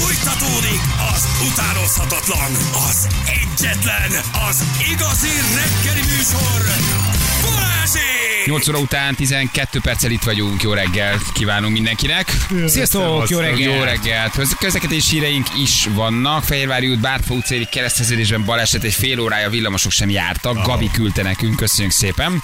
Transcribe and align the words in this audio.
Fújtatódik 0.00 0.80
az 1.14 1.26
utánozhatatlan, 1.52 2.52
az 2.88 3.06
egyetlen, 3.26 4.10
az 4.48 4.64
igazi 4.92 5.28
reggeli 5.54 6.00
műsor, 6.00 6.62
Balázsék! 7.42 8.46
8 8.46 8.68
óra 8.68 8.78
után 8.78 9.14
12 9.14 9.80
perccel 9.80 10.10
itt 10.10 10.22
vagyunk. 10.22 10.62
Jó 10.62 10.72
reggelt 10.72 11.22
kívánunk 11.32 11.72
mindenkinek. 11.72 12.36
Sziasztok, 12.66 13.28
jó 13.28 13.38
reggelt! 13.38 13.74
Jó 13.74 13.82
reggelt! 13.82 14.32
Köz- 14.32 14.56
Közlekedési 14.58 15.10
híreink 15.14 15.46
is 15.62 15.88
vannak. 15.94 16.44
Fehérvári 16.44 16.88
út, 16.88 17.00
Bártfa 17.00 17.34
utcai 17.34 17.66
kereszteződésben 17.70 18.44
baleset, 18.44 18.82
egy 18.82 18.94
fél 18.94 19.20
órája 19.20 19.50
villamosok 19.50 19.92
sem 19.92 20.10
jártak. 20.10 20.66
Gabi 20.66 20.90
küldte 20.90 21.22
nekünk, 21.22 21.56
köszönjük 21.56 21.92
szépen. 21.92 22.42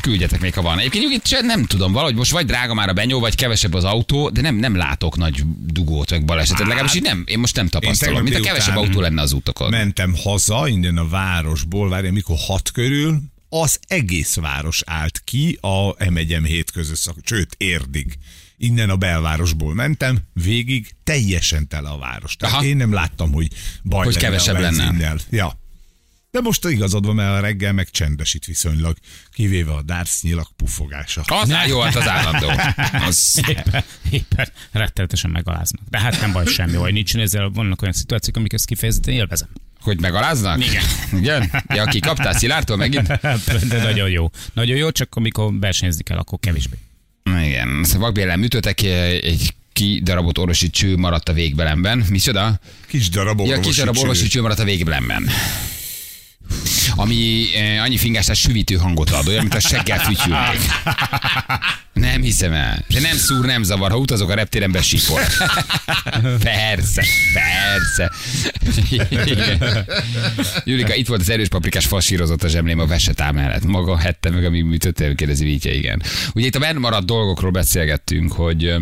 Küldjetek 0.00 0.40
még, 0.40 0.54
ha 0.54 0.62
van. 0.62 0.78
Egyébként 0.78 1.04
nyugi, 1.04 1.20
se 1.24 1.40
nem 1.40 1.64
tudom, 1.64 1.92
valahogy 1.92 2.14
most 2.14 2.30
vagy 2.30 2.46
drága 2.46 2.74
már 2.74 2.88
a 2.88 2.92
benyó, 2.92 3.20
vagy 3.20 3.34
kevesebb 3.34 3.74
az 3.74 3.84
autó, 3.84 4.30
de 4.30 4.40
nem, 4.40 4.54
nem 4.54 4.76
látok 4.76 5.16
nagy 5.16 5.42
dugót, 5.66 6.10
vagy 6.10 6.24
balesetet. 6.24 6.66
Legalábbis 6.66 6.94
így 6.94 7.02
nem, 7.02 7.24
én 7.26 7.38
most 7.38 7.56
nem 7.56 7.68
tapasztalom. 7.68 8.22
Mint 8.22 8.36
a 8.36 8.40
kevesebb 8.40 8.76
autó 8.76 9.00
lenne 9.00 9.22
az 9.22 9.32
utakon. 9.32 9.70
Mentem 9.70 10.14
haza, 10.22 10.68
innen 10.68 10.96
a 10.96 11.08
városból, 11.08 11.88
várj, 11.88 12.08
mikor 12.08 12.36
hat 12.38 12.70
körül, 12.70 13.20
az 13.48 13.78
egész 13.86 14.34
város 14.34 14.82
állt 14.86 15.22
ki 15.24 15.58
a 15.60 15.94
M1 15.94 16.42
7 16.44 16.70
között, 16.70 16.96
szak- 16.96 17.26
sőt, 17.26 17.54
érdig. 17.58 18.18
Innen 18.56 18.90
a 18.90 18.96
belvárosból 18.96 19.74
mentem, 19.74 20.18
végig 20.32 20.90
teljesen 21.04 21.68
tele 21.68 21.88
a 21.88 21.98
város. 21.98 22.36
Tehát 22.36 22.54
Aha. 22.54 22.64
én 22.64 22.76
nem 22.76 22.92
láttam, 22.92 23.32
hogy 23.32 23.48
baj 23.82 24.04
Hogy 24.04 24.14
lenne 24.14 24.26
kevesebb 24.26 24.58
lenne. 24.58 25.16
Ja. 25.30 25.60
De 26.32 26.40
most 26.40 26.64
igazad 26.68 27.06
van, 27.06 27.14
mert 27.14 27.36
a 27.36 27.40
reggel 27.40 27.72
meg 27.72 27.90
csendesít 27.90 28.44
viszonylag, 28.44 28.96
kivéve 29.32 29.72
a 29.72 29.82
dárcnyilak 29.82 30.48
pufogása. 30.56 31.20
Az 31.20 31.50
á, 31.52 31.66
jó, 31.66 31.80
hát 31.80 31.94
az 31.96 32.08
állandó. 32.08 32.48
Az, 33.06 33.40
Éppen, 33.48 33.82
éppen 34.10 34.48
rettenetesen 34.70 35.30
megaláznak. 35.30 35.82
De 35.90 35.98
hát 36.00 36.20
nem 36.20 36.32
baj, 36.32 36.46
semmi 36.46 36.76
baj 36.76 36.92
nincs, 36.92 37.16
ezzel 37.16 37.48
vannak 37.50 37.82
olyan 37.82 37.94
szituációk, 37.94 38.36
amik 38.36 38.52
ezt 38.52 38.66
kifejezetten 38.66 39.14
élvezem. 39.14 39.48
hogy 39.80 40.00
megaláznak? 40.00 40.66
Igen. 40.66 40.82
Igen? 41.20 41.50
Ja, 41.68 41.84
kikaptál 41.84 42.34
Szilártól 42.38 42.76
megint? 42.76 43.06
De 43.68 43.82
nagyon 43.82 44.10
jó. 44.10 44.30
Nagyon 44.52 44.76
jó, 44.76 44.90
csak 44.90 45.14
amikor 45.14 45.58
versenyezni 45.58 46.02
kell, 46.02 46.18
akkor 46.18 46.38
kevésbé. 46.38 46.76
Igen. 47.44 47.84
Szóval 47.84 48.00
vakbélem 48.00 48.42
ütöttek, 48.42 48.82
egy 48.82 49.54
kidarabott 49.72 50.38
orvosi 50.38 50.70
cső 50.70 50.96
maradt 50.96 51.28
a 51.28 51.32
végbelemben. 51.32 52.04
Micsoda? 52.08 52.60
Kis 52.86 53.08
darab 53.08 53.38
Ja, 53.40 53.44
orvosi 53.44 53.68
kis 53.68 53.76
darab 53.76 53.94
cső. 53.94 54.00
orvosi 54.00 54.26
cső 54.28 54.40
maradt 54.40 54.60
a 54.60 54.64
végbelemben. 54.64 55.28
Ami 56.96 57.44
eh, 57.54 57.82
annyi 57.82 57.96
fingásás 57.96 58.38
süvítő 58.38 58.74
hangot 58.74 59.10
ad, 59.10 59.28
olyan, 59.28 59.40
mint 59.40 59.54
a 59.54 59.60
seggel 59.60 59.98
fütyülnék. 59.98 60.60
Nem 61.92 62.22
hiszem 62.22 62.52
el. 62.52 62.84
De 62.88 63.00
nem 63.00 63.16
szúr, 63.16 63.46
nem 63.46 63.62
zavar. 63.62 63.90
Ha 63.90 63.96
utazok 63.96 64.30
a 64.30 64.34
reptéren, 64.34 64.72
besípol. 64.72 65.20
Persze, 66.42 67.04
persze. 67.32 68.12
Julika, 70.64 70.94
itt 70.94 71.06
volt 71.06 71.20
az 71.20 71.30
erős 71.30 71.48
paprikás 71.48 71.86
fasírozott 71.86 72.42
a 72.42 72.48
zsemlém 72.48 72.78
a 72.78 72.86
vesetá 72.86 73.30
mellett. 73.30 73.64
Maga 73.64 73.96
hette 73.98 74.30
meg, 74.30 74.44
amíg 74.44 74.64
műtöttél, 74.64 75.14
kérdezi 75.14 75.44
Vítja, 75.44 75.72
igen. 75.72 76.02
Ugye 76.34 76.46
itt 76.46 76.54
a 76.54 76.58
benn 76.58 76.76
maradt 76.76 77.06
dolgokról 77.06 77.50
beszélgettünk, 77.50 78.32
hogy 78.32 78.74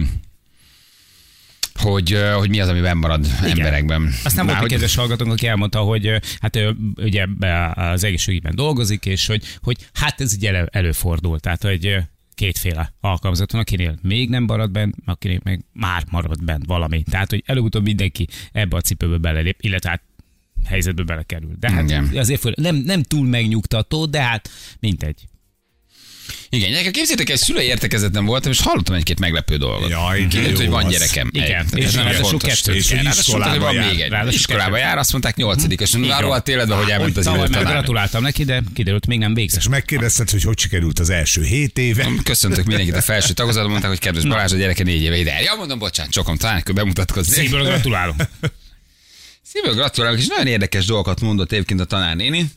hogy, 1.81 2.17
hogy 2.35 2.49
mi 2.49 2.61
az, 2.61 2.69
ami 2.69 2.81
marad 2.95 3.27
emberekben. 3.43 4.13
Aztán 4.25 4.45
Már 4.45 4.45
volt 4.45 4.57
egy 4.57 4.61
hogy- 4.61 4.71
kedves 4.71 4.95
hallgatónk, 4.95 5.33
aki 5.33 5.47
elmondta, 5.47 5.79
hogy 5.81 6.21
hát 6.41 6.57
ő 6.57 6.77
ugye 6.97 7.27
az 7.75 8.05
egészségügyben 8.05 8.55
dolgozik, 8.55 9.07
és 9.07 9.27
hogy, 9.27 9.43
hogy 9.63 9.77
hát 9.93 10.21
ez 10.21 10.35
így 10.35 10.47
elő, 10.47 10.69
előfordul. 10.73 11.41
Tehát, 11.41 11.63
hogy 11.63 11.97
kétféle 12.35 12.93
alkalmazat 13.01 13.53
van, 13.53 13.61
akinél 13.61 13.99
még 14.03 14.29
nem 14.29 14.43
marad 14.43 14.71
bent, 14.71 14.95
akinél 15.05 15.41
meg 15.43 15.65
már 15.73 16.05
marad 16.11 16.45
bent 16.45 16.67
valami. 16.67 17.03
Tehát, 17.11 17.31
hogy 17.31 17.43
előbb-utóbb 17.47 17.85
mindenki 17.85 18.29
ebbe 18.53 18.77
a 18.77 18.81
cipőbe 18.81 19.17
belelép, 19.17 19.57
illetve 19.61 19.91
hát 19.91 20.03
helyzetbe 20.65 21.03
belekerül. 21.03 21.57
De 21.59 21.71
hát 21.71 21.83
Igen. 21.83 22.11
azért 22.17 22.41
föl, 22.41 22.53
nem, 22.57 22.77
nem 22.77 23.03
túl 23.03 23.27
megnyugtató, 23.27 24.07
de 24.07 24.23
hát 24.23 24.51
mindegy. 24.81 25.25
Igen, 26.49 26.71
gyerekek, 26.71 26.93
képzétek 26.93 27.31
el, 27.31 27.37
szülői 27.37 27.65
értekezetem 27.65 28.25
voltam, 28.25 28.51
és 28.51 28.61
hallottam 28.61 28.95
egy-két 28.95 29.19
meglepő 29.19 29.57
dolgot. 29.57 29.91
Jaj, 29.91 30.21
de 30.21 30.27
Kiderült, 30.29 30.57
hogy 30.57 30.69
van 30.69 30.85
az. 30.85 30.93
gyerekem. 30.93 31.31
Igen, 31.33 31.67
Egy- 31.73 31.79
és 31.83 31.95
ráadásul 31.95 32.39
kettő. 32.39 32.75
És 32.75 32.93
mondták, 32.93 33.15
hogy 33.15 33.61
van 33.61 33.73
iskolába 33.73 33.73
még 33.73 33.99
jár. 33.99 34.27
egy. 34.27 34.35
Iskolába 34.35 34.77
jár, 34.77 34.99
azt 34.99 35.13
mondták 35.13 35.37
nyolcadik, 35.37 35.81
és 35.81 35.95
arról 35.95 36.33
a 36.33 36.41
téledben, 36.41 36.79
hogy 36.79 36.91
elment 36.91 37.17
az 37.17 37.27
időt 37.27 37.39
már 37.39 37.49
tanár. 37.49 37.73
gratuláltam 37.73 38.23
neki, 38.23 38.45
de 38.45 38.63
kiderült, 38.75 39.07
még 39.07 39.19
nem 39.19 39.35
végzett. 39.35 39.61
És 39.61 39.69
megkérdezted, 39.69 40.31
hogy 40.31 40.43
hogy 40.43 40.59
sikerült 40.59 40.99
az 40.99 41.11
első 41.11 41.43
hét 41.43 41.79
éve. 41.79 42.09
Köszöntök 42.23 42.65
mindenkit 42.65 42.95
a 42.95 43.01
felső 43.03 43.33
tagozatban, 43.33 43.71
mondták, 43.71 43.91
hogy 43.91 44.01
kedves 44.01 44.25
Balázs, 44.25 44.53
a 44.53 44.57
gyereke 44.57 44.83
négy 44.83 45.03
éve 45.03 45.17
ide. 45.19 45.41
Ja, 45.41 45.55
mondom, 45.55 45.79
bocsánat, 45.79 46.13
csokom, 46.13 46.37
talán 46.37 46.57
akkor 46.57 46.75
bemutatkozni. 46.75 47.35
Szívből 47.35 47.65
gratulálom. 47.65 48.17
Szívből 49.43 49.75
gratulálok, 49.75 50.19
és 50.19 50.27
nagyon 50.27 50.47
érdekes 50.47 50.85
dolgokat 50.85 51.21
mondott 51.21 51.53
egyébként 51.53 51.81
a 51.81 51.85
tanárnéni, 51.85 52.51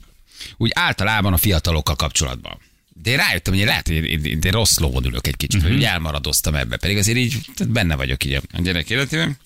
úgy 0.57 0.71
általában 0.73 1.33
a 1.33 1.37
fiatalokkal 1.37 1.95
kapcsolatban. 1.95 2.57
De 3.03 3.11
én 3.11 3.17
rájöttem, 3.17 3.53
hogy 3.53 3.61
én 3.61 3.67
lehet, 3.67 3.87
hogy 3.87 3.95
én, 3.95 4.03
én, 4.03 4.39
én 4.43 4.51
rossz 4.51 4.77
lovon 4.77 5.05
ülök 5.05 5.27
egy 5.27 5.37
kicsit, 5.37 5.61
uh-huh. 5.61 5.75
hogy 5.75 5.83
elmaradoztam 5.83 6.55
ebbe, 6.55 6.77
pedig 6.77 6.97
azért 6.97 7.17
így 7.17 7.49
benne 7.67 7.95
vagyok 7.95 8.23
így 8.23 8.33
a 8.51 8.61
gyerek 8.61 8.89
életében. 8.89 9.37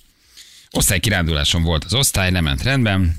Osztálykiránduláson 0.71 1.63
volt 1.63 1.83
az 1.83 1.93
osztály, 1.93 2.31
nem 2.31 2.43
ment 2.43 2.63
rendben, 2.63 3.15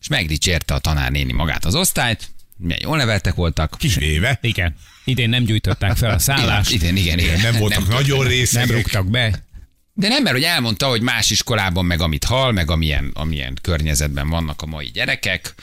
és 0.00 0.08
megdicsérte 0.08 0.74
a 0.74 0.78
tanárnéni 0.78 1.32
magát 1.32 1.64
az 1.64 1.74
osztályt, 1.74 2.28
milyen 2.56 2.80
jól 2.82 2.96
neveltek 2.96 3.34
voltak. 3.34 3.76
Kivéve. 3.78 4.38
Igen. 4.42 4.76
Idén 5.04 5.28
nem 5.28 5.44
gyújtották 5.44 5.96
fel 5.96 6.10
a 6.10 6.18
szállást, 6.18 6.70
Igen, 6.70 6.96
igen, 6.96 7.18
igen. 7.18 7.40
Nem 7.40 7.56
voltak 7.58 7.88
nagyon 7.88 8.18
nem 8.18 8.28
részegek. 8.28 8.70
rúgtak 8.70 9.10
be. 9.10 9.44
De 9.92 10.08
nem, 10.08 10.22
mert 10.22 10.34
hogy 10.34 10.44
elmondta, 10.44 10.88
hogy 10.88 11.00
más 11.00 11.30
iskolában 11.30 11.84
meg 11.84 12.00
amit 12.00 12.24
hall, 12.24 12.52
meg 12.52 12.70
amilyen, 12.70 13.10
amilyen 13.14 13.58
környezetben 13.62 14.28
vannak 14.28 14.62
a 14.62 14.66
mai 14.66 14.86
gyerekek, 14.86 15.54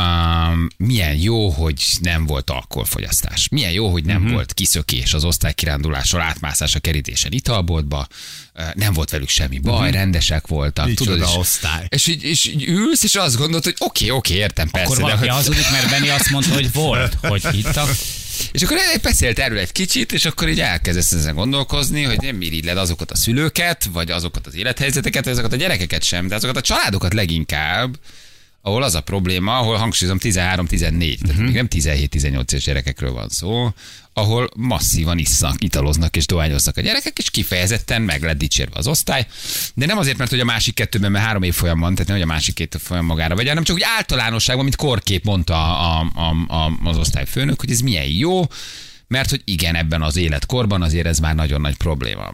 um, 0.00 0.68
milyen 0.76 1.16
jó, 1.16 1.48
hogy 1.48 1.82
nem 2.00 2.26
volt 2.26 2.50
alkoholfogyasztás. 2.50 3.48
Milyen 3.48 3.70
jó, 3.70 3.88
hogy 3.90 4.04
nem 4.04 4.16
uh-huh. 4.16 4.32
volt 4.32 4.52
kiszökés 4.52 5.14
az 5.14 5.24
osztálykirándulásról, 5.24 6.20
átmászás 6.20 6.74
a 6.74 6.78
kerítésen 6.78 7.32
italboltba, 7.32 8.06
nem 8.74 8.92
volt 8.92 9.10
velük 9.10 9.28
semmi 9.28 9.58
baj, 9.58 9.74
uh-huh. 9.74 9.92
rendesek 9.92 10.46
voltak. 10.46 10.86
Micsoda 10.86 11.24
és- 11.24 11.36
osztály. 11.36 11.86
És 11.88 12.06
így, 12.06 12.22
és 12.22 12.44
így 12.44 12.64
ülsz, 12.68 13.02
és 13.02 13.14
azt 13.14 13.36
gondolod, 13.36 13.64
hogy 13.64 13.76
oké, 13.78 14.04
okay, 14.04 14.16
oké, 14.16 14.32
okay, 14.32 14.42
értem, 14.42 14.68
persze. 14.68 14.86
Akkor 14.86 14.96
de 14.96 15.02
valaki 15.02 15.20
hogy- 15.20 15.36
hazudik, 15.36 15.70
mert 15.70 15.90
Benni 15.90 16.08
azt 16.08 16.30
mondta, 16.30 16.54
hogy 16.54 16.72
volt, 16.72 17.16
hogy 17.20 17.46
hittak. 17.46 17.90
és 18.52 18.62
akkor 18.62 18.76
beszélt 19.02 19.38
erről 19.38 19.58
egy 19.58 19.72
kicsit, 19.72 20.12
és 20.12 20.24
akkor 20.24 20.48
így 20.48 20.60
elkezdesz 20.60 21.12
ezen 21.12 21.34
gondolkozni, 21.34 22.02
hogy 22.02 22.18
nem 22.20 22.40
irigyled 22.40 22.76
azokat 22.76 23.10
a 23.10 23.16
szülőket, 23.16 23.84
vagy 23.92 24.10
azokat 24.10 24.46
az 24.46 24.54
élethelyzeteket, 24.54 25.26
azokat 25.26 25.52
a 25.52 25.56
gyerekeket 25.56 26.02
sem, 26.02 26.28
de 26.28 26.34
azokat 26.34 26.56
a 26.56 26.60
családokat 26.60 27.14
leginkább, 27.14 27.96
ahol 28.66 28.82
az 28.82 28.94
a 28.94 29.00
probléma, 29.00 29.58
ahol 29.58 29.76
hangsúlyozom 29.76 30.18
13-14, 30.20 31.18
tehát 31.20 31.36
Mhm. 31.36 31.44
még 31.44 31.54
nem 31.54 31.68
17-18 31.68 32.52
éves 32.52 32.64
gyerekekről 32.64 33.12
van 33.12 33.28
szó, 33.28 33.72
ahol 34.12 34.48
masszívan 34.56 35.18
isznak, 35.18 35.64
italoznak 35.64 36.16
és 36.16 36.26
dohányoznak 36.26 36.76
a 36.76 36.80
gyerekek, 36.80 37.18
és 37.18 37.30
kifejezetten 37.30 38.02
meg 38.02 38.22
lett 38.22 38.38
dicsérve 38.38 38.78
az 38.78 38.86
osztály. 38.86 39.26
De 39.74 39.86
nem 39.86 39.98
azért, 39.98 40.16
mert 40.16 40.30
hogy 40.30 40.40
a 40.40 40.44
másik 40.44 40.74
kettőben, 40.74 41.10
mert 41.12 41.24
három 41.24 41.42
év 41.42 41.54
folyam 41.54 41.80
van, 41.80 41.92
tehát 41.92 42.06
nem, 42.08 42.16
hogy 42.16 42.26
a 42.28 42.32
másik 42.32 42.54
két 42.54 42.76
folyam 42.82 43.04
magára 43.04 43.34
vagy, 43.34 43.48
hanem 43.48 43.64
csak 43.64 43.76
úgy 43.76 43.84
általánosságban, 43.96 44.64
mint 44.64 44.76
korkép 44.76 45.24
mondta 45.24 45.78
a, 45.78 46.10
a, 46.14 46.54
a, 46.54 46.72
az 46.84 46.96
osztályfőnök, 46.96 47.60
hogy 47.60 47.70
ez 47.70 47.80
milyen 47.80 48.06
jó, 48.08 48.42
mert 49.08 49.30
hogy 49.30 49.42
igen, 49.44 49.74
ebben 49.74 50.02
az 50.02 50.16
életkorban 50.16 50.82
azért 50.82 51.06
ez 51.06 51.18
már 51.18 51.34
nagyon 51.34 51.60
nagy 51.60 51.76
probléma. 51.76 52.32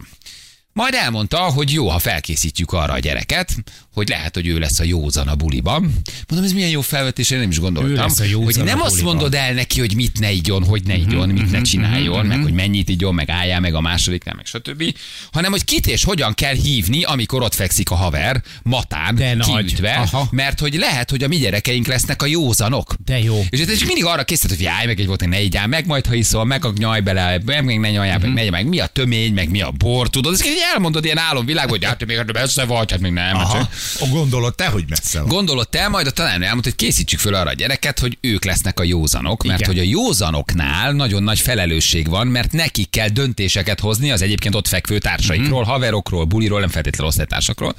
Majd 0.72 0.94
elmondta, 0.94 1.38
hogy 1.38 1.72
jó, 1.72 1.88
ha 1.88 1.98
felkészítjük 1.98 2.72
arra 2.72 2.92
a 2.92 2.98
gyereket, 2.98 3.56
hogy 3.94 4.08
lehet, 4.08 4.34
hogy 4.34 4.46
ő 4.46 4.58
lesz 4.58 4.78
a 4.78 4.84
józan 4.84 5.28
a 5.28 5.34
buliban. 5.34 5.82
Mondom, 6.28 6.48
ez 6.48 6.52
milyen 6.52 6.70
jó 6.70 6.80
felvetés, 6.80 7.30
én 7.30 7.38
nem 7.38 7.50
is 7.50 7.58
gondoltam. 7.58 7.92
Ő 7.92 7.96
lesz 7.96 8.20
a 8.20 8.24
józan 8.24 8.44
hogy 8.44 8.58
a 8.58 8.64
nem 8.64 8.80
azt 8.80 8.90
buliban. 8.90 9.14
mondod 9.14 9.34
el 9.34 9.52
neki, 9.52 9.80
hogy 9.80 9.94
mit 9.94 10.18
ne 10.18 10.30
igyon, 10.30 10.64
hogy 10.64 10.82
ne 10.84 10.96
igyon, 10.96 11.28
mit 11.28 11.50
ne 11.50 11.62
csináljon, 11.62 12.26
meg 12.26 12.42
hogy 12.42 12.52
mennyit 12.52 12.88
igyon, 12.88 13.14
meg 13.14 13.30
álljál 13.30 13.60
meg 13.60 13.74
a 13.74 13.80
másodiknál, 13.80 14.34
meg 14.34 14.46
stb. 14.46 14.94
Hanem, 15.32 15.50
hogy 15.50 15.64
kit 15.64 15.86
és 15.86 16.04
hogyan 16.04 16.34
kell 16.34 16.54
hívni, 16.54 17.02
amikor 17.02 17.42
ott 17.42 17.54
fekszik 17.54 17.90
a 17.90 17.94
haver, 17.94 18.42
matán, 18.62 19.14
De 19.14 19.36
kiütve, 19.36 19.92
Aha. 19.92 20.28
mert 20.30 20.60
hogy 20.60 20.74
lehet, 20.74 21.10
hogy 21.10 21.22
a 21.22 21.28
mi 21.28 21.36
gyerekeink 21.36 21.86
lesznek 21.86 22.22
a 22.22 22.26
józanok. 22.26 22.94
De 23.04 23.18
jó. 23.18 23.44
És 23.50 23.60
ez 23.60 23.80
mindig 23.80 24.04
arra 24.04 24.24
készített, 24.24 24.56
hogy 24.56 24.64
járj 24.64 24.86
meg 24.86 25.00
egy 25.00 25.06
volt, 25.06 25.26
ne 25.28 25.40
igyál 25.40 25.66
meg, 25.66 25.86
majd 25.86 26.06
ha 26.06 26.14
iszol, 26.14 26.44
meg 26.44 26.64
a 26.64 26.72
nyaj 26.76 27.00
bele, 27.00 27.40
meg, 27.44 27.64
meg 27.64 27.80
ne 27.80 27.90
nyaljál, 27.90 28.18
meg, 28.18 28.32
megy, 28.32 28.50
meg 28.50 28.66
mi 28.66 28.78
a 28.78 28.86
tömény, 28.86 29.32
meg 29.32 29.50
mi 29.50 29.60
a 29.60 29.70
bor, 29.70 30.10
tudod. 30.10 30.32
Ezt 30.32 30.42
így 30.60 30.66
elmondod 30.74 31.04
ilyen 31.04 31.18
álomvilágban, 31.18 31.78
hogy 31.78 31.84
hát 31.84 32.06
még 32.06 32.16
hát 32.16 32.32
messze 32.32 32.64
vagy, 32.64 32.90
hát 32.90 33.00
még 33.00 33.12
nem. 33.12 33.36
hát 33.36 33.44
Aha. 33.44 33.68
csak- 33.98 34.08
gondolod 34.10 34.54
te, 34.54 34.66
hogy 34.66 34.84
messze 34.88 35.18
van. 35.20 35.28
Gondolod 35.28 35.68
te, 35.68 35.88
majd 35.88 36.06
a 36.06 36.10
tanárnő 36.10 36.44
elmondta, 36.44 36.68
hogy 36.68 36.78
készítsük 36.78 37.18
föl 37.18 37.34
arra 37.34 37.50
a 37.50 37.52
gyereket, 37.52 37.98
hogy 37.98 38.18
ők 38.20 38.44
lesznek 38.44 38.80
a 38.80 38.82
józanok, 38.82 39.44
mert 39.44 39.60
Igen. 39.60 39.72
hogy 39.72 39.80
a 39.86 39.88
józanoknál 39.90 40.92
nagyon 40.92 41.22
nagy 41.22 41.40
felelősség 41.40 42.08
van, 42.08 42.26
mert 42.26 42.52
nekik 42.52 42.90
kell 42.90 43.08
döntéseket 43.08 43.80
hozni 43.80 44.10
az 44.10 44.22
egyébként 44.22 44.54
ott 44.54 44.68
fekvő 44.68 44.98
társaikról, 44.98 45.60
Mhm. 45.60 45.70
haverokról, 45.70 46.24
buliról, 46.24 46.60
nem 46.60 46.68
feltétlenül 46.68 47.08
osztálytársakról. 47.08 47.74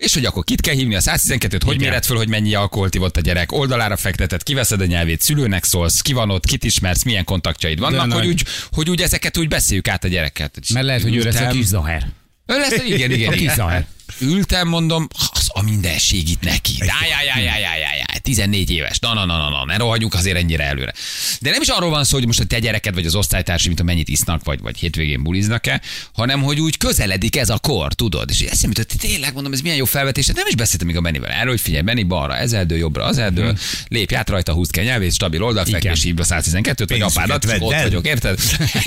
És 0.00 0.14
hogy 0.14 0.24
akkor 0.24 0.44
kit 0.44 0.60
kell 0.60 0.74
hívni 0.74 0.94
a 0.94 1.00
112-t, 1.00 1.60
hogy 1.64 1.74
Igen. 1.74 1.88
méred 1.88 2.04
föl, 2.04 2.16
hogy 2.16 2.28
mennyi 2.28 2.54
alkoholt 2.54 2.94
ivott 2.94 3.16
a 3.16 3.20
gyerek, 3.20 3.52
oldalára 3.52 3.96
fekteted, 3.96 4.42
kiveszed 4.42 4.80
a 4.80 4.84
nyelvét, 4.84 5.20
szülőnek 5.20 5.64
szólsz, 5.64 6.00
ki 6.00 6.12
van 6.12 6.30
ott, 6.30 6.46
kit 6.46 6.64
ismersz, 6.64 7.02
milyen 7.02 7.24
kontaktjaid 7.24 7.78
vannak, 7.78 8.06
nagy. 8.06 8.18
hogy 8.18 8.26
úgy, 8.26 8.44
hogy 8.72 8.90
úgy 8.90 9.02
ezeket 9.02 9.38
úgy 9.38 9.48
beszéljük 9.48 9.88
át 9.88 10.04
a 10.04 10.08
gyereket. 10.08 10.58
Mert 10.72 10.86
lehet, 10.86 11.02
hogy 11.02 11.16
ő 11.16 11.22
lesz 11.22 11.40
a 11.40 11.48
kis 11.48 11.64
zaher. 11.64 12.06
Lesz, 12.46 12.70
igen, 12.70 13.10
igen, 13.10 13.10
A 13.10 13.34
igen. 13.34 13.48
kizavar. 13.48 13.84
Ültem, 14.18 14.68
mondom, 14.68 15.08
az 15.32 15.48
a 15.52 15.62
mindenség 15.62 16.28
itt 16.28 16.42
neki. 16.42 16.72
Ájjájájájájájá, 17.02 18.04
14 18.22 18.70
éves. 18.70 18.98
Na, 18.98 19.14
na, 19.14 19.24
na, 19.24 19.36
na, 19.36 19.48
na, 19.48 19.64
ne 19.64 19.76
rohagyunk 19.76 20.14
azért 20.14 20.36
ennyire 20.36 20.64
előre. 20.64 20.92
De 21.40 21.50
nem 21.50 21.60
is 21.60 21.68
arról 21.68 21.90
van 21.90 22.04
szó, 22.04 22.16
hogy 22.16 22.26
most 22.26 22.40
a 22.40 22.44
te 22.44 22.58
gyereked 22.58 22.94
vagy 22.94 23.06
az 23.06 23.14
osztálytársi, 23.14 23.66
mint 23.66 23.80
a 23.80 23.82
mennyit 23.82 24.08
isznak, 24.08 24.44
vagy, 24.44 24.60
vagy 24.60 24.78
hétvégén 24.78 25.22
buliznak-e, 25.22 25.80
hanem 26.12 26.42
hogy 26.42 26.60
úgy 26.60 26.76
közeledik 26.76 27.36
ez 27.36 27.48
a 27.48 27.58
kor, 27.58 27.92
tudod? 27.92 28.30
És 28.30 28.40
eszembe 28.40 28.78
jutott, 28.78 29.00
tényleg 29.00 29.32
mondom, 29.32 29.52
ez 29.52 29.60
milyen 29.60 29.76
jó 29.76 29.84
felvetés. 29.84 30.26
Hát 30.26 30.36
Nem 30.36 30.46
is 30.46 30.54
beszéltem 30.54 30.86
még 30.86 30.96
a 30.96 31.00
Bennivel 31.00 31.30
erről, 31.30 31.50
hogy 31.50 31.60
figyelj, 31.60 31.82
Benni 31.82 32.02
balra 32.02 32.36
ezeldő, 32.36 32.76
jobbra 32.76 33.04
az 33.04 33.18
eldő, 33.18 33.54
lépj 33.88 34.14
át 34.14 34.28
rajta, 34.28 34.52
húzd 34.52 34.70
ki 34.70 34.80
a 34.80 34.82
nyelvét, 34.82 35.12
stabil 35.12 35.42
oldalfekvés, 35.42 36.02
hívd 36.02 36.20
a 36.20 36.24
112-t, 36.24 36.84
vagy 36.88 37.00
apádat, 37.00 37.44
ott 37.58 37.72
el. 37.72 37.82
vagyok, 37.82 38.06
érted? 38.06 38.38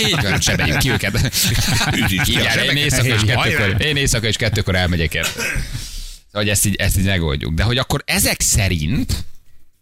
Így 0.08 0.22
van, 0.22 0.42
sebeljük 0.42 0.78
ki 0.78 0.90
őket. 0.90 1.32
Éjszaka 2.76 3.84
én 3.84 3.96
éjszaka 3.96 4.28
és 4.28 4.36
kettőkor 4.36 4.76
elmegyek 4.76 5.13
el. 5.16 5.26
Hogy 6.32 6.50
ezt 6.50 6.66
így, 6.66 6.76
ezt 6.76 6.98
így 6.98 7.06
megoldjuk. 7.06 7.54
De 7.54 7.64
hogy 7.64 7.78
akkor 7.78 8.04
ezek 8.06 8.42
szerint 8.42 9.24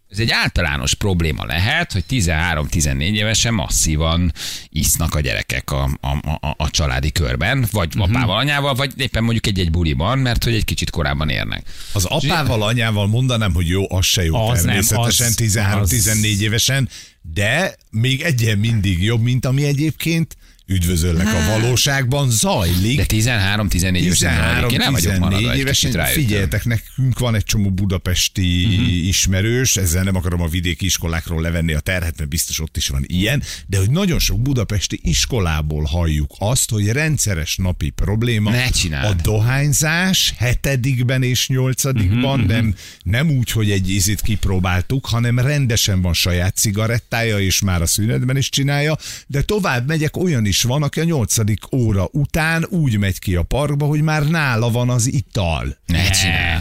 ez 0.08 0.18
egy 0.18 0.30
általános 0.30 0.94
probléma 0.94 1.44
lehet, 1.44 1.92
hogy 1.92 2.04
13-14 2.10 3.00
évesen 3.00 3.54
masszívan 3.54 4.32
isznak 4.68 5.14
a 5.14 5.20
gyerekek 5.20 5.70
a, 5.70 5.82
a, 6.00 6.08
a, 6.46 6.54
a 6.56 6.70
családi 6.70 7.12
körben, 7.12 7.66
vagy 7.70 7.94
Mhm. 7.94 8.00
apával, 8.02 8.36
anyával, 8.38 8.74
vagy 8.74 8.92
éppen 8.96 9.22
mondjuk 9.22 9.46
egy-egy 9.46 9.70
buliban, 9.70 10.18
mert 10.18 10.44
hogy 10.44 10.54
egy 10.54 10.64
kicsit 10.64 10.90
korábban 10.90 11.28
érnek. 11.28 11.62
Az 11.92 12.04
apával, 12.04 12.62
anyával 12.62 13.06
mondanám, 13.06 13.52
hogy 13.54 13.68
jó, 13.68 13.94
az 13.94 14.04
se 14.06 14.24
jó 14.24 14.34
Az 14.48 14.56
nem, 14.62 14.66
természetesen 14.66 15.26
az- 15.26 15.34
13-14 15.34 16.40
évesen, 16.40 16.88
de 17.22 17.76
még 17.90 18.20
egyen 18.20 18.58
mindig 18.58 19.02
jobb, 19.02 19.22
mint 19.22 19.46
ami 19.46 19.64
egyébként 19.64 20.36
üdvözöllek 20.72 21.26
a 21.26 21.58
valóságban 21.58 22.30
zajlik. 22.30 22.96
De 22.96 23.04
13-14 23.08 23.96
évesen. 23.96 24.70
Én 24.70 24.78
nem 24.78 24.92
vagyok 24.92 25.18
maradva, 25.18 25.48
13-14 25.48 25.52
egy 25.52 25.58
évesen 25.58 26.04
figyeljetek, 26.06 26.64
nekünk 26.64 27.18
van 27.18 27.34
egy 27.34 27.44
csomó 27.44 27.70
budapesti 27.70 28.66
Mhm. 28.66 28.80
uh-huh. 28.80 29.06
ismerős, 29.06 29.76
ezzel 29.76 30.02
nem 30.02 30.16
akarom 30.16 30.40
a 30.40 30.48
vidéki 30.48 30.84
iskolákról 30.84 31.40
levenni 31.42 31.72
a 31.72 31.80
terhet, 31.80 32.18
mert 32.18 32.30
biztos 32.30 32.60
ott 32.60 32.76
is 32.76 32.88
van 32.88 33.04
ilyen, 33.06 33.42
de 33.66 33.78
hogy 33.78 33.90
nagyon 33.90 34.18
sok 34.18 34.40
budapesti 34.40 35.00
iskolából 35.02 35.84
halljuk 35.84 36.30
azt, 36.38 36.70
hogy 36.70 36.88
rendszeres 36.88 37.56
napi 37.56 37.90
probléma 37.90 38.50
Ne 38.50 38.68
csináld. 38.70 39.18
a 39.18 39.22
dohányzás 39.22 40.34
hetedikben 40.38 41.22
és 41.22 41.48
nyolcadikban, 41.48 42.38
Mhm, 42.40 42.48
nem, 42.48 42.74
nem 43.02 43.30
úgy, 43.30 43.50
hogy 43.50 43.70
egy 43.70 43.90
ízit 43.90 44.20
kipróbáltuk, 44.20 45.06
hanem 45.06 45.38
rendesen 45.38 46.02
van 46.02 46.14
saját 46.14 46.56
cigarettája, 46.56 47.38
és 47.38 47.60
már 47.60 47.82
a 47.82 47.86
szünetben 47.86 48.36
is 48.36 48.48
csinálja, 48.48 48.98
de 49.26 49.42
tovább 49.42 49.86
megyek, 49.86 50.16
olyan 50.16 50.46
is 50.46 50.61
van, 50.62 50.82
aki 50.82 51.00
a 51.00 51.04
nyolcadik 51.04 51.72
óra 51.72 52.08
után 52.12 52.66
úgy 52.70 52.98
megy 52.98 53.18
ki 53.18 53.34
a 53.36 53.42
parkba, 53.42 53.86
hogy 53.86 54.00
már 54.02 54.26
nála 54.28 54.70
van 54.70 54.90
az 54.90 55.12
ital. 55.12 55.76
Ne. 55.86 56.02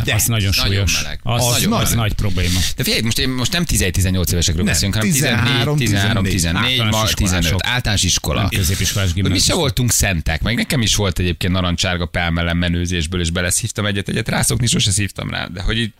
De, 0.03 0.13
az 0.13 0.25
nagyon 0.25 0.51
Nagyon 0.57 0.73
súlyos. 0.87 1.01
meleg. 1.01 1.19
Az, 1.23 1.45
Az 1.45 1.51
nagyon 1.51 1.73
az 1.73 1.79
meleg. 1.81 1.95
nagy 1.97 2.13
probléma. 2.13 2.59
De 2.75 2.83
figyelj, 2.83 3.01
most, 3.01 3.19
én 3.19 3.29
most 3.29 3.51
nem 3.51 3.63
11-18 3.67 4.31
évesekről 4.31 4.65
beszélünk, 4.65 4.95
hanem 4.95 5.11
13, 5.11 5.77
14, 5.77 5.77
13, 5.77 6.23
14, 6.23 6.69
Általános 6.79 6.95
ma 6.95 7.03
iskolások. 7.05 7.41
15, 7.41 7.65
általános 7.65 8.03
iskola. 8.03 8.49
Középiskolás 8.49 9.07
Hogy 9.11 9.15
mi 9.15 9.21
se 9.21 9.27
gimnázium. 9.29 9.57
voltunk 9.59 9.91
szentek, 9.91 10.41
meg 10.41 10.55
nekem 10.55 10.81
is 10.81 10.95
volt 10.95 11.19
egyébként 11.19 11.53
narancsárga 11.53 12.05
pálmellem 12.05 12.57
menőzésből, 12.57 13.21
és 13.21 13.29
beleszívtam 13.29 13.85
egyet, 13.85 14.09
egyet 14.09 14.29
rászokni, 14.29 14.67
sose 14.67 14.91
szívtam 14.91 15.29
rá, 15.29 15.45
de 15.47 15.61
hogy 15.61 15.77
így 15.77 15.93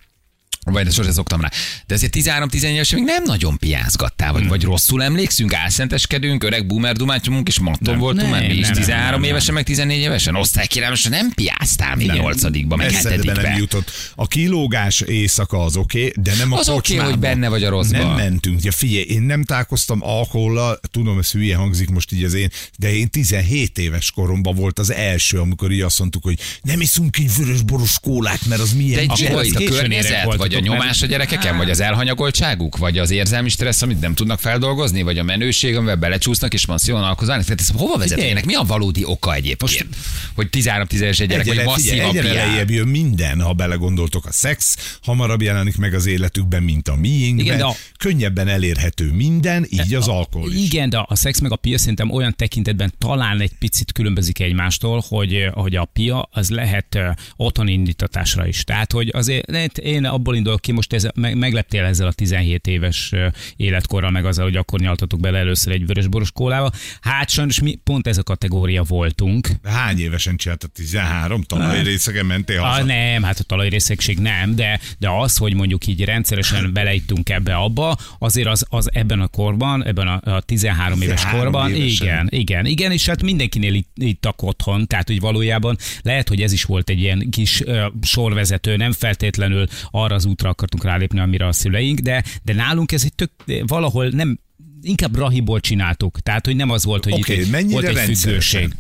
vagy 0.63 0.92
sose 0.92 1.12
szoktam 1.12 1.42
rá. 1.42 1.50
De 1.88 1.94
azért 1.94 2.16
13-14 2.16 2.63
évesen 2.63 3.00
még 3.00 3.08
nem 3.08 3.24
nagyon 3.24 3.58
piázgattál, 3.58 4.31
vagy, 4.31 4.48
vagy 4.48 4.63
rosszul 4.63 5.04
emlékszünk, 5.04 5.54
álszenteskedünk, 5.54 6.44
öreg 6.44 6.68
boomer 6.68 6.96
dumátyomunk, 6.96 7.48
és 7.48 7.60
matton 7.60 7.98
voltunk, 7.98 8.22
Nem, 8.22 8.31
mert 8.31 8.48
mi 8.48 8.54
is 8.54 8.62
nem, 8.62 8.72
nem, 8.72 8.81
13 8.81 9.12
nem, 9.12 9.19
nem. 9.19 9.30
évesen, 9.30 9.54
meg 9.54 9.63
14 9.63 9.98
évesen. 9.98 10.36
Osztálykirályosan 10.36 11.12
nem 11.12 11.31
piáztál 11.31 11.96
még 11.96 12.12
8 12.12 12.44
meg 12.75 12.94
Eszedbe 12.94 13.34
nem 13.34 13.46
7 13.46 13.58
jutott. 13.58 13.92
A 14.16 14.28
kilógás 14.28 15.02
éjszaka 15.02 15.63
az 15.63 15.75
oké, 15.75 16.00
okay, 16.00 16.24
de 16.24 16.34
nem 16.38 16.52
a 16.52 16.58
Az 16.58 16.69
oké, 16.69 16.78
kocsmába. 16.78 17.10
hogy 17.10 17.19
benne 17.19 17.50
vagy 17.50 17.63
a 17.63 17.69
rosszban. 17.69 18.06
Nem 18.06 18.16
mentünk. 18.16 18.63
Ja, 18.63 18.72
figyelj, 18.72 19.04
én 19.04 19.22
nem 19.22 19.44
találkoztam 19.44 20.00
alkohollal, 20.04 20.80
tudom, 20.92 21.19
ez 21.19 21.31
hülye 21.31 21.56
hangzik 21.56 21.90
most 21.90 22.12
így 22.12 22.24
az 22.24 22.34
én, 22.34 22.50
de 22.78 22.94
én 22.94 23.10
17 23.10 23.78
éves 23.78 24.12
koromban 24.12 24.56
volt 24.56 24.80
az 24.80 24.92
első, 24.92 25.40
amikor 25.40 25.72
így 25.72 25.81
azt 25.81 26.00
mondtuk, 26.00 26.24
hogy 26.24 26.40
nem 26.62 26.81
iszunk 26.81 27.18
így 27.18 27.36
vörös 27.38 27.62
boros 27.62 28.00
kólát, 28.00 28.46
mert 28.46 28.62
az 28.62 28.74
milyen 28.74 29.08
De 29.08 29.13
egy 29.13 29.56
a 29.56 29.63
környezet, 29.63 30.12
érek 30.12 30.50
vagy 30.53 30.68
a 30.68 30.71
nyomás 30.74 31.01
a 31.01 31.06
gyerekeken, 31.06 31.57
vagy 31.57 31.69
az 31.69 31.80
elhanyagoltságuk, 31.80 32.77
vagy 32.77 32.98
az 32.98 33.12
érzelmi 33.12 33.50
stressz, 33.50 33.81
amit 33.81 34.00
nem 34.00 34.13
tudnak 34.13 34.39
feldolgozni, 34.39 35.01
vagy 35.01 35.18
a 35.18 35.24
menőség, 35.24 35.75
amivel 35.75 35.95
belecsúsznak 35.95 36.53
és 36.53 36.65
masszívan 36.65 37.03
alkozálni. 37.03 37.44
Tehát 37.44 37.59
ez 37.59 37.69
hova 37.75 37.98
vezetnének? 37.98 38.45
Mi 38.45 38.53
a 38.56 38.63
valódi 38.63 39.06
oka 39.06 39.33
egyébként? 39.33 39.95
Hogy 40.36 40.48
13-10 40.51 40.94
éves 40.94 41.19
egy 41.19 41.27
gyerek, 41.27 41.45
vagy 41.45 41.63
masszívan 41.63 42.15
lejjebb 42.15 42.69
jön 42.69 42.88
minden, 42.88 43.42
ha 43.42 43.53
belegondoltok. 43.53 44.25
A 44.25 44.31
szex 44.31 44.75
hamarabb 45.03 45.42
jelenik 45.42 45.77
meg 45.77 45.94
az 45.94 46.06
életükben, 46.06 46.63
mint 46.63 46.88
a 46.88 46.95
miénkben. 46.95 47.45
Igen, 47.45 47.57
de 47.57 47.63
a- 47.63 47.75
Könnyebben 47.98 48.48
elérhető 48.48 49.12
minden, 49.12 49.65
így 49.69 49.94
az 49.95 50.07
alkohol 50.07 50.51
is. 50.51 50.65
Igen, 50.65 50.89
de 50.89 51.03
a 51.07 51.15
szex 51.15 51.39
meg 51.39 51.51
a 51.51 51.56
pia 51.56 51.77
szerintem 51.77 52.12
olyan 52.12 52.36
tekintetben 52.36 52.94
talán 52.98 53.42
egy 53.42 53.51
picit 53.59 53.92
különbözik 53.92 54.39
egymástól, 54.39 55.03
hogy, 55.07 55.50
hogy 55.53 55.75
a 55.75 55.86
pia 55.86 56.30
az 56.31 56.50
lehet 56.50 56.95
ö, 56.95 57.09
otthoni 57.36 57.71
indítatásra 57.71 58.48
is. 58.48 58.63
Tehát, 58.63 58.92
hogy 58.92 59.09
azért 59.13 59.77
én 59.77 60.06
abból 60.06 60.36
indulok 60.42 60.62
ki, 60.62 60.72
most 60.72 60.94
ez, 60.94 61.08
meg, 61.16 61.38
megleptél 61.38 61.84
ezzel 61.84 62.08
a 62.08 62.12
17 62.12 62.68
éves 62.68 63.14
életkorral, 63.56 64.12
meg 64.12 64.26
azzal, 64.26 64.44
hogy 64.44 64.56
akkor 64.56 64.80
nyaltatok 64.80 65.20
bele 65.20 65.38
először 65.38 65.74
egy 65.74 65.86
vörös 65.86 66.08
boros 66.08 66.32
kólába. 66.32 66.72
Hát 67.02 67.30
sajnos 67.30 67.60
mi 67.60 67.80
pont 67.84 68.08
ez 68.08 68.18
a 68.18 68.24
kategória 68.24 68.84
voltunk. 68.84 69.50
Hány 69.64 70.00
évesen 70.00 70.36
csináltad? 70.36 70.72
13? 70.72 71.42
Talajrészegen 71.42 72.26
mentél 72.26 72.60
haza? 72.60 72.82
Ah, 72.82 72.86
nem, 72.88 73.24
hát 73.24 73.40
a 73.40 73.44
talajrészegség 73.44 74.20
nem, 74.20 74.56
de, 74.56 74.80
de 75.00 75.10
az, 75.10 75.38
hogy 75.38 75.54
mondjuk 75.54 75.88
így 75.88 76.04
rendszeresen 76.04 76.70
beleittunk 76.74 77.30
ebbe 77.30 77.56
abba, 77.56 77.98
azért 78.20 78.48
az, 78.48 78.66
az 78.70 78.90
ebben 78.94 79.20
a 79.20 79.28
korban, 79.28 79.86
ebben 79.86 80.08
a, 80.08 80.36
a 80.36 80.42
13 80.42 81.02
éves 81.02 81.22
13 81.22 81.44
korban, 81.44 81.74
évesen. 81.74 82.08
igen, 82.08 82.28
igen, 82.30 82.66
igen, 82.66 82.92
és 82.92 83.06
hát 83.06 83.22
mindenkinél 83.22 83.74
itt, 83.74 83.90
ittak 83.96 84.42
otthon, 84.42 84.88
tehát 84.88 85.08
hogy 85.08 85.20
valójában 85.20 85.78
lehet, 86.02 86.28
hogy 86.28 86.42
ez 86.42 86.52
is 86.52 86.64
volt 86.64 86.90
egy 86.90 87.00
ilyen 87.00 87.30
kis 87.30 87.62
ö, 87.62 87.86
sorvezető, 88.02 88.76
nem 88.76 88.92
feltétlenül 88.92 89.68
arra 89.92 90.16
az 90.16 90.26
útra 90.31 90.50
akartunk 90.50 90.83
rálépni, 90.83 91.19
amire 91.19 91.48
a 91.48 91.51
szüleink, 91.51 92.00
de, 92.00 92.24
de 92.44 92.54
nálunk 92.54 92.92
ez 92.92 93.04
egy 93.04 93.13
tök, 93.16 93.31
valahol 93.66 94.07
nem, 94.07 94.39
inkább 94.81 95.16
rahiból 95.16 95.60
csináltuk, 95.60 96.19
tehát 96.19 96.45
hogy 96.45 96.56
nem 96.56 96.69
az 96.69 96.86
volt, 96.86 97.04
hogy 97.04 97.13
Oké, 97.13 97.39
itt 97.39 97.51
mennyire 97.51 97.81
volt 97.81 97.98
egy 97.98 98.18
függőség. 98.18 98.74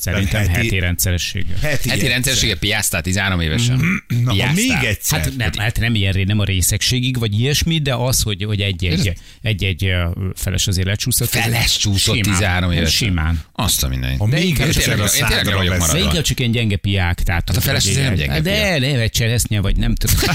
Szerintem 0.00 0.40
heti- 0.40 0.52
heti 0.52 0.78
rendszerességgel. 0.78 1.56
Heti, 1.62 1.88
Heti 1.88 1.90
egyszer. 1.90 2.08
rendszersége 2.10 2.56
piáztál 2.56 3.02
13 3.02 3.40
évesen. 3.40 4.02
Na, 4.22 4.30
ha 4.30 4.32
Piáztál. 4.32 4.54
még 4.54 4.84
egyszer. 4.88 5.18
Hát 5.20 5.36
nem, 5.36 5.50
hát 5.56 5.78
nem 5.80 5.94
ilyen 5.94 6.12
ré- 6.12 6.26
nem 6.26 6.38
a 6.38 6.44
részegségig, 6.44 7.18
vagy 7.18 7.40
ilyesmi, 7.40 7.78
de 7.78 7.94
az, 7.94 8.22
hogy, 8.22 8.44
hogy 8.44 8.60
egy-egy, 8.60 9.12
egy-egy 9.42 9.92
feles 10.34 10.66
azért 10.66 10.86
lecsúszott. 10.86 11.34
az- 11.34 11.40
Feles 11.40 11.76
csúszott 11.76 12.14
simán, 12.14 12.34
13 12.34 12.72
évesen. 12.72 12.90
Simán. 13.08 13.42
Azt 13.52 13.82
a 13.82 13.88
mindenit. 13.88 14.18
Ha 14.18 14.26
még 14.26 14.44
inkább 14.44 14.68
egyszer 14.68 15.00
a. 15.00 15.08
De 15.44 15.50
maradva. 15.54 15.98
inkább 15.98 16.22
csak 16.22 16.38
ilyen 16.40 16.50
gyenge 16.52 16.76
piák. 16.76 17.22
Tehát, 17.22 17.44
Hát 17.48 17.56
a 17.56 17.60
feles 17.60 17.86
azért 17.86 18.04
nem 18.04 18.14
gyenge 18.14 18.40
De 18.40 18.78
nem 18.78 19.00
egy 19.00 19.10
cseresznye, 19.10 19.60
vagy 19.60 19.76
nem 19.76 19.94
tudom. 19.94 20.16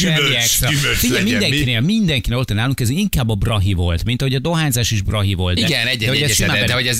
Gyümölcs, 0.00 0.58
gyümölcs 0.60 1.22
mindenkinél, 1.24 1.80
mindenkinél 1.80 2.38
ott 2.38 2.54
nálunk 2.54 2.80
ez 2.80 2.88
inkább 2.88 3.28
a 3.28 3.34
brahi 3.34 3.72
volt, 3.72 4.04
mint 4.04 4.22
ahogy 4.22 4.34
a 4.34 4.38
dohányzás 4.38 4.90
is 4.90 5.02
brahi 5.02 5.34
volt. 5.34 5.58
De, 5.60 5.66
Igen, 5.66 5.86
egy, 5.86 5.98
de 5.98 6.04
egy, 6.04 6.10
hogy 6.10 6.22
ez 6.22 6.30
egy, 6.30 6.46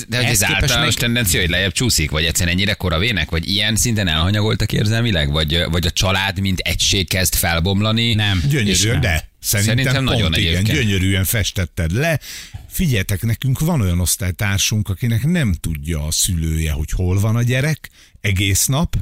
de, 0.09 0.21
de, 0.21 0.35
de 0.39 0.47
általános 0.55 0.93
tendencia, 0.95 1.39
hogy 1.39 1.49
lejjebb 1.61 1.77
csúszik, 1.79 2.11
vagy 2.11 2.23
egyszerűen 2.23 2.55
ennyire 2.55 2.73
kora 2.73 2.99
vének, 2.99 3.29
vagy 3.29 3.49
ilyen 3.49 3.75
szinten 3.75 4.07
elhanyagoltak 4.07 4.73
érzelmileg, 4.73 5.31
vagy, 5.31 5.63
vagy 5.69 5.85
a 5.85 5.91
család, 5.91 6.39
mint 6.39 6.59
egység 6.59 7.07
kezd 7.07 7.35
felbomlani. 7.35 8.13
Nem. 8.13 8.43
Gyönyörű, 8.49 8.69
És 8.69 8.83
nem. 8.83 8.99
de 9.01 9.29
szerintem, 9.39 9.75
Szerintem 9.77 10.05
pont 10.05 10.17
nagyon 10.17 10.33
igen, 10.33 10.55
egyébként. 10.55 10.77
gyönyörűen 10.77 11.23
festetted 11.23 11.91
le. 11.91 12.19
Figyeljetek, 12.67 13.21
nekünk 13.21 13.59
van 13.59 13.81
olyan 13.81 13.99
osztálytársunk, 13.99 14.89
akinek 14.89 15.23
nem 15.23 15.53
tudja 15.53 16.05
a 16.05 16.11
szülője, 16.11 16.71
hogy 16.71 16.91
hol 16.91 17.19
van 17.19 17.35
a 17.35 17.43
gyerek 17.43 17.89
egész 18.21 18.65
nap, 18.65 18.95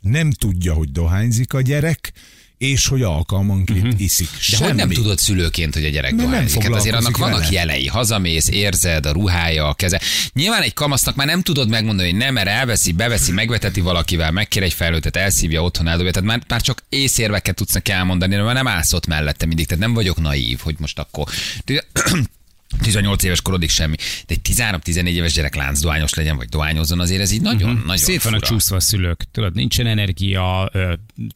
nem 0.00 0.30
tudja, 0.30 0.72
hogy 0.72 0.92
dohányzik 0.92 1.52
a 1.52 1.60
gyerek, 1.60 2.12
és 2.58 2.86
hogy 2.86 3.02
alkalmanként 3.02 3.84
uh-huh. 3.84 4.00
iszik. 4.00 4.28
De 4.50 4.64
hogy 4.64 4.74
nem 4.74 4.90
tudod 4.90 5.18
szülőként, 5.18 5.74
hogy 5.74 5.84
a 5.84 5.88
gyerek 5.88 6.14
dohányzik? 6.14 6.62
Hát 6.62 6.72
azért 6.72 6.94
annak 6.94 7.16
vannak 7.16 7.38
vele. 7.38 7.52
jelei. 7.52 7.86
Hazamész, 7.86 8.48
érzed, 8.48 9.06
a 9.06 9.12
ruhája, 9.12 9.68
a 9.68 9.74
keze. 9.74 10.00
Nyilván 10.32 10.62
egy 10.62 10.74
kamasznak 10.74 11.14
már 11.14 11.26
nem 11.26 11.42
tudod 11.42 11.68
megmondani, 11.68 12.10
hogy 12.10 12.18
nem, 12.18 12.34
mert 12.34 12.48
elveszi, 12.48 12.92
beveszi, 12.92 13.32
megveteti 13.32 13.80
valakivel, 13.80 14.30
megkér 14.30 14.62
egy 14.62 14.72
felnőttet, 14.72 15.16
elszívja, 15.16 15.62
otthon 15.62 15.88
eldobja. 15.88 16.12
Tehát 16.12 16.28
már, 16.28 16.42
már 16.48 16.60
csak 16.60 16.82
észérveket 16.88 17.54
tudsz 17.54 17.72
neki 17.72 17.90
elmondani, 17.90 18.36
mert 18.36 18.54
nem 18.54 18.68
állsz 18.68 18.92
ott 18.92 19.06
mellette 19.06 19.46
mindig. 19.46 19.66
Tehát 19.66 19.82
nem 19.82 19.94
vagyok 19.94 20.20
naív, 20.20 20.58
hogy 20.62 20.76
most 20.78 20.98
akkor 20.98 21.28
18 22.82 23.22
éves 23.22 23.42
korodig 23.42 23.70
semmi. 23.70 23.96
De 24.26 24.34
egy 24.34 24.40
13-14 24.42 25.06
éves 25.08 25.32
gyerek 25.32 25.54
láncdohányos 25.54 26.14
legyen, 26.14 26.36
vagy 26.36 26.48
dohányozzon, 26.48 27.00
azért 27.00 27.20
ez 27.20 27.30
így 27.30 27.40
nagyon, 27.40 27.70
Mhm. 27.74 27.86
nagyon 27.86 27.96
Szét 28.04 28.22
vannak 28.22 28.42
csúszva 28.42 28.76
a 28.76 28.80
szülők. 28.80 29.24
Tudod, 29.32 29.54
nincsen 29.54 29.86
energia, 29.86 30.70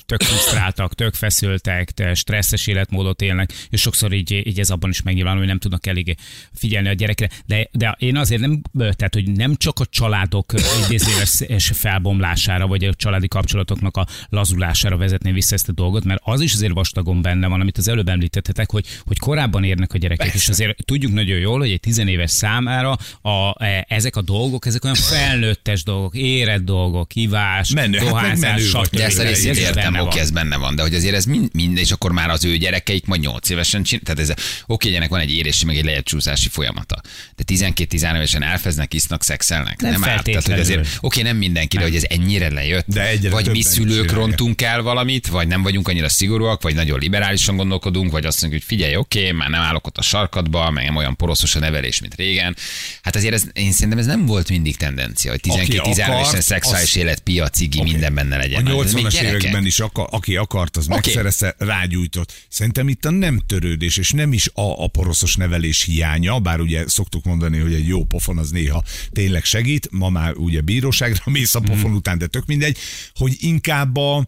tök 0.06 0.22
frusztráltak, 0.22 0.94
tök 0.94 1.14
feszültek, 1.14 1.90
te 1.90 2.14
stresszes 2.14 2.66
életmódot 2.66 3.22
élnek, 3.22 3.52
és 3.70 3.80
sokszor 3.80 4.12
így, 4.12 4.46
így 4.46 4.60
ez 4.60 4.70
abban 4.70 4.90
is 4.90 5.02
megnyilvánul, 5.02 5.38
hogy 5.38 5.48
nem 5.48 5.58
tudnak 5.58 5.86
elég 5.86 6.16
figyelni 6.54 6.88
a 6.88 6.92
gyerekre. 6.92 7.28
De, 7.46 7.68
de 7.72 7.96
én 7.98 8.16
azért 8.16 8.40
nem, 8.40 8.62
tehát 8.78 9.14
hogy 9.14 9.32
nem 9.32 9.56
csak 9.56 9.80
a 9.80 9.86
családok 9.86 10.52
idézéves 10.84 11.70
felbomlására, 11.74 12.66
vagy 12.66 12.84
a 12.84 12.94
családi 12.94 13.28
kapcsolatoknak 13.28 13.96
a 13.96 14.06
lazulására 14.28 14.96
vezetném 14.96 15.34
vissza 15.34 15.54
ezt 15.54 15.68
a 15.68 15.72
dolgot, 15.72 16.04
mert 16.04 16.20
az 16.24 16.40
is 16.40 16.52
azért 16.54 16.72
vastagon 16.72 17.22
benne 17.22 17.46
van, 17.46 17.60
amit 17.60 17.78
az 17.78 17.88
előbb 17.88 18.08
említettetek, 18.08 18.70
hogy, 18.70 18.86
hogy 19.04 19.18
korábban 19.18 19.64
érnek 19.64 19.92
a 19.94 19.98
gyerekek, 19.98 20.26
Persze. 20.30 20.42
és 20.42 20.48
azért 20.48 20.84
tudjuk 20.84 21.12
nagyon 21.22 21.38
jól, 21.38 21.58
hogy 21.58 21.70
egy 21.70 21.80
tizenéves 21.80 22.30
számára 22.30 22.98
a, 23.22 23.64
e, 23.64 23.84
ezek 23.88 24.16
a 24.16 24.22
dolgok, 24.22 24.66
ezek 24.66 24.84
olyan 24.84 24.96
felnőttes 24.96 25.82
dolgok, 25.82 26.14
érett 26.14 26.64
dolgok, 26.64 27.12
hívás, 27.12 27.70
Menő, 27.70 27.98
hát 27.98 28.08
dohányzás, 28.08 28.50
menő 28.50 28.70
vagy. 28.70 28.84
stb. 28.84 28.96
De 28.96 29.04
ezt 29.04 29.18
a 29.18 29.22
részét 29.22 29.56
értem, 29.56 29.98
oké, 29.98 30.18
ez 30.18 30.30
benne 30.30 30.56
van, 30.56 30.74
de 30.74 30.82
hogy 30.82 30.94
azért 30.94 31.14
ez 31.14 31.24
mind, 31.24 31.48
mind 31.52 31.78
és 31.78 31.90
akkor 31.90 32.12
már 32.12 32.30
az 32.30 32.44
ő 32.44 32.56
gyerekeik 32.56 33.06
majd 33.06 33.20
8 33.20 33.50
évesen 33.50 33.82
csinál, 33.82 34.04
tehát 34.04 34.20
ez, 34.20 34.34
oké, 34.66 34.94
ennek 34.94 35.08
van 35.08 35.20
egy 35.20 35.34
érési, 35.34 35.64
meg 35.64 35.76
egy 35.76 35.84
lejjebb 35.84 36.04
folyamata. 36.50 37.00
De 37.36 37.44
12-13 37.46 38.14
évesen 38.14 38.42
elfeznek, 38.42 38.94
isznak, 38.94 39.22
szexelnek. 39.22 39.80
Nem 39.80 40.04
árt. 40.04 40.24
Tehát, 40.24 40.46
hogy 40.46 40.60
azért, 40.60 40.98
oké, 41.00 41.22
nem 41.22 41.36
mindenki, 41.36 41.76
de 41.76 41.82
hogy 41.82 41.94
ez 41.94 42.04
ennyire 42.08 42.50
lejött. 42.50 42.86
De 42.86 43.08
egyre 43.08 43.30
vagy 43.30 43.50
mi 43.50 43.62
szülők 43.62 44.12
rontunk 44.12 44.62
el 44.62 44.82
valamit, 44.82 45.26
vagy 45.26 45.46
nem 45.46 45.62
vagyunk 45.62 45.88
annyira 45.88 46.08
szigorúak, 46.08 46.62
vagy 46.62 46.74
nagyon 46.74 46.98
liberálisan 46.98 47.56
gondolkodunk, 47.56 48.10
vagy 48.10 48.26
azt 48.26 48.40
mondjuk, 48.40 48.62
hogy 48.62 48.76
figyelj, 48.76 48.96
oké, 48.96 49.30
már 49.30 49.48
nem 49.48 49.60
állok 49.60 49.86
ott 49.86 49.98
a 49.98 50.02
sarkadba, 50.02 50.70
meg 50.70 50.84
nem 50.84 50.96
olyan 50.96 51.11
poroszos 51.14 51.54
a 51.54 51.58
nevelés, 51.58 52.00
mint 52.00 52.14
régen. 52.14 52.56
Hát 53.02 53.16
azért 53.16 53.34
ez, 53.34 53.44
én 53.52 53.72
szerintem 53.72 53.98
ez 53.98 54.06
nem 54.06 54.26
volt 54.26 54.48
mindig 54.48 54.76
tendencia, 54.76 55.30
hogy 55.30 55.40
Aki 55.48 55.72
12-13 55.72 55.76
évesen 55.86 56.08
akart, 56.08 56.42
szexuális 56.42 56.90
az- 56.90 56.96
élet, 56.96 57.20
piacigi, 57.20 57.78
Oké. 57.80 57.90
minden 57.90 58.14
benne 58.14 58.34
A 58.34 58.38
legyen. 58.38 58.66
Hát 58.66 58.74
még 58.74 58.84
80-as 58.84 59.12
gyerekek. 59.12 59.40
években 59.40 59.66
is, 59.66 59.80
akar, 59.80 60.06
aki 60.10 60.36
akart, 60.36 60.76
az 60.76 60.84
okay. 60.84 60.96
megszerezte, 60.96 61.54
rágyújtott. 61.58 62.32
Szerintem 62.48 62.88
itt 62.88 63.04
a 63.04 63.10
nem 63.10 63.40
törődés, 63.46 63.96
és 63.96 64.10
nem 64.10 64.32
is 64.32 64.48
a, 64.54 64.82
a 64.82 64.86
poroszos 64.86 65.36
nevelés 65.36 65.82
hiánya, 65.82 66.38
bár 66.38 66.60
ugye 66.60 66.88
szoktuk 66.88 67.24
mondani, 67.24 67.58
hogy 67.58 67.74
egy 67.74 67.86
jó 67.86 68.04
pofon 68.04 68.38
az 68.38 68.50
néha 68.50 68.84
tényleg 69.12 69.44
segít, 69.44 69.88
ma 69.90 70.08
már 70.08 70.34
ugye 70.34 70.60
bíróságra 70.60 71.22
mész 71.30 71.54
a 71.54 71.60
pofon 71.60 71.90
mm. 71.90 71.94
után, 71.94 72.18
de 72.18 72.26
tök 72.26 72.46
mindegy, 72.46 72.78
hogy 73.14 73.36
inkább 73.40 73.96
a, 73.96 74.26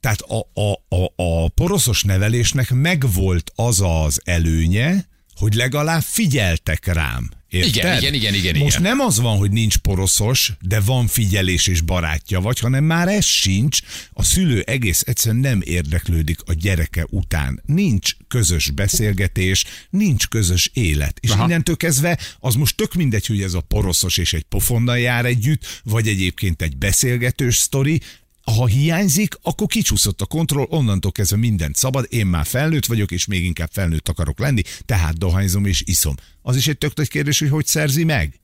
tehát 0.00 0.20
a, 0.20 0.60
a, 0.60 0.96
a, 0.96 1.22
a 1.22 1.48
poroszos 1.48 2.02
nevelésnek 2.02 2.70
megvolt 2.70 3.52
az 3.54 3.80
az 3.80 4.20
előnye, 4.24 5.10
hogy 5.36 5.54
legalább 5.54 6.02
figyeltek 6.02 6.86
rám. 6.86 7.30
Érted? 7.52 7.74
Igen, 7.74 7.96
igen, 7.96 8.14
igen, 8.14 8.34
igen, 8.34 8.56
Most 8.56 8.78
igen. 8.78 8.96
nem 8.96 9.06
az 9.06 9.20
van, 9.20 9.36
hogy 9.36 9.50
nincs 9.50 9.76
poroszos, 9.76 10.52
de 10.60 10.80
van 10.80 11.06
figyelés 11.06 11.66
és 11.66 11.80
barátja 11.80 12.40
vagy, 12.40 12.58
hanem 12.58 12.84
már 12.84 13.08
ez 13.08 13.24
sincs. 13.24 13.78
A 14.12 14.22
szülő 14.22 14.60
egész 14.60 15.02
egyszerűen 15.06 15.40
nem 15.40 15.60
érdeklődik 15.64 16.40
a 16.46 16.52
gyereke 16.52 17.06
után. 17.10 17.62
Nincs 17.66 18.12
közös 18.28 18.70
beszélgetés, 18.70 19.64
nincs 19.90 20.28
közös 20.28 20.70
élet. 20.72 21.18
És 21.20 21.30
Aha. 21.30 21.44
innentől 21.44 21.76
kezdve 21.76 22.18
az 22.38 22.54
most 22.54 22.76
tök 22.76 22.94
mindegy, 22.94 23.26
hogy 23.26 23.42
ez 23.42 23.54
a 23.54 23.60
poroszos 23.60 24.16
és 24.16 24.32
egy 24.32 24.42
pofonnal 24.42 24.98
jár 24.98 25.24
együtt, 25.24 25.80
vagy 25.84 26.08
egyébként 26.08 26.62
egy 26.62 26.76
beszélgetős 26.76 27.56
sztori, 27.56 28.00
ha 28.44 28.66
hiányzik, 28.66 29.34
akkor 29.42 29.66
kicsúszott 29.66 30.20
a 30.20 30.26
kontroll, 30.26 30.66
onnantól 30.68 31.12
kezdve 31.12 31.36
mindent 31.36 31.76
szabad, 31.76 32.06
én 32.08 32.26
már 32.26 32.46
felnőtt 32.46 32.86
vagyok, 32.86 33.10
és 33.10 33.26
még 33.26 33.44
inkább 33.44 33.70
felnőtt 33.72 34.08
akarok 34.08 34.38
lenni, 34.38 34.62
tehát 34.84 35.18
dohányzom 35.18 35.64
és 35.64 35.82
iszom. 35.86 36.14
Az 36.42 36.56
is 36.56 36.68
egy 36.68 36.78
tök 36.78 36.96
nagy 36.96 37.08
kérdés, 37.08 37.38
hogy 37.38 37.48
hogy 37.48 37.66
szerzi 37.66 38.04
meg? 38.04 38.41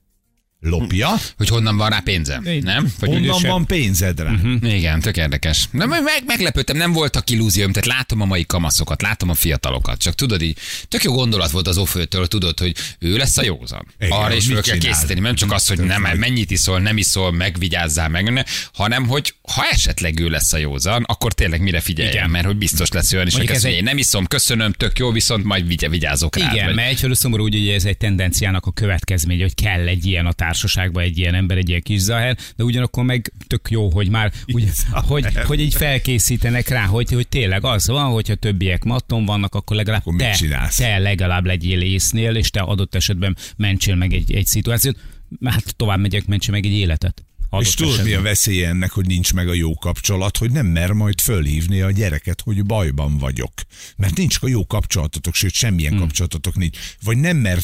Lopja? 0.60 1.14
Hogy 1.36 1.48
honnan 1.48 1.76
van 1.76 1.90
rá 1.90 2.00
pénzem, 2.00 2.42
nem? 2.42 2.92
Vagy 2.98 3.08
Honnan 3.08 3.22
ügyesebb? 3.22 3.50
van 3.50 3.66
pénzed 3.66 4.20
rá? 4.20 4.32
Uh-huh. 4.32 4.74
Igen, 4.74 5.00
tök 5.00 5.16
érdekes. 5.16 5.68
Nem, 5.70 5.88
meg, 5.88 6.02
meglepődtem, 6.26 6.76
nem 6.76 6.92
voltak 6.92 7.30
illúzióim, 7.30 7.72
tehát 7.72 7.98
látom 7.98 8.20
a 8.20 8.24
mai 8.24 8.46
kamaszokat, 8.46 9.02
látom 9.02 9.28
a 9.28 9.34
fiatalokat, 9.34 9.98
csak 9.98 10.14
tudod 10.14 10.42
így, 10.42 10.58
tök 10.88 11.02
jó 11.02 11.12
gondolat 11.12 11.50
volt 11.50 11.68
az 11.68 11.78
ofőtől, 11.78 12.26
tudod, 12.26 12.58
hogy 12.58 12.76
ő 12.98 13.16
lesz 13.16 13.36
a 13.36 13.42
józan. 13.42 13.86
Igen, 13.98 14.12
Arra 14.12 14.34
is 14.34 14.46
föl 14.46 14.62
kell 14.62 14.78
készíteni, 14.78 15.20
nem 15.20 15.34
csak 15.34 15.52
az, 15.52 15.66
hogy 15.66 15.78
nem, 15.78 16.02
mennyit 16.02 16.50
iszol, 16.50 16.80
nem 16.80 16.96
iszol, 16.96 17.32
megvigyázzál 17.32 18.08
meg, 18.08 18.32
ne, 18.32 18.42
hanem 18.72 19.06
hogy 19.06 19.34
ha 19.54 19.64
esetleg 19.70 20.20
ő 20.20 20.28
lesz 20.28 20.52
a 20.52 20.56
józan, 20.56 21.02
akkor 21.02 21.32
tényleg 21.32 21.60
mire 21.60 21.80
figyeljen, 21.80 22.14
Igen. 22.14 22.30
mert 22.30 22.46
hogy 22.46 22.56
biztos 22.56 22.90
lesz 22.90 23.12
olyan 23.12 23.26
is, 23.26 23.32
hogy 23.32 23.42
Mondjuk 23.42 23.56
ez 23.56 23.62
mondja, 23.62 23.80
én 23.80 23.86
nem 23.86 23.98
iszom, 23.98 24.26
köszönöm, 24.26 24.72
tök 24.72 24.98
jó, 24.98 25.12
viszont 25.12 25.44
majd 25.44 25.88
vigyázok 25.90 26.36
rá. 26.36 26.52
Igen, 26.52 26.74
mert 26.74 26.88
egyfelől 26.88 27.14
szomorú, 27.14 27.42
úgy, 27.42 27.54
hogy 27.54 27.68
ez 27.68 27.84
egy 27.84 27.96
tendenciának 27.96 28.66
a 28.66 28.72
következmény, 28.72 29.40
hogy 29.40 29.54
kell 29.54 29.86
egy 29.86 30.06
ilyen 30.06 30.26
a 30.26 30.32
társaságban, 30.48 31.02
egy 31.02 31.18
ilyen 31.18 31.34
ember, 31.34 31.56
egy 31.56 31.68
ilyen 31.68 31.82
kis 31.82 32.00
zaher, 32.00 32.36
de 32.56 32.64
ugyanakkor 32.64 33.04
meg 33.04 33.32
tök 33.46 33.70
jó, 33.70 33.90
hogy 33.90 34.08
már 34.08 34.32
úgy, 34.46 34.68
hogy, 34.90 35.26
hogy 35.46 35.60
így 35.60 35.74
felkészítenek 35.74 36.68
rá, 36.68 36.84
hogy, 36.84 37.12
hogy 37.12 37.28
tényleg 37.28 37.64
az 37.64 37.86
van, 37.86 38.12
hogyha 38.12 38.34
többiek 38.34 38.84
matton 38.84 39.24
vannak, 39.24 39.54
akkor 39.54 39.76
legalább 39.76 40.00
Akkor 40.00 40.16
te, 40.16 40.70
te 40.76 40.98
legalább 40.98 41.44
legyél 41.44 41.80
észnél, 41.80 42.36
és 42.36 42.50
te 42.50 42.60
adott 42.60 42.94
esetben 42.94 43.36
mentsél 43.56 43.94
meg 43.94 44.12
egy, 44.12 44.32
egy 44.32 44.46
szituációt. 44.46 44.96
Hát 45.44 45.76
tovább 45.76 46.00
megyek, 46.00 46.26
mentsél 46.26 46.54
meg 46.54 46.64
egy 46.64 46.72
életet. 46.72 47.22
Adott 47.50 47.66
És 47.66 47.74
tudod, 47.74 47.92
mi 47.92 47.98
esetben. 47.98 48.20
a 48.20 48.22
veszélye 48.22 48.68
ennek, 48.68 48.90
hogy 48.90 49.06
nincs 49.06 49.34
meg 49.34 49.48
a 49.48 49.54
jó 49.54 49.74
kapcsolat, 49.74 50.36
hogy 50.36 50.50
nem 50.50 50.66
mer 50.66 50.90
majd 50.90 51.20
fölhívni 51.20 51.80
a 51.80 51.90
gyereket, 51.90 52.40
hogy 52.40 52.64
bajban 52.64 53.18
vagyok. 53.18 53.52
Mert 53.96 54.16
nincs 54.16 54.38
a 54.40 54.48
jó 54.48 54.66
kapcsolatotok, 54.66 55.34
sőt, 55.34 55.52
semmilyen 55.52 55.92
hmm. 55.92 56.00
kapcsolatotok 56.00 56.56
nincs. 56.56 56.78
Vagy 57.02 57.16
nem 57.16 57.36
mer, 57.36 57.58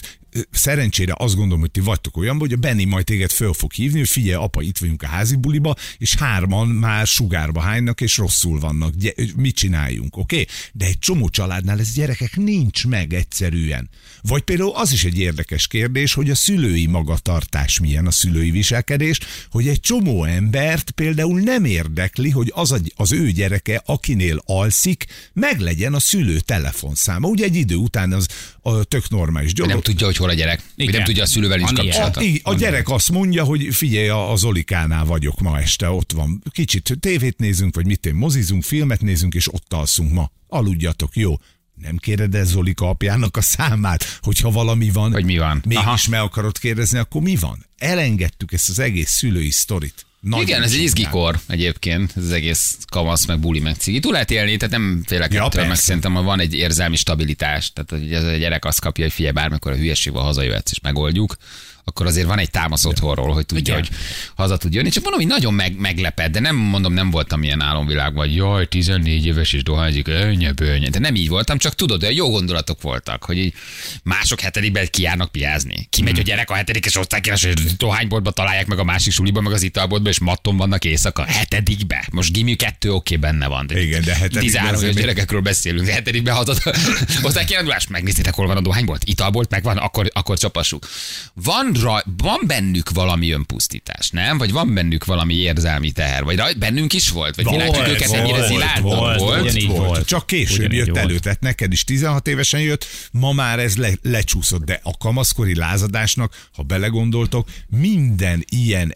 szerencsére 0.50 1.14
azt 1.16 1.34
gondolom, 1.34 1.60
hogy 1.60 1.70
ti 1.70 1.80
vagytok 1.80 2.16
olyan, 2.16 2.38
hogy 2.38 2.52
a 2.52 2.56
Benni 2.56 2.84
majd 2.84 3.04
téged 3.04 3.30
föl 3.30 3.52
fog 3.52 3.72
hívni, 3.72 3.98
hogy 3.98 4.08
figyelj, 4.08 4.34
apa, 4.34 4.62
itt 4.62 4.78
vagyunk 4.78 5.02
a 5.02 5.06
házi 5.06 5.36
buliba, 5.36 5.74
és 5.98 6.14
hárman 6.14 6.68
már 6.68 7.06
sugárba 7.06 7.60
hánynak, 7.60 8.00
és 8.00 8.16
rosszul 8.16 8.60
vannak. 8.60 8.94
Gy- 8.94 9.36
mit 9.36 9.54
csináljunk, 9.54 10.16
oké? 10.16 10.40
Okay? 10.40 10.46
De 10.72 10.84
egy 10.84 10.98
csomó 10.98 11.28
családnál 11.28 11.78
ez 11.78 11.92
gyerekek 11.92 12.36
nincs 12.36 12.86
meg 12.86 13.12
egyszerűen. 13.12 13.88
Vagy 14.22 14.42
például 14.42 14.72
az 14.74 14.92
is 14.92 15.04
egy 15.04 15.18
érdekes 15.18 15.66
kérdés, 15.66 16.14
hogy 16.14 16.30
a 16.30 16.34
szülői 16.34 16.86
magatartás 16.86 17.80
milyen, 17.80 18.06
a 18.06 18.10
szülői 18.10 18.50
viselkedés, 18.50 19.18
hogy 19.50 19.68
egy 19.68 19.80
csomó 19.80 20.24
embert 20.24 20.90
például 20.90 21.40
nem 21.40 21.64
érdekli, 21.64 22.30
hogy 22.30 22.52
az, 22.54 22.72
a, 22.72 22.78
az 22.96 23.12
ő 23.12 23.30
gyereke, 23.30 23.82
akinél 23.84 24.42
alszik, 24.44 25.06
meglegyen 25.32 25.94
a 25.94 26.00
szülő 26.00 26.40
telefonszáma. 26.40 27.28
Ugye 27.28 27.44
egy 27.44 27.56
idő 27.56 27.74
után 27.74 28.12
az 28.12 28.26
a 28.62 28.84
tök 28.84 29.10
normális 29.10 29.52
dolog. 29.52 29.72
nem 29.72 29.82
tudja, 29.82 30.06
hogy 30.06 30.16
hol 30.24 30.32
a 30.32 30.36
gyerek. 30.36 30.58
Vagy 30.58 30.70
Igen. 30.76 30.94
nem 30.94 31.04
tudja 31.04 31.22
a 31.22 31.26
szülővel 31.26 31.56
nincs 31.56 31.70
ilyen. 31.70 31.84
kapcsolata. 31.84 32.20
A, 32.20 32.50
a 32.50 32.54
gyerek 32.54 32.88
azt 32.88 33.10
mondja, 33.10 33.44
hogy 33.44 33.74
figyelj, 33.74 34.08
a- 34.08 34.32
az 34.32 34.44
Olikánál 34.44 35.04
vagyok 35.04 35.40
ma 35.40 35.58
este, 35.60 35.88
ott 35.90 36.12
van. 36.12 36.42
Kicsit 36.50 36.96
tévét 37.00 37.38
nézünk, 37.38 37.74
vagy 37.74 37.86
mit 37.86 38.06
én, 38.06 38.14
mozizunk, 38.14 38.62
filmet 38.62 39.00
nézünk, 39.00 39.34
és 39.34 39.52
ott 39.54 39.72
alszunk 39.72 40.12
ma. 40.12 40.30
Aludjatok, 40.48 41.16
jó. 41.16 41.34
Nem 41.74 41.96
kéred 41.96 42.34
el 42.34 42.44
Zolika 42.44 42.88
apjának 42.88 43.36
a 43.36 43.40
számát, 43.40 44.18
hogyha 44.22 44.50
valami 44.50 44.90
van. 44.90 45.12
Hogy 45.12 45.24
mi 45.24 45.38
van. 45.38 45.62
Mégis 45.66 45.84
Aha. 45.84 45.96
meg 46.10 46.20
akarod 46.20 46.58
kérdezni, 46.58 46.98
akkor 46.98 47.22
mi 47.22 47.36
van? 47.36 47.66
Elengedtük 47.76 48.52
ezt 48.52 48.68
az 48.68 48.78
egész 48.78 49.10
szülői 49.10 49.50
sztorit. 49.50 50.06
Nagyon 50.24 50.46
Igen, 50.46 50.62
ez 50.62 50.72
egy 50.72 50.80
izgikor 50.80 51.40
egyébként, 51.48 52.12
ez 52.16 52.22
az 52.22 52.30
egész 52.30 52.76
kamasz, 52.90 53.26
meg 53.26 53.38
buli, 53.38 53.60
meg 53.60 53.74
cigi. 53.74 54.00
Túl 54.00 54.12
lehet 54.12 54.30
élni, 54.30 54.56
tehát 54.56 54.74
nem 54.74 55.02
félek 55.06 55.32
Ja, 55.32 55.44
ettől, 55.44 55.66
meg 55.66 55.76
szerintem 55.76 56.12
van 56.12 56.40
egy 56.40 56.54
érzelmi 56.54 56.96
stabilitás. 56.96 57.72
Tehát, 57.72 57.90
hogy 57.90 58.12
ez 58.12 58.24
a 58.24 58.36
gyerek 58.36 58.64
azt 58.64 58.80
kapja, 58.80 59.04
hogy 59.04 59.12
figyelj, 59.12 59.32
bármikor 59.34 59.72
a 59.72 59.76
hülyeségvel 59.76 60.22
hazajöhetsz 60.22 60.70
és 60.70 60.80
megoldjuk, 60.80 61.36
akkor 61.84 62.06
azért 62.06 62.26
van 62.26 62.38
egy 62.38 62.50
támasz 62.50 62.84
otthonról, 62.84 63.32
hogy 63.32 63.46
tudja, 63.46 63.74
Igen. 63.78 63.86
hogy 63.88 63.96
haza 64.34 64.56
tud 64.56 64.74
jönni. 64.74 64.88
Csak 64.88 65.02
mondom, 65.02 65.20
hogy 65.20 65.30
nagyon 65.30 65.54
meg, 65.54 65.76
meglepett, 65.78 66.30
de 66.30 66.40
nem 66.40 66.56
mondom, 66.56 66.92
nem 66.92 67.10
voltam 67.10 67.42
ilyen 67.42 67.60
álomvilágban, 67.60 68.26
hogy 68.26 68.36
jaj, 68.36 68.66
14 68.68 69.26
éves 69.26 69.52
és 69.52 69.62
dohányzik, 69.62 70.08
önnye, 70.08 70.52
bőnye. 70.52 70.88
De 70.88 70.98
nem 70.98 71.14
így 71.14 71.28
voltam, 71.28 71.58
csak 71.58 71.74
tudod, 71.74 72.00
de 72.00 72.12
jó 72.12 72.30
gondolatok 72.30 72.82
voltak, 72.82 73.24
hogy 73.24 73.38
így 73.38 73.54
mások 74.02 74.40
hetedikben 74.40 74.86
kijárnak 74.90 75.32
piázni. 75.32 75.86
Kimegy 75.90 76.12
Hmm. 76.12 76.22
a 76.22 76.26
gyerek 76.26 76.50
a 76.50 76.54
osztálykírás, 76.96 77.42
és 77.42 77.54
dohányboltba 77.76 78.30
találják 78.30 78.66
meg 78.66 78.78
a 78.78 78.84
másik 78.84 79.12
suliba, 79.12 79.40
meg 79.40 79.52
az 79.52 79.62
italboltba, 79.62 80.08
és 80.08 80.18
matton 80.18 80.56
vannak 80.56 80.84
éjszaka. 80.84 81.24
Hetedikbe. 81.24 82.08
Most 82.10 82.32
gimi 82.32 82.54
kettő 82.54 82.92
oké 82.92 83.16
benne 83.16 83.46
van. 83.46 83.66
De 83.66 83.82
Igen, 83.82 84.02
de 84.02 84.12
hetedikben 84.14 84.42
13 84.42 84.74
azért 84.74 84.90
éves 84.90 85.02
gyerekekről 85.02 85.40
beszélünk. 85.40 85.88
Hetedikben 85.88 86.34
hazad. 86.34 86.62
Osztálykirándulást 87.22 87.88
megnéztétek, 87.88 88.34
hol 88.34 88.46
van 88.46 88.56
a 88.56 88.60
dohánybolt? 88.60 89.02
Italbolt 89.04 89.50
megvan, 89.50 89.76
akkor, 89.76 90.10
akkor 90.12 90.38
csapassuk. 90.38 90.86
Van, 91.34 91.73
raj, 91.80 92.02
van 92.16 92.40
bennük 92.46 92.90
valami 92.90 93.30
önpusztítás, 93.30 94.10
nem? 94.10 94.38
Vagy 94.38 94.52
van 94.52 94.74
bennük 94.74 95.04
valami 95.04 95.34
érzelmi 95.34 95.90
teher? 95.90 96.24
Vagy 96.24 96.36
raj, 96.36 96.54
bennünk 96.54 96.92
is 96.92 97.10
volt? 97.10 97.34
Vagy 97.36 97.48
világítjuk 97.48 97.88
őket 97.88 98.12
ennyire 98.12 98.46
zilárdan? 98.46 98.82
volt, 98.82 99.18
volt? 99.20 99.40
ugyanígy 99.40 99.68
volt. 99.68 100.06
Csak 100.06 100.26
később 100.26 100.58
Ugyanígy 100.58 100.76
jött 100.76 100.88
volt. 100.88 100.98
elő, 100.98 101.18
tehát 101.18 101.40
neked 101.40 101.72
is 101.72 101.84
16 101.84 102.28
évesen 102.28 102.60
jött, 102.60 102.86
ma 103.10 103.32
már 103.32 103.58
ez 103.58 103.76
le, 103.76 103.90
lecsúszott, 104.02 104.64
de 104.64 104.80
a 104.82 104.96
kamaszkori 104.96 105.54
lázadásnak, 105.54 106.48
ha 106.52 106.62
belegondoltok, 106.62 107.48
minden 107.68 108.44
ilyen 108.48 108.94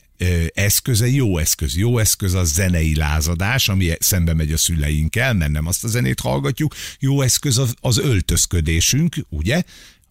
eszköze 0.54 1.08
jó 1.08 1.38
eszköz. 1.38 1.76
Jó 1.76 1.98
eszköz 1.98 2.34
a 2.34 2.44
zenei 2.44 2.96
lázadás, 2.96 3.68
ami 3.68 3.92
szembe 3.98 4.34
megy 4.34 4.52
a 4.52 4.56
szüleinkkel, 4.56 5.34
mert 5.34 5.50
nem 5.50 5.66
azt 5.66 5.84
a 5.84 5.88
zenét 5.88 6.20
hallgatjuk. 6.20 6.74
Jó 6.98 7.20
eszköz 7.22 7.60
az 7.80 7.98
öltözködésünk, 7.98 9.16
ugye? 9.28 9.62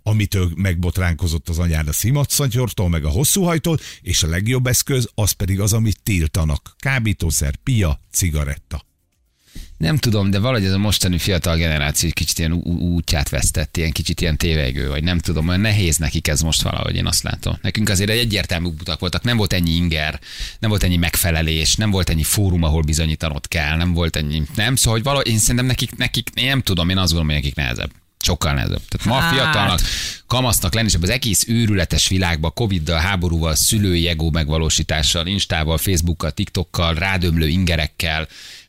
Amitől 0.07 0.51
megbotránkozott 0.55 1.49
az 1.49 1.59
anyád 1.59 1.87
a 1.87 1.93
szimatszantyortól, 1.93 2.89
meg 2.89 3.05
a 3.05 3.09
hosszúhajtól, 3.09 3.79
és 4.01 4.23
a 4.23 4.27
legjobb 4.27 4.67
eszköz 4.67 5.09
az 5.15 5.31
pedig 5.31 5.59
az, 5.59 5.73
amit 5.73 5.99
tiltanak. 6.03 6.75
Kábítószer, 6.79 7.55
pia, 7.55 7.99
cigaretta. 8.11 8.85
Nem 9.77 9.97
tudom, 9.97 10.29
de 10.29 10.39
valahogy 10.39 10.65
ez 10.65 10.73
a 10.73 10.77
mostani 10.77 11.17
fiatal 11.17 11.57
generáció 11.57 12.07
egy 12.07 12.13
kicsit 12.13 12.39
ilyen 12.39 12.53
útját 12.53 13.29
vesztett, 13.29 13.77
ilyen 13.77 13.91
kicsit 13.91 14.21
ilyen 14.21 14.37
tévegő, 14.37 14.87
vagy 14.89 15.03
nem 15.03 15.19
tudom, 15.19 15.47
olyan 15.47 15.59
nehéz 15.59 15.97
nekik 15.97 16.27
ez 16.27 16.41
most 16.41 16.61
valahogy, 16.61 16.95
én 16.95 17.05
azt 17.05 17.23
látom. 17.23 17.57
Nekünk 17.61 17.89
azért 17.89 18.09
egy 18.09 18.17
egyértelmű 18.17 18.67
utak 18.67 18.99
voltak, 18.99 19.23
nem 19.23 19.37
volt 19.37 19.53
ennyi 19.53 19.71
inger, 19.71 20.19
nem 20.59 20.69
volt 20.69 20.83
ennyi 20.83 20.97
megfelelés, 20.97 21.75
nem 21.75 21.91
volt 21.91 22.09
ennyi 22.09 22.23
fórum, 22.23 22.63
ahol 22.63 22.81
bizonyítanod 22.81 23.47
kell, 23.47 23.77
nem 23.77 23.93
volt 23.93 24.15
ennyi, 24.15 24.43
nem, 24.55 24.75
szóval 24.75 24.93
hogy 24.93 25.03
valahogy 25.03 25.27
én 25.27 25.39
szerintem 25.39 25.65
nekik, 25.65 25.95
nekik, 25.95 26.29
én 26.33 26.47
nem 26.47 26.61
tudom, 26.61 26.89
én 26.89 26.97
azt 26.97 27.13
gondolom, 27.13 27.33
hogy 27.33 27.43
nekik 27.43 27.55
nehezebb. 27.55 27.91
Sokkal 28.27 28.53
nehezebb. 28.53 28.81
Tehát 28.87 29.07
ma 29.07 29.19
Hát. 29.19 29.33
fiatalnak, 29.33 29.79
kamasznak 30.27 30.73
lenni, 30.73 30.87
és 30.87 30.95
az 31.01 31.09
egész 31.09 31.47
őrületes 31.47 32.07
világban, 32.07 32.53
Covid-dal, 32.53 32.99
háborúval, 32.99 33.55
szülői 33.55 34.07
ego 34.07 34.29
megvalósítással, 34.29 35.27
Instával, 35.27 35.77
Facebookkal, 35.77 36.31
TikTokkal, 36.31 36.93
rádömlő 36.93 37.47
ingerekkel, 37.47 38.27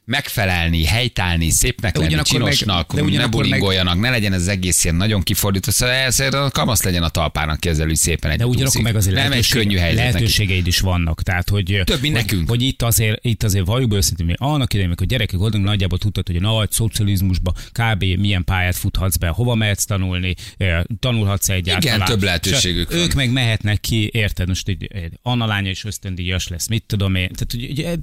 megfelelni, 0.09 0.85
helytállni, 0.85 1.51
szépnek 1.51 1.93
De 1.93 1.99
lenni, 1.99 2.11
ugyanakkor 2.13 2.41
meg- 2.41 2.53
csinosnak, 2.53 2.95
de 2.95 3.01
ne 3.01 3.07
ugyanakkor 3.07 3.41
meg- 3.41 3.49
bulingoljanak, 3.49 4.01
ne 4.01 4.11
legyen 4.11 4.33
ez 4.33 4.41
az 4.41 4.49
egész 4.49 4.85
ilyen 4.85 4.97
nagyon 4.97 5.23
kifordítva, 5.23 5.71
szóval 5.73 5.95
ezért 5.95 6.35
a 6.35 6.51
kamasz 6.51 6.83
legyen 6.83 7.03
a 7.03 7.09
talpának 7.09 7.61
kezelő 7.61 7.95
szépen 7.95 8.31
egy 8.31 8.39
De 8.39 8.45
ugyanakkor 8.47 8.65
túszik. 8.71 8.83
meg 8.83 8.97
azért 8.97 9.15
Nem 9.15 9.33
egy 9.33 9.49
könnyű 9.49 9.77
helyzet 9.77 9.99
neki. 9.99 10.13
lehetőségeid 10.13 10.67
is 10.67 10.81
vannak. 10.81 11.23
Tehát, 11.23 11.49
hogy, 11.49 11.65
Több, 11.85 12.01
mint 12.01 12.15
hogy, 12.15 12.25
nekünk. 12.25 12.49
Hogy 12.49 12.63
itt 12.63 12.83
azért, 12.83 13.25
itt 13.25 13.43
azért 13.43 13.67
valljuk 13.67 13.95
őszintén, 13.95 14.27
hogy 14.27 14.37
annak 14.39 14.69
idején, 14.73 14.87
amikor 14.87 15.07
gyerekek 15.07 15.39
voltunk, 15.39 15.65
nagyjából 15.65 15.99
tudtad, 15.99 16.27
hogy 16.27 16.37
a 16.37 16.41
nagy 16.41 16.71
szocializmusba 16.71 17.53
kb. 17.73 18.05
milyen 18.05 18.45
pályát 18.45 18.77
futhatsz 18.77 19.17
be, 19.17 19.29
hova 19.29 19.55
mehetsz 19.55 19.85
tanulni, 19.85 20.35
eh, 20.57 20.81
tanulhatsz 21.01 21.49
egyáltalán. 21.49 22.07
több 22.07 22.19
És 22.19 22.25
lehetőségük 22.25 22.91
van. 22.91 23.01
Ők 23.01 23.13
meg 23.15 23.33
mehetnek 23.33 23.81
ki, 23.81 24.11
érted, 24.13 24.49
most 24.49 24.69
egy, 24.69 24.87
egy 24.93 25.13
Anna 25.23 25.47
lánya 25.47 25.71
is 25.71 25.85
ösztöndíjas 25.85 26.49
lesz, 26.49 26.67
mit 26.69 26.85
tudom 26.87 27.15
én. 27.15 27.29
Tehát, 27.33 27.47
hogy 27.51 27.71
ugye, 27.71 27.95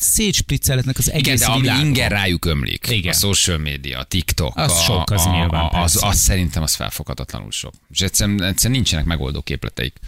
szétspriccelhetnek 0.00 0.98
az 0.98 1.10
egész 1.10 1.20
Igen, 1.26 1.36
de 1.46 1.52
ami 1.52 1.84
inger 1.84 2.10
rájuk 2.10 2.44
ömlik, 2.44 2.86
Igen. 2.90 3.12
a 3.12 3.16
social 3.16 3.58
media, 3.58 3.98
a 3.98 4.04
TikTok, 4.04 4.56
Az 4.56 4.72
a, 4.72 4.74
sok, 4.74 5.10
az 5.10 5.26
a, 5.26 5.30
nyilván, 5.30 5.60
a, 5.64 5.82
az, 5.82 5.92
persze. 5.92 6.06
az, 6.06 6.16
szerintem 6.18 6.62
az 6.62 6.74
felfoghatatlanul 6.74 7.50
sok. 7.50 7.72
És 7.90 8.00
egyszerűen, 8.00 8.42
egyszerűen 8.42 8.74
nincsenek 8.80 9.04
megoldó 9.04 9.42
képleteik. 9.42 9.98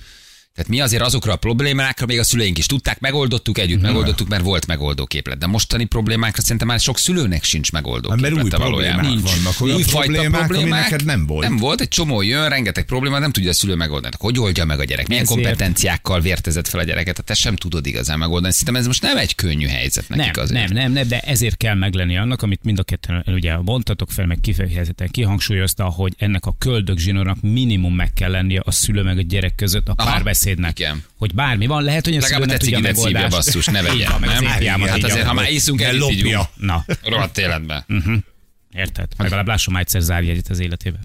Tehát 0.57 0.71
mi 0.71 0.81
azért 0.81 1.03
azokra 1.03 1.33
a 1.33 1.37
problémákra 1.37 2.07
még 2.07 2.19
a 2.19 2.25
szüleink 2.25 2.59
is 2.59 2.67
tudták, 2.67 3.01
megoldottuk 3.01 3.59
együtt, 3.59 3.81
megoldottuk, 3.81 4.29
mert 4.29 4.43
volt 4.43 4.67
megoldó 4.67 5.07
képlet. 5.07 5.39
De 5.39 5.47
mostani 5.47 5.85
problémákra 5.85 6.43
szerintem 6.43 6.67
már 6.69 6.81
sok 6.81 6.99
szülőnek 6.99 7.43
sincs 7.45 7.73
megoldó 7.73 8.11
Hát 8.11 8.21
mert 8.21 8.33
új 8.35 8.49
problémák 8.49 8.71
valójában. 8.71 9.21
vannak, 9.23 9.61
olyan 9.61 9.77
Újfajta 9.77 10.13
problémák, 10.13 10.51
ami 10.51 10.69
neked 10.69 11.05
nem 11.05 11.27
volt. 11.27 11.49
Nem 11.49 11.57
volt, 11.57 11.81
egy 11.81 11.89
csomó 11.89 12.23
jön, 12.23 12.49
rengeteg 12.49 12.85
probléma, 12.85 13.19
nem 13.19 13.33
tudja 13.33 13.51
a 13.51 13.53
szülő 13.53 13.75
megoldani. 13.75 14.15
Hogy 14.19 14.39
oldja 14.39 14.65
meg 14.65 14.79
a 14.81 14.85
gyerek? 14.85 15.09
Milyen 15.09 15.23
Ezért- 15.23 15.41
kompetenciákkal 15.43 16.21
vértezett 16.21 16.69
fel 16.69 16.81
a 16.81 16.85
gyereket? 16.85 17.13
Tehát 17.15 17.25
te 17.27 17.35
sem 17.35 17.57
tudod 17.57 17.87
igazán 17.87 18.19
megoldani. 18.19 18.53
Szerintem 18.53 18.77
ez 18.77 18.87
most 18.87 19.03
nem 19.03 19.17
egy 19.17 19.35
könnyű 19.35 19.67
helyzet 19.67 20.09
nekik 20.09 20.35
Nem, 20.35 20.43
azért. 20.45 20.69
nem, 20.69 20.77
nem, 20.83 20.93
nem, 20.93 21.09
de 21.09 21.21
ezért 21.21 21.57
kell 21.57 21.75
meglenni 21.75 22.17
annak, 22.17 22.43
amit 22.43 22.61
mind 22.65 22.79
a 22.79 22.83
ketten 22.83 23.25
ugye 23.27 23.57
mondtatok 23.57 24.11
fel, 24.11 24.27
meg 24.27 24.41
kifejezetten 24.41 25.09
kihangsúlyozta, 25.11 25.85
hogy 25.85 26.15
ennek 26.19 26.47
a 26.47 26.55
köldök 26.59 26.99
zsinórnak 26.99 27.37
minimum 27.41 27.95
meg 27.95 28.13
kell 28.13 28.31
lennie 28.31 28.61
a 28.65 28.71
szülő 28.71 29.03
meg 29.03 29.19
a 29.19 29.23
gyerek 29.23 29.55
között 29.55 29.89
a 29.89 29.95
Aha, 29.97 30.11
párbeszédnek. 30.47 30.79
igen. 30.79 31.05
Hogy 31.19 31.35
bármi 31.35 31.67
van, 31.67 31.83
lehet, 31.83 32.05
hogy 32.05 32.17
a 32.17 32.21
Legalább 32.21 32.41
szülő 32.43 32.55
a 32.55 32.59
nem 32.59 32.59
tudja 32.59 32.79
a 32.79 32.81
tetszik 32.83 33.03
szívja, 33.05 33.19
megoldást. 33.21 33.47
basszus, 33.47 33.67
ne 33.67 33.81
Így 33.81 33.87
vegyen, 33.87 34.11
van, 34.11 34.21
nem? 34.21 34.45
az 34.47 34.53
étjámat 34.61 34.89
Hát 34.89 35.03
azért, 35.05 35.27
ha 35.27 35.33
már 35.33 35.51
iszunk 35.51 35.81
együtt, 35.83 36.01
lopja. 36.01 36.51
Na, 36.57 36.85
Rohadt 37.03 37.39
életben. 37.39 37.85
érted? 38.73 39.09
Legalább 39.17 39.47
lásson 39.47 39.73
már 39.73 39.83
egyszer 39.83 40.01
zárjegyet 40.01 40.49
az 40.49 40.59
életébe. 40.59 40.99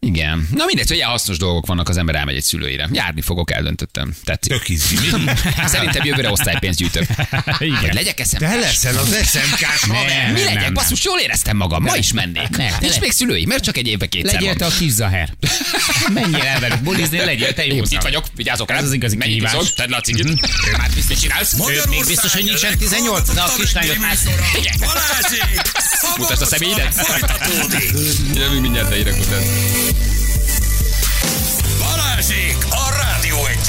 Igen. 0.00 0.48
Na 0.54 0.64
mindegy, 0.64 0.88
hogy 0.88 1.00
hasznos 1.00 1.38
dolgok 1.38 1.66
vannak, 1.66 1.88
az 1.88 1.96
ember 1.96 2.14
elmegy 2.14 2.36
egy 2.36 2.42
szülőire. 2.42 2.88
Járni 2.92 3.20
fogok, 3.20 3.52
eldöntöttem. 3.52 4.14
Tetszik. 4.24 4.52
Tök 4.52 4.68
izgi, 4.68 4.96
mi? 5.16 5.24
Szerintem 5.66 6.04
jövőre 6.04 6.30
osztálypénzt 6.30 6.78
gyűjtök. 6.78 7.06
Igen. 7.58 7.90
legyek 7.92 8.20
eszem. 8.20 8.40
Te 8.40 8.56
leszel 8.56 8.98
az 8.98 9.16
SMK-s 9.26 9.84
haver. 9.88 10.32
Mi 10.32 10.44
legyek? 10.44 10.72
Basszus, 10.72 11.04
jól 11.04 11.18
éreztem 11.18 11.56
magam. 11.56 11.82
Ma 11.82 11.96
is 11.96 12.12
mennék. 12.12 12.48
Nem, 12.48 12.72
Nincs 12.80 13.00
még 13.00 13.10
szülői, 13.10 13.46
mert 13.46 13.64
csak 13.64 13.76
egy 13.76 13.86
évbe 13.86 14.06
kétszer 14.06 14.32
Legyél 14.32 14.56
te 14.56 14.66
a 14.66 14.70
kis 14.78 14.92
zaher. 14.92 15.28
Menjél 16.12 16.42
el 16.42 16.60
velük 16.60 16.82
bulizni, 16.82 17.18
legyél 17.18 17.54
te 17.54 17.66
jó 17.66 17.76
itt 17.88 18.02
vagyok, 18.02 18.24
vigyázok 18.34 18.70
rá. 18.70 18.76
Ez 18.76 18.84
az 18.84 18.92
igazi 18.92 19.16
kihívás. 19.16 19.72
Tedd 19.72 19.90
le 19.90 19.96
a 19.96 20.00
cigit. 20.00 20.40
Már 20.76 20.90
biztos 20.94 21.18
csinálsz. 21.18 21.52
Még 21.88 22.04
biztos, 22.06 22.32
hogy 22.32 22.44
nincsen 22.44 22.78
18, 22.78 23.34
de 23.34 23.40
a. 23.40 23.50
Balázsék! 24.78 25.60
Mutasd 26.16 26.42
a 26.42 26.46
személyedet. 26.46 26.94
Jövünk 28.34 28.60
mindjárt 28.60 28.90
a 28.90 28.94
hírek 28.94 29.20
után. 29.20 29.42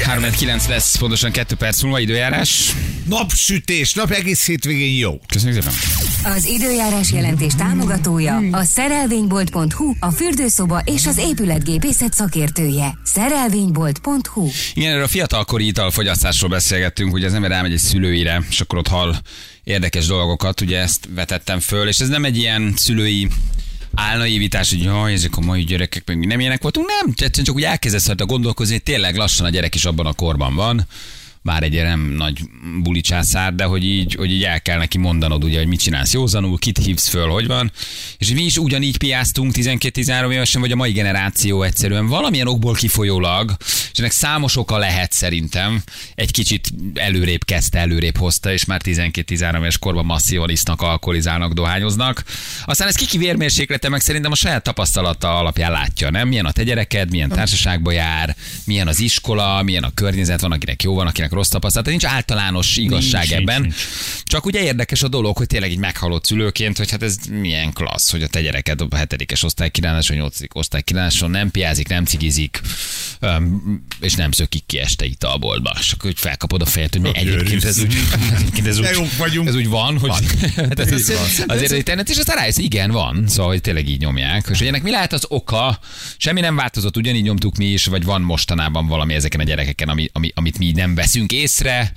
39 0.01 0.67
lesz, 0.67 0.97
pontosan 0.97 1.31
2 1.31 1.55
perc 1.55 1.81
múlva 1.81 1.99
időjárás. 1.99 2.75
Napsütés, 3.05 3.93
nap 3.93 4.11
egész 4.11 4.45
hétvégén 4.45 4.97
jó. 4.97 5.19
Köszönjük 5.27 5.63
szépen. 5.63 5.77
Az 6.35 6.45
időjárás 6.45 7.11
jelentés 7.11 7.53
támogatója 7.57 8.41
a 8.51 8.63
szerelvénybolt.hu, 8.63 9.93
a 9.99 10.11
fürdőszoba 10.11 10.81
és 10.85 11.05
az 11.05 11.17
épületgépészet 11.17 12.13
szakértője. 12.13 12.97
Szerelvénybolt.hu 13.03 14.49
Igen, 14.73 14.91
erről 14.91 15.03
a 15.03 15.07
fiatalkori 15.07 15.67
italfogyasztásról 15.67 16.49
beszélgettünk, 16.49 17.11
hogy 17.11 17.23
az 17.23 17.33
ember 17.33 17.51
elmegy 17.51 17.73
egy 17.73 17.79
szülőire, 17.79 18.43
és 18.49 18.61
akkor 18.61 18.77
ott 18.77 18.87
hall 18.87 19.15
érdekes 19.63 20.05
dolgokat, 20.05 20.61
ugye 20.61 20.79
ezt 20.79 21.07
vetettem 21.15 21.59
föl, 21.59 21.87
és 21.87 21.99
ez 21.99 22.07
nem 22.07 22.25
egy 22.25 22.37
ilyen 22.37 22.73
szülői 22.75 23.27
álnaivítás, 23.93 24.69
hogy 24.69 24.83
jaj, 24.83 25.13
ezek 25.13 25.37
a 25.37 25.41
mai 25.41 25.63
gyerekek 25.63 26.15
mi 26.15 26.25
nem 26.25 26.39
ilyenek 26.39 26.61
voltunk, 26.61 26.87
nem, 26.87 27.09
egyszerűen 27.09 27.45
csak 27.45 27.55
úgy 27.55 27.63
elkezdesz 27.63 28.07
rajta 28.07 28.25
gondolkozni, 28.25 28.73
hogy 28.73 28.83
tényleg 28.83 29.15
lassan 29.15 29.45
a 29.45 29.49
gyerek 29.49 29.75
is 29.75 29.85
abban 29.85 30.05
a 30.05 30.13
korban 30.13 30.55
van, 30.55 30.87
már 31.41 31.63
egy 31.63 31.81
nem 31.81 31.99
nagy 31.99 32.39
buli 32.83 33.01
császár, 33.01 33.55
de 33.55 33.63
hogy 33.63 33.83
így, 33.83 34.15
hogy 34.15 34.31
így 34.31 34.43
el 34.43 34.61
kell 34.61 34.77
neki 34.77 34.97
mondanod, 34.97 35.43
ugye, 35.43 35.57
hogy 35.57 35.67
mit 35.67 35.79
csinálsz 35.79 36.13
józanul, 36.13 36.57
kit 36.57 36.77
hívsz 36.77 37.07
föl, 37.07 37.27
hogy 37.27 37.47
van. 37.47 37.71
És 38.17 38.29
mi 38.29 38.43
is 38.43 38.57
ugyanígy 38.57 38.97
piáztunk 38.97 39.53
12-13 39.55 40.31
évesen, 40.31 40.61
vagy 40.61 40.71
a 40.71 40.75
mai 40.75 40.91
generáció 40.91 41.63
egyszerűen 41.63 42.07
valamilyen 42.07 42.47
okból 42.47 42.73
kifolyólag, 42.73 43.55
és 43.91 43.99
ennek 43.99 44.11
számos 44.11 44.57
oka 44.57 44.77
lehet 44.77 45.11
szerintem, 45.11 45.83
egy 46.15 46.31
kicsit 46.31 46.69
előrébb 46.93 47.45
kezdte, 47.45 47.79
előrébb 47.79 48.17
hozta, 48.17 48.51
és 48.51 48.65
már 48.65 48.81
12-13 48.83 49.57
éves 49.57 49.77
korban 49.77 50.05
masszívan 50.05 50.49
isznak, 50.49 50.81
alkoholizálnak, 50.81 51.53
dohányoznak. 51.53 52.23
Aztán 52.65 52.87
ez 52.87 52.95
kiki 52.95 53.17
vérmérséklete 53.17 53.89
meg 53.89 54.01
szerintem 54.01 54.31
a 54.31 54.35
saját 54.35 54.63
tapasztalata 54.63 55.37
alapján 55.37 55.71
látja, 55.71 56.09
nem? 56.09 56.27
Milyen 56.27 56.45
a 56.45 56.51
te 56.51 56.63
gyereked, 56.63 57.09
milyen 57.09 57.29
társaságba 57.29 57.91
jár, 57.91 58.35
milyen 58.65 58.87
az 58.87 58.99
iskola, 58.99 59.63
milyen 59.63 59.83
a 59.83 59.91
környezet, 59.93 60.41
van 60.41 60.51
akinek 60.51 60.83
jó, 60.83 60.95
van 60.95 61.07
akinek 61.07 61.28
rossz 61.31 61.49
tapasztalata, 61.49 61.89
nincs 61.89 62.05
általános 62.05 62.77
igazság 62.77 63.27
Nincs, 63.27 63.41
ebben. 63.41 63.61
nincs, 63.61 63.75
Csak 64.23 64.45
ugye 64.45 64.61
érdekes 64.61 65.03
a 65.03 65.07
dolog, 65.07 65.37
hogy 65.37 65.47
tényleg 65.47 65.71
így 65.71 65.77
meghalott 65.77 66.25
szülőként, 66.25 66.77
hogy 66.77 66.91
hát 66.91 67.03
ez 67.03 67.17
milyen 67.29 67.73
klassz, 67.73 68.11
hogy 68.11 68.23
a 68.23 68.27
te 68.27 68.41
gyereked 68.41 68.81
a 68.81 68.95
hetedikes 68.95 69.43
osztálykirándáson, 69.43 70.17
nyolcadik 70.17 70.55
osztálykirándáson 70.55 71.29
nem 71.29 71.51
piázik, 71.51 71.87
nem 71.87 72.05
cigizik, 72.05 72.61
és 73.99 74.13
nem 74.13 74.31
szökik 74.31 74.63
ki 74.65 74.79
este 74.79 75.05
itt 75.05 75.23
a 75.23 75.37
boltba. 75.37 75.75
És 75.79 75.91
akkor 75.91 76.05
hogy 76.05 76.19
felkapod 76.19 76.61
a 76.61 76.65
fejet, 76.65 76.91
hogy 76.93 77.01
mi 77.01 77.09
egyébként 77.13 77.63
ez 77.63 77.79
úgy, 77.79 77.95
egyébként 78.37 78.67
ez 78.67 78.79
úgy, 78.79 78.85
ez 79.45 79.55
úgy 79.55 79.67
van, 79.67 79.97
hogy 79.99 80.11
hát 80.55 80.79
ez, 80.79 80.91
Ez 80.91 81.43
azért 81.47 81.71
internet, 81.71 82.09
és 82.09 82.17
aztán 82.17 82.35
rájössz, 82.35 82.57
igen, 82.57 82.91
van, 82.91 83.27
szóval 83.27 83.51
hogy 83.51 83.61
tényleg 83.61 83.89
így 83.89 83.99
nyomják. 83.99 84.47
És 84.49 84.57
hogy 84.57 84.67
ennek 84.67 84.83
mi 84.83 84.91
lehet 84.91 85.13
az 85.13 85.25
oka? 85.27 85.79
Semmi 86.17 86.39
nem 86.39 86.55
változott, 86.55 86.97
ugyanígy 86.97 87.23
nyomtuk 87.23 87.57
mi 87.57 87.65
is, 87.65 87.85
vagy 87.85 88.03
van 88.03 88.21
mostanában 88.21 88.87
valami 88.87 89.13
ezeken 89.13 89.39
a 89.39 89.43
gyerekeken, 89.43 89.89
ami, 89.89 90.09
ami, 90.13 90.31
amit 90.35 90.57
mi 90.57 90.71
nem 90.71 90.95
veszünk 90.95 91.18
észre 91.27 91.93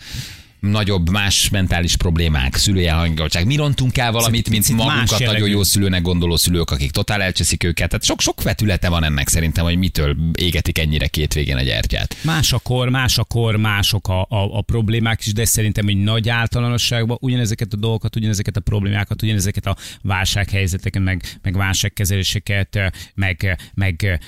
nagyobb, 0.70 1.10
más 1.10 1.48
mentális 1.48 1.96
problémák, 1.96 2.56
szülői 2.56 2.86
elhangoltság. 2.86 3.46
Mi 3.46 3.56
rontunk 3.56 3.98
el 3.98 4.12
valamit, 4.12 4.50
mint 4.50 4.68
magunkat 4.68 5.18
nagyon 5.18 5.48
jó 5.48 5.62
szülőnek 5.62 6.02
gondoló 6.02 6.36
szülők, 6.36 6.70
akik 6.70 6.90
totál 6.90 7.22
elcseszik 7.22 7.64
őket. 7.64 7.88
Tehát 7.88 8.04
sok-sok 8.04 8.42
vetülete 8.42 8.88
van 8.88 9.04
ennek 9.04 9.28
szerintem, 9.28 9.64
hogy 9.64 9.76
mitől 9.76 10.16
égetik 10.34 10.78
ennyire 10.78 11.06
két 11.06 11.34
végén 11.34 11.56
a 11.56 11.62
gyertyát. 11.62 12.16
Más 12.24 12.52
a 12.52 12.58
kor, 12.58 12.88
más 12.88 13.18
a 13.18 13.24
kor, 13.24 13.56
mások 13.56 14.08
a, 14.08 14.20
a, 14.20 14.26
a 14.28 14.62
problémák 14.62 15.26
is, 15.26 15.32
de 15.32 15.44
szerintem 15.44 15.88
egy 15.88 16.02
nagy 16.02 16.28
általánosságban 16.28 17.16
ugyanezeket 17.20 17.72
a 17.72 17.76
dolgokat, 17.76 18.16
ugyanezeket 18.16 18.56
a 18.56 18.60
problémákat, 18.60 19.22
ugyanezeket 19.22 19.66
a 19.66 19.76
válsághelyzeteket, 20.02 21.02
meg, 21.02 21.22
meg 21.42 21.56
válságkezeléseket, 21.56 22.92
meg, 23.14 23.58
meg 23.74 24.20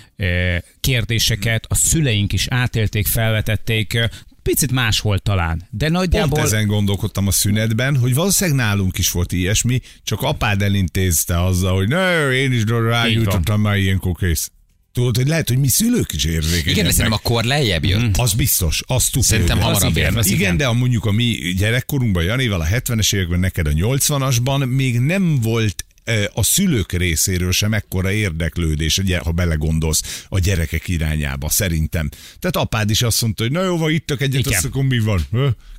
kérdéseket 0.80 1.66
a 1.68 1.74
szüleink 1.74 2.33
is 2.33 2.46
átélték, 2.48 3.07
felvetették, 3.07 3.98
picit 4.44 4.72
máshol 4.72 5.18
talán, 5.18 5.68
de 5.70 5.87
Pont 5.87 5.98
nagyjából... 5.98 6.40
ezen 6.40 6.66
gondolkodtam 6.66 7.26
a 7.26 7.30
szünetben, 7.30 7.96
hogy 7.96 8.14
valószínűleg 8.14 8.59
nálunk 8.59 8.98
is 8.98 9.11
volt 9.11 9.33
ilyesmi, 9.33 9.80
csak 10.02 10.22
apád 10.22 10.62
elintézte 10.62 11.44
azzal, 11.44 11.74
hogy 11.74 11.88
ne, 11.88 12.30
én 12.33 12.52
is 12.52 12.62
rájutottam 12.64 13.61
már 13.61 13.76
ilyenkor 13.76 14.12
kész. 14.18 14.50
Tudod, 14.92 15.16
hogy 15.16 15.26
lehet, 15.26 15.48
hogy 15.48 15.59
mi 15.59 15.68
szülők 15.68 16.12
is 16.12 16.24
érzékenyebbek. 16.24 16.72
Igen, 16.72 16.85
de 16.85 16.90
szerintem 16.90 17.20
a 17.24 17.28
kor 17.28 17.44
lejjebb 17.44 17.85
jött. 17.85 18.16
Az 18.16 18.33
biztos, 18.33 18.83
azt 18.87 19.12
tudja. 19.12 19.28
Szerintem 19.28 19.59
hamarabb 19.59 19.83
az 19.83 19.96
igen, 19.96 20.12
ér. 20.12 20.18
az 20.18 20.30
igen, 20.30 20.57
de 20.57 20.66
a 20.66 20.72
mondjuk 20.72 21.04
a 21.04 21.11
mi 21.11 21.54
gyerekkorunkban, 21.57 22.22
Janival 22.22 22.61
a 22.61 22.64
70-es 22.64 23.14
években, 23.14 23.40
neked 23.40 23.66
a 23.66 23.70
80-asban 23.70 24.74
még 24.74 25.00
nem 25.00 25.40
volt 25.40 25.85
a 26.33 26.43
szülők 26.43 26.93
részéről 26.93 27.53
sem 27.53 27.75
ekkora 27.75 28.12
érdeklődés, 28.12 28.99
ugye, 28.99 29.19
ha 29.19 29.33
belegondolsz 29.33 30.27
a 30.29 30.38
gyerekek 30.38 30.88
irányába, 30.88 31.49
szerintem. 31.49 32.09
Tehát 32.38 32.57
apád 32.57 32.90
is 32.90 33.03
azt 33.03 33.23
mondta, 33.23 33.43
hogy 33.43 33.53
na 33.53 33.62
jó, 33.62 33.77
van, 33.77 33.90
ittak 33.90 34.21
egyet, 34.21 34.40
Igen. 34.40 34.53
azt 34.53 34.64
akkor 34.64 34.85
mi 34.85 34.99
van? 34.99 35.27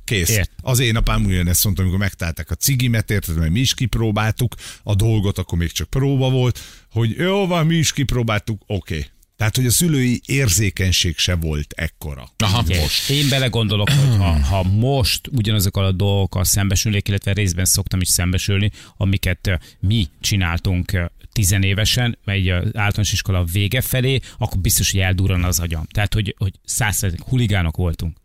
Kész. 0.04 0.28
Ért. 0.28 0.50
Az 0.62 0.78
én 0.78 0.96
apám 0.96 1.24
ugyanezt 1.24 1.64
mondta, 1.64 1.82
amikor 1.82 1.98
megtalálták 1.98 2.50
a 2.50 2.54
cigimet, 2.54 3.10
érted, 3.10 3.36
mert 3.36 3.50
mi 3.50 3.60
is 3.60 3.74
kipróbáltuk 3.74 4.54
a 4.82 4.94
dolgot, 4.94 5.38
akkor 5.38 5.58
még 5.58 5.72
csak 5.72 5.90
próba 5.90 6.30
volt, 6.30 6.60
hogy 6.90 7.16
jó 7.16 7.46
van, 7.46 7.66
mi 7.66 7.76
is 7.76 7.92
kipróbáltuk, 7.92 8.62
oké. 8.66 8.94
Okay. 8.94 9.06
Tehát, 9.36 9.56
hogy 9.56 9.66
a 9.66 9.70
szülői 9.70 10.20
érzékenység 10.26 11.18
se 11.18 11.34
volt 11.34 11.72
ekkora. 11.72 12.28
Aha. 12.36 12.62
Most. 12.66 13.10
Én 13.10 13.28
belegondolok, 13.28 13.90
hogy 13.90 14.16
ha, 14.16 14.40
ha 14.40 14.62
most 14.62 15.28
ugyanazokkal 15.32 15.84
a 15.84 15.92
dolgokkal 15.92 16.44
szembesülnék, 16.44 17.08
illetve 17.08 17.32
részben 17.32 17.64
szoktam 17.64 18.00
is 18.00 18.08
szembesülni, 18.08 18.70
amiket 18.96 19.58
mi 19.80 20.08
csináltunk 20.20 21.10
tizenévesen, 21.32 22.18
egy 22.24 22.48
általános 22.50 23.12
iskola 23.12 23.44
vége 23.44 23.80
felé, 23.80 24.20
akkor 24.38 24.58
biztos, 24.58 24.90
hogy 24.90 25.00
eldurran 25.00 25.44
az 25.44 25.58
agyam. 25.58 25.86
Tehát, 25.90 26.14
hogy, 26.14 26.34
hogy 26.38 26.52
százszerzek 26.64 27.22
huligánok 27.22 27.76
voltunk. 27.76 28.16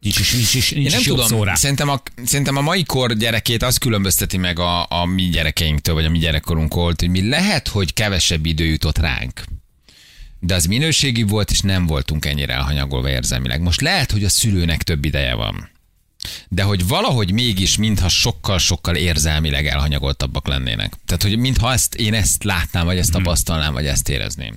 Nincs 0.00 0.18
is, 0.18 0.32
nincs 0.32 0.54
is, 0.54 0.70
nincs 0.70 0.84
Én 0.84 0.90
nem 0.90 1.00
is 1.00 1.06
tudom, 1.06 1.54
szerintem 1.54 1.88
a, 1.88 2.02
szerintem 2.24 2.56
a 2.56 2.60
mai 2.60 2.84
kor 2.84 3.12
gyerekét 3.12 3.62
az 3.62 3.76
különbözteti 3.76 4.36
meg 4.36 4.58
a, 4.58 4.86
a 4.88 5.04
mi 5.04 5.22
gyerekeinktől, 5.22 5.94
vagy 5.94 6.04
a 6.04 6.10
mi 6.10 6.18
gyerekkorunktól, 6.18 6.94
hogy 6.98 7.08
mi 7.08 7.28
lehet, 7.28 7.68
hogy 7.68 7.92
kevesebb 7.92 8.46
idő 8.46 8.64
jutott 8.64 8.98
ránk. 8.98 9.42
De 10.40 10.54
az 10.54 10.66
minőségi 10.66 11.22
volt, 11.22 11.50
és 11.50 11.60
nem 11.60 11.86
voltunk 11.86 12.24
ennyire 12.24 12.52
elhanyagolva 12.52 13.10
érzelmileg. 13.10 13.60
Most 13.60 13.80
lehet, 13.80 14.10
hogy 14.10 14.24
a 14.24 14.28
szülőnek 14.28 14.82
több 14.82 15.04
ideje 15.04 15.34
van. 15.34 15.70
De 16.48 16.62
hogy 16.62 16.86
valahogy 16.86 17.32
mégis, 17.32 17.76
mintha 17.76 18.08
sokkal-sokkal 18.08 18.96
érzelmileg 18.96 19.66
elhanyagoltabbak 19.66 20.46
lennének. 20.46 20.92
Tehát, 21.06 21.22
hogy 21.22 21.38
mintha 21.38 21.72
ezt, 21.72 21.94
én 21.94 22.14
ezt 22.14 22.44
látnám, 22.44 22.84
vagy 22.84 22.98
ezt 22.98 23.12
tapasztalnám, 23.12 23.72
vagy 23.72 23.86
ezt 23.86 24.08
érezném. 24.08 24.54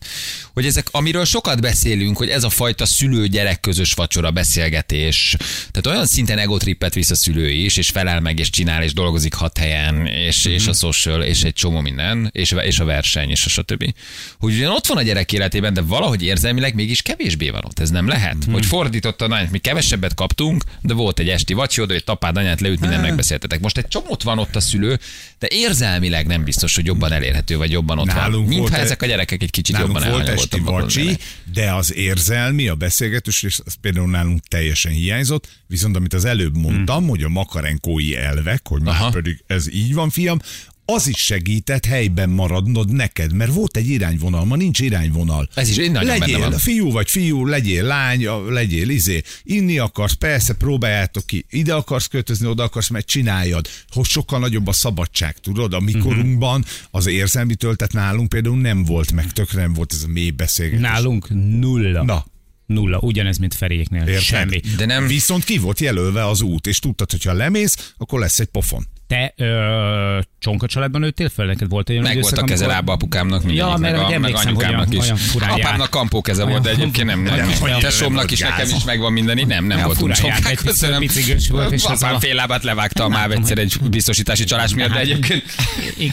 Hogy 0.54 0.66
ezek, 0.66 0.88
amiről 0.92 1.26
sokat 1.26 1.62
beszélünk, 1.62 2.18
hogy 2.18 2.30
ez 2.30 2.44
a 2.44 2.50
fajta 2.50 2.86
szülő-gyerek 2.86 3.60
közös 3.60 3.94
vacsora, 3.94 4.32
beszélgetés, 4.32 5.36
tehát 5.72 5.88
olyan 5.88 6.06
szinten 6.06 6.38
egotrippet 6.38 6.94
visz 6.94 7.10
a 7.10 7.16
szülő 7.16 7.50
is, 7.50 7.78
és 7.78 7.90
felel 7.90 8.20
meg, 8.20 8.40
és 8.40 8.50
csinál, 8.50 8.84
és 8.84 8.94
dolgozik 8.94 9.34
hat 9.34 9.58
helyen, 9.58 10.06
és, 10.08 10.46
és 10.46 10.68
a 10.68 10.74
social, 10.74 11.24
és 11.24 11.44
egy 11.44 11.54
csomó 11.54 11.80
minden, 11.80 12.30
és, 12.32 12.56
és 12.62 12.80
a 12.80 12.86
verseny, 12.86 13.30
és 13.30 13.46
a 13.46 13.50
stb. 13.50 13.94
Hogy 14.40 14.54
ugyan 14.54 14.72
ott 14.72 14.88
van 14.88 14.98
a 14.98 15.02
gyerek 15.02 15.32
életében, 15.32 15.74
de 15.74 15.82
valahogy 15.82 16.24
érzelmileg 16.24 16.76
mégis 16.76 17.02
kevésbé 17.02 17.50
van 17.50 17.64
ott. 17.66 17.80
Ez 17.80 17.90
nem 17.90 18.08
lehet. 18.08 18.38
Hogy 18.52 18.66
fordította 18.66 19.26
a 19.26 19.48
mi 19.52 19.58
kevesebbet 19.58 20.14
kaptunk, 20.14 20.64
de 20.82 20.94
volt 20.94 21.20
egy 21.20 21.30
esti 21.30 21.54
vacsi, 21.54 21.82
oda, 21.82 21.94
hogy 21.94 22.04
apád, 22.06 22.38
anyát 22.38 22.62
leült, 22.62 22.80
minden 22.80 23.02
megbeszéltetek. 23.02 23.60
Most 23.60 23.78
egy 23.78 23.88
csomót 23.88 24.24
van 24.24 24.40
ott 24.40 24.56
a 24.56 24.60
szülő, 24.60 25.00
de 25.40 25.48
érzelmileg 25.50 26.28
nem 26.28 26.44
biztos, 26.44 26.76
hogy 26.76 26.86
jobban 26.86 27.12
elérhető, 27.12 27.58
vagy 27.58 27.72
jobban 27.72 28.00
ott 28.00 28.06
Nálunk 28.06 28.48
van. 28.48 28.58
Mintha 28.58 28.78
ezek 28.78 29.02
a 29.02 29.06
gyerekek 29.06 29.44
egy 29.44 29.52
kicsit 29.52 29.78
jobban 29.78 30.10
volt 30.10 30.41
esti 30.42 30.58
elhanyagoltabbak 30.58 30.82
vacsi, 30.82 31.18
de 31.54 31.74
az 31.74 31.94
érzelmi, 31.94 32.68
a 32.68 32.76
beszélgetés, 32.76 33.44
és 33.44 33.60
az 33.66 33.74
például 33.82 34.10
nálunk 34.10 34.44
teljesen 34.48 34.92
hiányzott, 34.92 35.48
viszont 35.68 35.96
amit 35.96 36.14
az 36.14 36.26
előbb 36.26 36.58
mondtam, 36.58 36.98
hmm. 36.98 37.08
hogy 37.10 37.24
a 37.24 37.30
makarenkói 37.30 38.16
elvek, 38.16 38.68
hogy 38.68 38.82
már 38.82 39.02
Aha. 39.02 39.10
pedig 39.10 39.44
ez 39.48 39.74
így 39.74 39.94
van, 39.94 40.10
fiam, 40.10 40.40
az 40.94 41.08
is 41.08 41.18
segített 41.18 41.86
helyben 41.86 42.30
maradnod 42.30 42.92
neked, 42.92 43.34
mert 43.34 43.54
volt 43.54 43.78
egy 43.78 43.90
irányvonal, 43.90 44.46
ma 44.46 44.56
nincs 44.56 44.80
irányvonal. 44.80 45.50
Ez 45.54 45.70
is 45.70 45.78
én 45.78 45.92
nagyon 45.92 46.08
benne 46.08 46.20
Legyél 46.20 46.40
van. 46.50 46.58
fiú 46.60 46.92
vagy 46.92 47.10
fiú, 47.10 47.46
legyél 47.46 47.84
lány, 47.84 48.26
legyél 48.50 48.90
izé, 48.90 49.22
inni 49.44 49.78
akarsz, 49.78 50.14
persze, 50.14 50.54
próbáljátok 50.54 51.26
ki, 51.26 51.46
ide 51.50 51.74
akarsz 51.74 52.08
költözni, 52.08 52.48
oda 52.48 52.64
akarsz, 52.64 52.90
mert 52.90 53.08
csináljad, 53.08 53.68
hogy 53.90 54.06
sokkal 54.06 54.40
nagyobb 54.40 54.68
a 54.68 54.72
szabadság, 54.72 55.38
tudod, 55.38 55.74
a 55.74 55.80
mikorunkban 55.80 56.66
az 56.92 57.06
érzelmi 57.08 57.56
töltet 57.56 57.94
nálunk 57.94 58.30
például 58.30 58.58
nem 58.60 58.84
volt, 58.84 59.12
meg 59.12 59.32
tökre 59.32 59.62
nem 59.62 59.74
volt 59.74 59.94
ez 59.94 60.04
a 60.04 60.08
mély 60.08 60.30
beszélgetés. 60.32 60.82
Nálunk 60.82 61.28
nulla. 61.60 62.04
Na. 62.04 62.26
Nulla, 62.66 62.98
ugyanez, 63.00 63.38
mint 63.38 63.54
Feréknél. 63.54 64.02
Érted? 64.02 64.22
Semmi. 64.22 64.60
De 64.78 64.86
nem- 64.86 65.08
Viszont 65.08 65.44
ki 65.44 65.58
volt 65.58 65.80
jelölve 65.80 66.28
az 66.28 66.42
út, 66.42 66.68
és 66.68 66.80
tudtad, 66.80 67.12
hogy 67.12 67.24
ha 67.24 67.34
lemész, 67.34 67.94
akkor 67.98 68.20
lesz 68.20 68.40
egy 68.40 68.48
pofon. 68.48 68.88
Te 69.12 69.34
ö, 69.38 70.20
csonka 70.40 70.68
családban 70.68 71.02
nőttél 71.02 71.30
fel? 71.30 71.46
Neked 71.46 71.70
volt 71.70 71.90
egy 71.90 71.96
olyan 71.98 72.08
Meg 72.08 72.22
volt 72.22 72.38
a 72.38 72.44
keze 72.44 72.54
amikor- 72.64 72.74
lába 72.74 72.92
apukámnak, 72.94 73.44
mindegyik, 73.44 73.62
Ja, 73.72 73.78
mert 73.78 73.96
meg, 73.96 74.16
a, 74.16 74.20
meg 74.20 74.36
anyukámnak 74.36 74.88
olyan- 74.90 75.18
is. 75.18 75.34
olyan. 75.42 75.50
Apámnak 75.50 75.90
kampó 75.90 76.22
keze 76.22 76.44
volt, 76.44 76.62
de 76.62 76.68
Olyan- 76.70 76.82
egyébként 76.82 77.08
nem. 77.08 77.22
nem. 77.24 77.52
olyan- 77.62 77.80
Tesómnak 77.80 78.32
is 78.32 78.42
olyan 78.42 78.54
nekem 78.58 78.76
is 78.76 78.84
megvan 78.84 79.12
minden, 79.14 79.38
így 79.38 79.48
nem, 79.48 79.66
nem 79.66 79.78
Olyan 79.78 79.86
voltunk 79.88 80.12
és 81.72 81.84
az 81.86 82.04
Apám 82.04 82.20
fél 82.20 82.36
lábát 82.36 82.64
levágta 82.64 83.04
a 83.04 83.08
máv 83.08 83.32
egyszer 83.32 83.58
egy 83.58 83.76
biztosítási 83.90 84.44
csalás 84.44 84.74
miatt, 84.74 84.88
de 84.90 84.94
Hát, 84.94 85.04
egyébként 85.04 85.44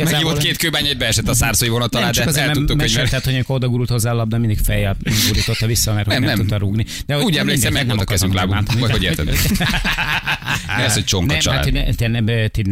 megívott 0.05 0.39
két 0.39 0.57
kőbány, 0.57 0.87
egybe 0.87 1.07
esett 1.07 1.29
a 1.29 1.35
szárszói 1.35 1.69
vonat 1.69 1.95
alá, 1.95 2.11
Nem, 2.17 2.33
de 2.33 2.41
el 2.41 2.45
nem 2.47 2.55
tudtuk, 2.55 2.69
hogy 2.81 2.91
meséltet, 2.91 3.25
hogy 3.25 3.35
amikor 3.35 3.57
odagurult 3.57 3.89
hozzá 3.89 4.11
a 4.11 4.15
labda, 4.15 4.39
mindig 4.39 4.59
fejjel 4.65 4.97
gurította 5.29 5.67
vissza, 5.67 5.93
mert 5.95 6.07
nem, 6.07 6.19
Nem, 6.21 6.29
nem, 6.29 6.39
nem. 6.39 6.47
tudta 6.47 6.65
rúgni. 6.65 6.85
De 7.07 7.19
Úgy 7.19 7.37
emlékszem, 7.37 7.73
meg 7.73 7.87
nem 7.87 7.97
volt 7.97 8.09
a 8.09 8.13
kezünk, 8.13 8.35
lábunk, 8.35 8.79
vagy 8.79 8.91
hogy 8.91 9.03
érted? 9.03 9.29
Az, 10.87 10.95
hogy 10.95 11.05
csonka 11.05 11.33
nem, 11.33 11.39
család? 11.41 11.65
Hát, 11.65 11.91
hogy 12.55 12.67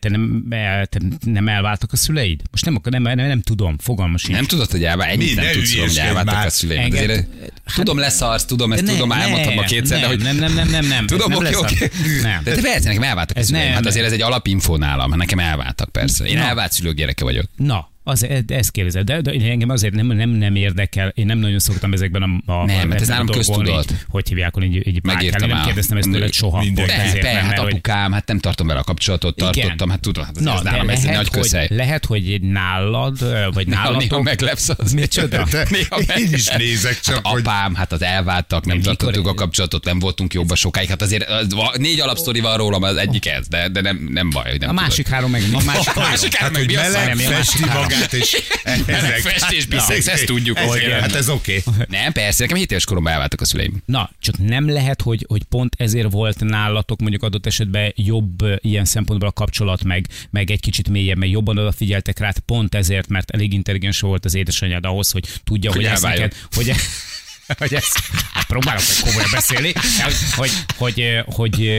te, 0.00 0.08
nem, 0.08 0.44
te, 0.50 0.86
te, 0.90 0.98
nem, 1.24 1.48
elváltak 1.48 1.92
a 1.92 1.96
szüleid? 1.96 2.42
Most 2.50 2.64
nem, 2.64 2.80
nem, 2.82 3.02
nem, 3.02 3.26
nem 3.26 3.40
tudom, 3.40 3.78
fogalma 3.78 4.18
sincs. 4.18 4.36
Nem 4.36 4.44
tudod, 4.46 4.70
hogy 4.70 4.84
elvál, 4.84 5.08
ennyit 5.08 5.28
Mi, 5.28 5.34
nem 5.34 5.44
ne 5.44 5.50
tudsz, 5.50 5.76
hogy 5.78 5.96
elváltak 5.96 6.44
a 6.44 6.50
szüleim. 6.50 6.80
Enged- 6.80 7.10
Azért, 7.10 7.26
Tudom, 7.74 7.98
leszarsz, 7.98 8.44
tudom, 8.44 8.72
ezt 8.72 8.84
De 8.84 8.92
tudom, 8.92 9.08
ne- 9.08 9.14
elmondtam 9.14 9.58
a 9.58 9.62
kétszer, 9.62 10.00
de 10.00 10.06
hogy 10.06 10.22
nem, 10.22 10.36
nem, 10.36 10.54
nem, 10.54 10.68
nem, 10.68 10.86
nem. 10.86 11.06
Tudom, 11.06 11.32
oké, 11.32 11.54
oké. 11.54 11.90
Nem. 12.22 12.40
De 12.44 12.54
te 12.54 12.60
persze, 12.60 12.88
nekem 12.88 13.02
elváltak 13.02 13.36
a 13.36 13.42
szüleim. 13.42 13.64
nem. 13.64 13.74
Hát 13.74 13.86
azért 13.86 14.06
ez 14.06 14.12
egy 14.12 14.22
alapinfó 14.22 14.76
nálam, 14.76 15.16
nekem 15.16 15.38
elváltak 15.38 15.88
persze. 15.92 16.24
Én 16.24 16.38
elvált 16.38 16.72
szülők 16.72 16.94
gyereke 16.96 17.24
vagyok. 17.24 17.44
Na, 17.56 17.89
az, 18.02 18.26
ezt 18.46 18.70
kérdezed, 18.70 19.04
de, 19.04 19.20
de 19.20 19.30
engem 19.30 19.68
azért 19.68 19.94
nem, 19.94 20.06
nem, 20.06 20.30
nem 20.30 20.54
érdekel, 20.54 21.12
én 21.14 21.26
nem 21.26 21.38
nagyon 21.38 21.58
szoktam 21.58 21.92
ezekben 21.92 22.22
a, 22.46 22.52
a 22.52 22.64
Nem, 22.64 22.88
mert 22.88 23.00
ez 23.00 23.08
ebben 23.08 23.26
a 23.28 23.40
nálam 23.56 23.78
így- 23.80 23.96
Hogy 24.08 24.28
hívják, 24.28 24.54
hogy 24.54 24.62
így, 24.64 24.74
így 24.86 25.04
Megírtam 25.04 25.30
párkálni, 25.30 25.52
nem 25.52 25.64
kérdeztem 25.64 25.96
ezt 25.96 26.10
tőled 26.10 26.32
soha. 26.32 26.58
Minden- 26.60 26.86
pont 26.86 26.98
ezért, 26.98 27.22
mert 27.22 27.36
hát 27.46 27.58
hogy- 27.58 27.72
apukám, 27.72 28.12
hát 28.12 28.26
nem 28.26 28.38
tartom 28.38 28.66
vele 28.66 28.78
a 28.78 28.82
kapcsolatot, 28.82 29.38
Igen. 29.40 29.52
tartottam, 29.52 29.88
hát 29.90 30.00
tudod, 30.00 30.24
hát 30.24 30.36
ez, 30.36 30.42
Na, 30.42 30.54
ez 30.54 30.60
nálam 30.62 30.88
ez 30.88 30.98
egy 30.98 31.04
lehet, 31.04 31.16
nagy 31.20 31.28
hogy, 31.28 31.40
közhely. 31.40 31.66
lehet, 31.70 32.04
hogy 32.04 32.40
nálad, 32.42 33.18
vagy 33.54 33.66
Néha, 33.66 33.96
néha 33.96 34.22
meglepsz 34.22 34.68
az. 34.76 34.92
Micsoda? 34.92 35.46
Néha 35.70 36.00
én 36.16 36.32
is 36.32 36.46
nézek 36.48 37.00
csak, 37.00 37.14
hát 37.14 37.26
hogy- 37.26 37.40
apám, 37.40 37.74
hát 37.74 37.92
az 37.92 38.02
elváltak, 38.02 38.64
nem 38.66 38.80
tartottuk 38.80 39.26
a 39.26 39.34
kapcsolatot, 39.34 39.84
nem 39.84 39.98
voltunk 39.98 40.34
jobban 40.34 40.56
sokáig. 40.56 40.88
Hát 40.88 41.02
azért 41.02 41.28
négy 41.76 42.00
alapsztori 42.00 42.40
van 42.40 42.56
rólam, 42.56 42.82
az 42.82 42.96
egyik 42.96 43.26
ez, 43.26 43.48
de, 43.48 43.68
de 43.68 43.80
nem, 43.80 44.08
nem 44.10 44.30
baj, 44.30 44.50
hogy 44.50 44.60
nem 44.60 44.68
A 44.68 44.72
másik 44.72 45.08
három 45.08 45.30
meg... 45.30 45.42
A 45.52 45.62
másik 45.64 45.96
A 45.96 46.00
másik 46.00 46.34
három 46.34 46.52
meg 46.52 47.89
hogy 47.90 48.00
magát, 48.00 48.12
és 48.12 48.42
ezek. 48.86 49.20
festés, 49.20 49.66
biszex, 49.66 50.06
ezt 50.06 50.24
tudjuk. 50.24 50.58
oké. 50.66 50.90
Hát 50.90 51.14
ez 51.14 51.28
oké. 51.28 51.62
Nem, 51.88 52.12
persze, 52.12 52.42
nekem 52.42 52.56
7 52.56 52.70
éves 52.70 52.84
koromban 52.84 53.12
elváltak 53.12 53.40
a 53.40 53.44
szüleim. 53.44 53.82
Na, 53.84 54.10
csak 54.20 54.38
nem 54.38 54.68
lehet, 54.70 55.02
hogy, 55.02 55.24
hogy 55.28 55.42
pont 55.42 55.74
ezért 55.78 56.10
volt 56.10 56.40
nálatok 56.40 57.00
mondjuk 57.00 57.22
adott 57.22 57.46
esetben 57.46 57.92
jobb 57.96 58.44
ilyen 58.60 58.84
szempontból 58.84 59.28
a 59.28 59.32
kapcsolat, 59.32 59.84
meg, 59.84 60.06
meg 60.30 60.50
egy 60.50 60.60
kicsit 60.60 60.88
mélyebb, 60.88 61.18
meg 61.18 61.30
jobban 61.30 61.58
odafigyeltek 61.58 62.18
rá, 62.18 62.32
pont 62.46 62.74
ezért, 62.74 63.08
mert 63.08 63.30
elég 63.30 63.52
intelligens 63.52 64.00
volt 64.00 64.24
az 64.24 64.34
édesanyád 64.34 64.84
ahhoz, 64.84 65.10
hogy 65.10 65.24
tudja, 65.44 65.72
Hogy 65.72 65.84
hogy, 65.84 65.92
ez 65.92 66.02
neked, 66.02 66.34
hogy, 66.54 66.72
hogy 67.58 67.74
ez, 67.74 67.84
hát 68.32 68.46
próbálok 68.46 68.82
hogy 68.82 69.00
komolyan 69.00 69.30
beszélni, 69.32 69.72
hogy, 70.02 70.14
hogy, 70.36 70.50
hogy, 70.76 71.22
hogy 71.26 71.70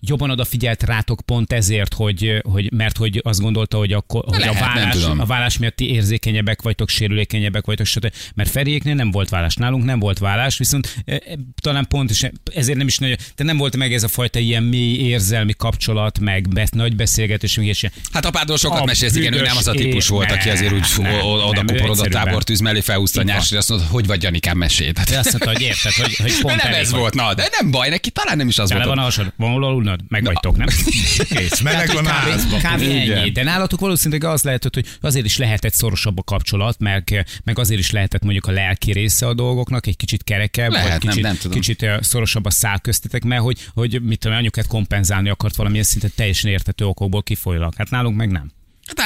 jobban 0.00 0.30
odafigyelt 0.30 0.82
rátok 0.82 1.20
pont 1.24 1.52
ezért, 1.52 1.94
hogy, 1.94 2.40
hogy 2.42 2.72
mert 2.72 2.96
hogy 2.96 3.20
azt 3.24 3.40
gondolta, 3.40 3.76
hogy, 3.76 3.92
akkor, 3.92 4.24
hogy 4.26 4.38
Lehet, 4.38 4.54
a, 4.54 4.58
vállás, 4.58 5.04
a 5.18 5.26
vállás 5.26 5.58
miatt 5.58 5.76
ti 5.76 5.90
érzékenyebbek 5.90 6.62
vagytok, 6.62 6.88
sérülékenyebbek 6.88 7.66
vagytok, 7.66 7.86
stb. 7.86 8.12
Mert 8.34 8.50
Feriéknél 8.50 8.94
nem 8.94 9.10
volt 9.10 9.28
vállás, 9.28 9.54
nálunk 9.54 9.84
nem 9.84 9.98
volt 9.98 10.18
vállás, 10.18 10.58
viszont 10.58 11.02
e, 11.04 11.12
e, 11.14 11.20
talán 11.60 11.86
pont 11.88 12.10
is, 12.10 12.22
ezért 12.54 12.78
nem 12.78 12.86
is 12.86 12.98
nagyon, 12.98 13.16
te 13.34 13.44
nem 13.44 13.56
volt 13.56 13.76
meg 13.76 13.92
ez 13.92 14.02
a 14.02 14.08
fajta 14.08 14.38
ilyen 14.38 14.62
mély 14.62 14.94
érzelmi 14.94 15.52
kapcsolat, 15.52 16.18
meg 16.18 16.48
be, 16.48 16.66
nagy 16.70 16.96
beszélgetés, 16.96 17.56
és 17.56 17.82
ilyen. 17.82 17.92
Hát 18.12 18.24
apádról 18.24 18.56
sokat 18.56 18.80
A 18.80 18.84
mesélsz, 18.84 19.16
igen, 19.16 19.32
ő 19.32 19.42
nem 19.42 19.56
az 19.56 19.66
a 19.66 19.72
típus 19.72 20.04
é- 20.04 20.10
volt, 20.10 20.30
aki 20.30 20.50
azért 20.50 20.72
úgy 20.72 20.86
oda 21.22 21.60
kuporodott 21.60 21.90
egyszerűbben. 21.90 22.24
tábortűz 22.24 22.60
mellé, 22.60 22.80
felhúzta 22.80 23.20
a 23.20 23.36
és 23.38 23.52
azt 23.52 23.68
mondta, 23.68 23.88
hogy 23.88 24.06
vagy 24.06 24.22
Janikám 24.22 24.58
mesét. 24.58 24.92
De 24.92 25.18
azt 25.18 25.30
mondta, 25.30 25.50
hogy 25.50 25.60
érted, 25.60 25.92
hogy, 25.92 26.16
hogy 26.16 26.30
de 26.36 26.40
pont 26.40 26.62
nem 26.62 26.72
ez 26.72 26.90
volt, 26.90 27.14
na, 27.14 27.34
de 27.34 27.48
nem 27.60 27.70
baj, 27.70 27.88
neki 27.88 28.10
talán 28.10 28.36
nem 28.36 28.48
is 28.48 28.58
az 28.58 28.72
volt. 28.72 28.84
van 28.84 28.98
a 28.98 29.10
van 29.36 29.50
hol 29.50 29.64
Meg 30.08 30.24
vagytok, 30.24 30.56
nem? 30.56 30.66
Kész, 31.36 31.60
meleg 31.60 31.92
van 31.92 32.06
a 32.06 32.10
házban. 32.10 32.58
Kb. 32.58 32.82
Ennyi. 32.82 33.30
De 33.30 33.42
nálatok 33.42 33.80
valószínűleg 33.80 34.24
az 34.24 34.42
lehetett, 34.42 34.74
hogy 34.74 34.86
azért 35.00 35.24
is 35.24 35.36
lehetett 35.38 35.74
szorosabb 35.74 36.18
a 36.18 36.22
kapcsolat, 36.22 36.78
meg, 36.78 37.24
meg 37.44 37.58
azért 37.58 37.80
is 37.80 37.90
lehetett 37.90 38.22
mondjuk 38.22 38.46
a 38.46 38.50
lelki 38.50 38.92
része 38.92 39.26
a 39.26 39.34
dolgoknak, 39.34 39.86
egy 39.86 39.96
kicsit 39.96 40.24
kerekebb, 40.24 40.70
Lehet, 40.70 40.88
vagy 40.90 40.98
nem- 41.02 41.08
kicsit, 41.10 41.22
nem 41.24 41.36
tudom. 41.36 41.60
kicsit 41.60 41.86
szorosabb 42.00 42.44
a 42.44 42.50
szál 42.50 42.80
köztetek, 42.80 43.24
mert 43.24 43.42
hogy, 43.42 43.66
hogy 43.74 44.02
mit 44.02 44.18
tudom, 44.18 44.36
anyukát 44.36 44.66
kompenzálni 44.66 45.28
akart 45.28 45.56
valamilyen 45.56 45.84
szinten 45.84 46.10
teljesen 46.16 46.50
értető 46.50 46.84
okokból 46.86 47.22
kifolyólag. 47.22 47.74
Hát 47.76 47.90
nálunk 47.90 48.16
meg 48.16 48.30
nem. 48.30 48.50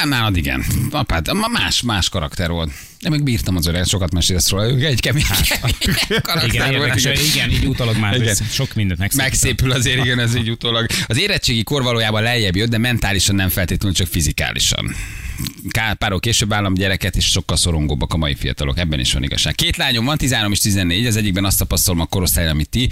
Hát 0.03 0.11
nálad 0.11 0.37
igen. 0.37 0.65
Apád, 0.91 1.29
más, 1.51 1.81
más 1.81 2.09
karakter 2.09 2.49
volt. 2.49 2.71
Nem, 2.99 3.11
meg 3.11 3.23
bírtam 3.23 3.55
az 3.55 3.67
öreg, 3.67 3.85
sokat 3.85 4.13
mesélsz 4.13 4.49
róla. 4.49 4.69
Ő 4.69 4.85
egy 4.85 4.99
kemény, 4.99 5.23
kemény 5.49 6.21
karakter 6.21 6.47
Igen, 6.47 6.67
volt, 6.67 6.95
érdekes, 6.95 7.03
igen. 7.03 7.25
igen, 7.25 7.49
így 7.51 7.65
utólag 7.65 7.97
már 7.97 8.15
Igen. 8.15 8.35
sok 8.51 8.73
mindent 8.73 8.99
megszépít. 8.99 9.25
Megszépül 9.25 9.71
azért, 9.71 10.05
igen, 10.05 10.19
ez 10.19 10.35
így 10.35 10.49
utólag. 10.49 10.85
Az 11.07 11.19
érettségi 11.19 11.63
kor 11.63 11.83
valójában 11.83 12.21
lejjebb 12.21 12.55
jött, 12.55 12.69
de 12.69 12.77
mentálisan 12.77 13.35
nem 13.35 13.49
feltétlenül, 13.49 13.97
csak 13.97 14.07
fizikálisan. 14.07 14.95
Pár 15.97 16.11
óra 16.11 16.19
később 16.19 16.53
állam 16.53 16.73
gyereket, 16.73 17.15
és 17.15 17.25
sokkal 17.25 17.57
szorongóbbak 17.57 18.13
a 18.13 18.17
mai 18.17 18.35
fiatalok. 18.35 18.77
Ebben 18.77 18.99
is 18.99 19.13
van 19.13 19.23
igazság. 19.23 19.55
Két 19.55 19.77
lányom 19.77 20.05
van, 20.05 20.17
13 20.17 20.51
és 20.51 20.59
14, 20.59 21.05
az 21.05 21.15
egyikben 21.15 21.45
azt 21.45 21.57
tapasztalom 21.57 21.99
a 21.99 22.05
korosztályon, 22.05 22.51
amit 22.51 22.69
ti. 22.69 22.89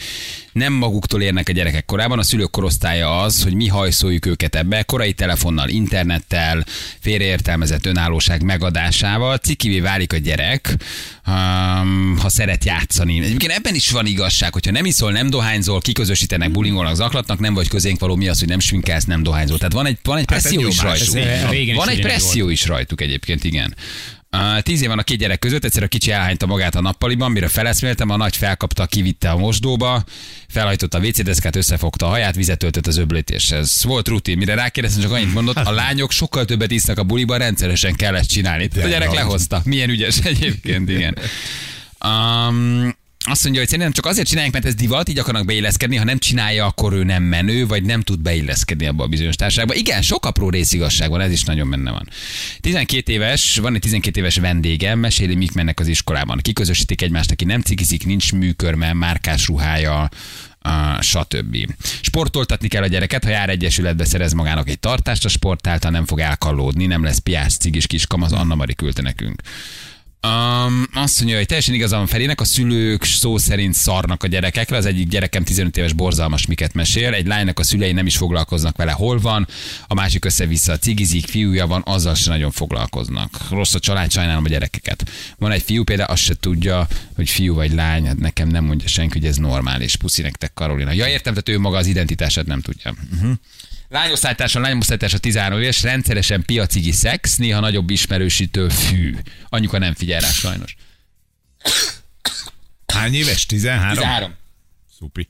Nem 0.51 0.73
maguktól 0.73 1.21
érnek 1.21 1.49
a 1.49 1.51
gyerekek 1.51 1.85
korában, 1.85 2.19
a 2.19 2.23
szülők 2.23 2.51
korosztálya 2.51 3.21
az, 3.21 3.43
hogy 3.43 3.53
mi 3.53 3.67
hajszoljuk 3.67 4.25
őket 4.25 4.55
ebbe, 4.55 4.83
korai 4.83 5.13
telefonnal, 5.13 5.69
internettel, 5.69 6.65
félreértelmezett 6.99 7.85
önállóság 7.85 8.43
megadásával. 8.43 9.37
Cikivé 9.37 9.79
válik 9.79 10.13
a 10.13 10.17
gyerek, 10.17 10.75
um, 11.27 12.17
ha 12.19 12.29
szeret 12.29 12.65
játszani. 12.65 13.23
Egyébként 13.23 13.51
ebben 13.51 13.75
is 13.75 13.91
van 13.91 14.05
igazság, 14.05 14.53
hogyha 14.53 14.71
nem 14.71 14.85
iszol, 14.85 15.11
nem 15.11 15.29
dohányzol, 15.29 15.81
kiközösítenek, 15.81 16.51
bulingolnak, 16.51 16.95
zaklatnak, 16.95 17.39
nem 17.39 17.53
vagy 17.53 17.67
közénk 17.67 17.99
való, 17.99 18.15
mi 18.15 18.27
az, 18.27 18.39
hogy 18.39 18.47
nem 18.47 18.59
sminkelsz, 18.59 19.05
nem 19.05 19.23
dohányzol. 19.23 19.57
Tehát 19.57 19.73
van 19.73 19.85
egy, 19.85 19.97
van 20.03 20.17
egy 20.17 20.25
Hát 20.27 20.41
presszió 20.41 20.67
is 20.67 20.81
is 21.01 21.75
Van 21.75 21.89
egy 21.89 22.01
presszió 22.31 22.49
is 22.49 22.65
rajtuk 22.65 23.01
egyébként, 23.01 23.43
igen. 23.43 23.75
Uh, 24.31 24.61
tíz 24.61 24.81
év 24.81 24.87
van 24.87 24.99
a 24.99 25.03
két 25.03 25.17
gyerek 25.17 25.39
között, 25.39 25.63
egyszer 25.63 25.83
a 25.83 25.87
kicsi 25.87 26.11
elhányta 26.11 26.45
magát 26.45 26.75
a 26.75 26.81
nappaliban, 26.81 27.31
mire 27.31 27.47
feleszméltem, 27.47 28.09
a 28.09 28.17
nagy 28.17 28.35
felkapta, 28.35 28.85
kivitte 28.85 29.29
a 29.29 29.37
mosdóba, 29.37 30.03
felhajtotta 30.47 30.97
a 30.97 31.01
WC 31.01 31.23
deszkát, 31.23 31.55
összefogta 31.55 32.05
a 32.05 32.09
haját, 32.09 32.35
vizet 32.35 32.63
öltött 32.63 32.87
az 32.87 32.97
öblítéshez. 32.97 33.83
Volt 33.83 34.07
rutin, 34.07 34.37
mire 34.37 34.53
rákérdeztem, 34.53 35.01
csak 35.01 35.11
annyit 35.11 35.33
mondott, 35.33 35.55
a 35.55 35.71
lányok 35.71 36.11
sokkal 36.11 36.45
többet 36.45 36.71
isznak 36.71 36.97
a 36.97 37.03
buliban, 37.03 37.37
rendszeresen 37.37 37.95
kell 37.95 38.15
ezt 38.15 38.29
csinálni. 38.29 38.69
A 38.75 38.87
gyerek 38.87 39.13
lehozta. 39.13 39.61
Milyen 39.65 39.89
ügyes 39.89 40.19
egyébként, 40.19 40.89
igen. 40.89 41.17
Um, 42.05 42.95
azt 43.23 43.43
mondja, 43.43 43.61
hogy 43.61 43.69
szerintem 43.69 43.93
csak 43.93 44.05
azért 44.05 44.27
csinálják, 44.27 44.53
mert 44.53 44.65
ez 44.65 44.75
divat, 44.75 45.09
így 45.09 45.19
akarnak 45.19 45.45
beilleszkedni, 45.45 45.95
ha 45.95 46.03
nem 46.03 46.17
csinálja, 46.17 46.65
akkor 46.65 46.93
ő 46.93 47.03
nem 47.03 47.23
menő, 47.23 47.67
vagy 47.67 47.83
nem 47.83 48.01
tud 48.01 48.19
beilleszkedni 48.19 48.85
abba 48.85 49.03
a 49.03 49.07
bizonyos 49.07 49.35
társaságba. 49.35 49.73
Igen, 49.73 50.01
sok 50.01 50.25
apró 50.25 50.49
részigazság 50.49 51.09
van, 51.09 51.21
ez 51.21 51.31
is 51.31 51.43
nagyon 51.43 51.69
benne 51.69 51.91
van. 51.91 52.09
12 52.61 53.11
éves, 53.11 53.57
van 53.57 53.75
egy 53.75 53.81
12 53.81 54.19
éves 54.19 54.37
vendégem, 54.37 54.99
meséli, 54.99 55.35
mik 55.35 55.51
mennek 55.51 55.79
az 55.79 55.87
iskolában. 55.87 56.39
Kiközösítik 56.41 57.01
egymást, 57.01 57.31
aki 57.31 57.45
nem 57.45 57.61
cikizik, 57.61 58.05
nincs 58.05 58.33
műkörme, 58.33 58.93
márkás 58.93 59.47
ruhája, 59.47 60.09
Uh, 60.65 61.01
stb. 61.01 61.57
Sportoltatni 62.01 62.67
kell 62.67 62.83
a 62.83 62.87
gyereket, 62.87 63.23
ha 63.23 63.29
jár 63.29 63.49
egyesületbe, 63.49 64.05
szerez 64.05 64.33
magának 64.33 64.69
egy 64.69 64.79
tartást 64.79 65.25
a 65.25 65.29
sport 65.29 65.67
által, 65.67 65.91
nem 65.91 66.05
fog 66.05 66.19
elkallódni, 66.19 66.85
nem 66.85 67.03
lesz 67.03 67.17
piás, 67.17 67.57
cigis 67.57 67.87
kiskam, 67.87 68.21
az 68.21 68.31
Anna 68.31 68.55
Mari 68.55 68.75
küldte 68.75 69.01
nekünk. 69.01 69.41
Um, 70.27 70.87
azt 70.93 71.17
mondja, 71.17 71.37
hogy 71.37 71.45
teljesen 71.45 71.73
igazam 71.73 71.97
van 71.97 72.07
Ferének, 72.07 72.41
a 72.41 72.43
szülők 72.43 73.03
szó 73.03 73.37
szerint 73.37 73.73
szarnak 73.73 74.23
a 74.23 74.27
gyerekekre. 74.27 74.77
Az 74.77 74.85
egyik 74.85 75.07
gyerekem 75.07 75.43
15 75.43 75.77
éves 75.77 75.93
borzalmas 75.93 76.45
miket 76.45 76.73
mesél. 76.73 77.13
Egy 77.13 77.27
lánynak 77.27 77.59
a 77.59 77.63
szülei 77.63 77.91
nem 77.91 78.05
is 78.05 78.17
foglalkoznak 78.17 78.77
vele, 78.77 78.91
hol 78.91 79.19
van. 79.19 79.47
A 79.87 79.93
másik 79.93 80.25
össze-vissza 80.25 80.77
cigizik, 80.77 81.27
fiúja 81.27 81.67
van, 81.67 81.81
azzal 81.85 82.15
se 82.15 82.29
nagyon 82.29 82.51
foglalkoznak. 82.51 83.37
Rossz 83.49 83.73
a 83.73 83.79
család, 83.79 84.11
sajnálom 84.11 84.45
a 84.45 84.49
gyerekeket. 84.49 85.09
Van 85.37 85.51
egy 85.51 85.63
fiú 85.63 85.83
például, 85.83 86.09
azt 86.09 86.23
se 86.23 86.33
tudja, 86.39 86.87
hogy 87.15 87.29
fiú 87.29 87.53
vagy 87.53 87.73
lány, 87.73 88.05
hát 88.05 88.17
nekem 88.17 88.47
nem 88.47 88.63
mondja 88.63 88.87
senki, 88.87 89.19
hogy 89.19 89.27
ez 89.27 89.35
normális. 89.35 89.95
Puszi 89.95 90.21
nektek, 90.21 90.53
Karolina. 90.53 90.91
Ja, 90.91 91.07
értem, 91.07 91.33
tehát 91.33 91.49
ő 91.49 91.59
maga 91.59 91.77
az 91.77 91.87
identitását 91.87 92.45
nem 92.45 92.61
tudja. 92.61 92.93
Uh-huh. 93.13 93.33
Lányosztálytársa, 93.91 94.59
lányosztálytársa 94.59 95.17
13 95.17 95.61
éves, 95.61 95.83
rendszeresen 95.83 96.43
piacigi 96.45 96.91
szex, 96.91 97.35
néha 97.35 97.59
nagyobb 97.59 97.89
ismerősítő 97.89 98.69
fű. 98.69 99.17
Anyuka 99.49 99.77
nem 99.77 99.93
figyel 99.93 100.19
rá 100.19 100.27
sajnos. 100.27 100.75
Hány 102.93 103.13
éves? 103.13 103.45
13? 103.45 103.93
13. 103.93 104.35
Szupi. 104.97 105.29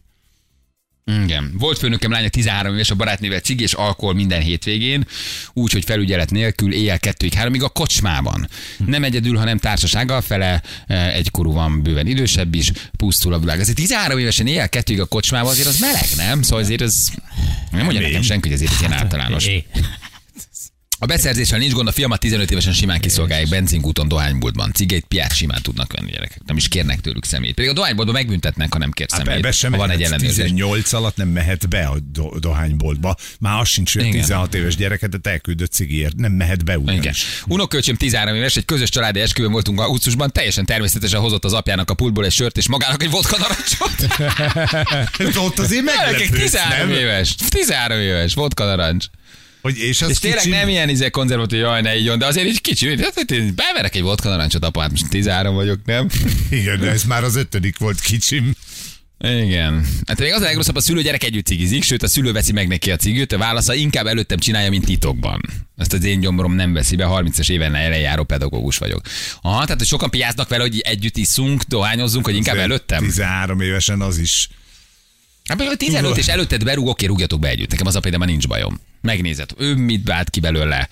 Igen. 1.24 1.52
Volt 1.58 1.78
főnökem 1.78 2.12
lánya 2.12 2.30
13 2.30 2.74
éves, 2.74 2.90
a 2.90 2.96
barátnével 2.96 3.40
cigi 3.40 3.64
és 3.64 3.74
alkohol 3.74 4.14
minden 4.14 4.42
hétvégén, 4.42 5.08
úgy, 5.54 5.72
hogy 5.72 5.84
felügyelet 5.84 6.32
nélkül 6.32 6.74
éjjel 6.74 7.00
kettőig, 7.00 7.34
háromig 7.34 7.64
a 7.64 7.70
kocsmában. 7.70 8.48
Nem 8.86 9.04
egyedül, 9.04 9.38
hanem 9.38 9.58
társasággal, 9.58 10.22
fele 10.22 10.62
eh, 10.88 11.16
egykorú 11.16 11.54
van, 11.54 11.84
bőven 11.84 12.08
idősebb 12.08 12.56
is, 12.56 12.72
pusztul 12.98 13.34
a 13.34 13.40
világ. 13.40 13.60
Azért 13.60 13.78
13 13.78 14.20
évesen 14.20 14.48
éjjel 14.48 14.70
kettőig 14.70 15.00
a 15.00 15.06
kocsmában 15.06 15.52
azért 15.52 15.68
az 15.68 15.80
meleg, 15.80 16.08
nem? 16.18 16.42
Szóval 16.42 16.64
azért 16.64 16.82
ez 16.82 17.08
nem 17.72 17.84
mondja 17.84 18.02
nekem 18.02 18.22
senki, 18.22 18.48
hogy 18.48 18.58
ezért 18.58 18.72
ez 18.72 18.80
ilyen 18.80 18.94
általános. 18.94 19.50
A 21.04 21.06
beszerzéssel 21.06 21.58
nincs 21.60 21.72
gond, 21.72 21.88
a 21.88 21.92
fiamat 21.92 22.20
15 22.20 22.52
évesen 22.52 22.74
simán 22.74 23.00
kiszolgálják 23.00 23.50
benzinkúton, 23.50 24.08
dohányboltban. 24.08 24.72
Cigét, 24.74 25.06
piát 25.08 25.36
simán 25.36 25.62
tudnak 25.62 25.94
venni 25.94 26.12
gyerekek. 26.12 26.42
Nem 26.46 26.58
is 26.58 26.68
kérnek 26.68 27.00
tőlük 27.00 27.26
szemét. 27.26 27.54
Pedig 27.54 27.70
a 27.70 27.74
dohányboltban 27.74 28.16
megbüntetnek, 28.16 28.74
ha 28.74 28.80
nem 28.80 28.92
kér 28.92 29.08
Hát 29.12 29.26
szemét. 29.26 29.54
sem 29.54 29.72
ha 29.72 29.78
van 29.78 29.90
egy 29.90 30.02
ellenőrzés. 30.04 30.36
18 30.46 30.94
alatt 30.94 31.16
nem 31.16 31.28
mehet 31.28 31.70
be 31.70 31.86
a 31.86 31.98
do- 32.12 32.40
dohányboltba. 32.40 33.16
Már 33.40 33.60
az 33.60 33.68
sincs, 33.68 33.94
hogy 33.94 34.02
Igen. 34.06 34.20
16 34.20 34.54
éves 34.56 34.76
gyereket 34.76 35.28
elküldött 35.28 35.72
cigiért. 35.72 36.16
Nem 36.16 36.32
mehet 36.32 36.66
be 36.66 36.74
Igen. 36.74 36.98
ugyanis. 36.98 37.26
Unokölcsém 37.48 37.96
13 37.96 38.36
éves, 38.36 38.56
egy 38.56 38.66
közös 38.66 38.90
családi 38.90 39.20
esküvőn 39.20 39.52
voltunk 39.52 39.80
augusztusban, 39.80 40.32
teljesen 40.32 40.66
természetesen 40.66 41.20
hozott 41.20 41.46
az 41.46 41.54
apjának 41.54 41.90
a 41.90 41.94
pultból 41.94 42.26
egy 42.26 42.32
sört 42.32 42.58
és 42.58 42.68
magának 42.68 43.04
egy 43.04 43.10
vodka 43.10 43.38
narancsot. 43.38 44.08
Ott 45.48 45.60
azért 45.60 45.84
meglepődsz, 45.84 46.30
13 46.52 46.88
nem? 46.90 46.98
éves. 46.98 47.36
13 47.50 48.00
éves, 48.00 48.34
vodka 48.34 48.66
narancs. 48.66 49.06
Hogy, 49.62 49.78
és 49.78 50.02
az 50.02 50.10
És 50.10 50.20
tényleg 50.20 50.40
kicsi- 50.40 50.56
nem 50.56 50.68
ilyen 50.68 50.90
izé 50.90 51.10
konzervatív, 51.10 51.60
jaj, 51.60 51.82
ne 51.82 51.98
így 51.98 52.12
de 52.12 52.26
azért 52.26 52.48
így 52.48 52.62
kicsi. 52.62 53.04
Hát, 53.04 53.14
hogy 53.14 53.32
én 53.32 53.54
beverek 53.56 53.96
egy 53.96 54.02
vodka 54.02 54.30
narancsot, 54.30 54.66
apa, 54.66 54.82
hát 54.82 54.90
most 54.90 55.10
13 55.10 55.56
vagyok, 55.56 55.80
nem? 55.86 56.08
Igen, 56.50 56.80
de 56.80 56.90
ez 56.90 57.04
már 57.04 57.24
az 57.24 57.36
ötödik 57.36 57.78
volt 57.78 58.00
kicsim. 58.00 58.56
Igen. 59.24 59.86
Hát 60.08 60.20
még 60.20 60.34
az 60.34 60.42
a 60.42 60.44
legrosszabb, 60.44 60.76
a 60.76 60.82
szülő 60.82 61.02
gyerek 61.02 61.24
együtt 61.24 61.46
cigizik, 61.46 61.84
sőt 61.84 62.04
a 62.04 62.08
szülő 62.08 62.32
veszi 62.32 62.52
meg 62.52 62.68
neki 62.68 62.92
a 62.92 62.96
cigit, 62.96 63.32
a 63.32 63.38
válasza 63.38 63.74
inkább 63.74 64.06
előttem 64.06 64.38
csinálja, 64.38 64.70
mint 64.70 64.86
titokban. 64.86 65.42
Ezt 65.78 65.94
az 65.94 66.04
én 66.04 66.20
gyomrom 66.20 66.54
nem 66.54 66.74
veszi 66.74 66.96
be, 66.96 67.06
30-as 67.10 67.50
éven 67.50 67.76
elejáró 67.76 68.24
pedagógus 68.24 68.78
vagyok. 68.78 69.02
Aha, 69.42 69.62
tehát 69.64 69.78
hogy 69.78 69.88
sokan 69.88 70.10
piáznak 70.10 70.50
vele, 70.50 70.62
hogy 70.62 70.80
együtt 70.80 71.18
iszunk, 71.18 71.64
dohányozzunk, 71.64 72.26
hogy 72.26 72.36
inkább 72.36 72.58
előttem. 72.58 73.04
13 73.04 73.62
évesen 73.62 74.02
az 74.02 74.18
is. 74.18 74.50
Hát 75.46 75.58
például 75.58 75.78
15 75.78 76.18
és 76.18 76.28
előtted 76.28 76.64
berúg, 76.64 76.88
oké, 76.88 77.06
rúgjatok 77.06 77.40
be 77.40 77.48
együtt. 77.48 77.72
Nekem 77.72 77.88
az 77.88 77.96
a 77.96 78.00
például 78.00 78.26
nincs 78.26 78.48
bajom. 78.48 78.80
Megnézed, 79.02 79.50
ő 79.58 79.76
mit 79.76 80.08
vált 80.08 80.30
ki 80.30 80.40
belőle, 80.40 80.90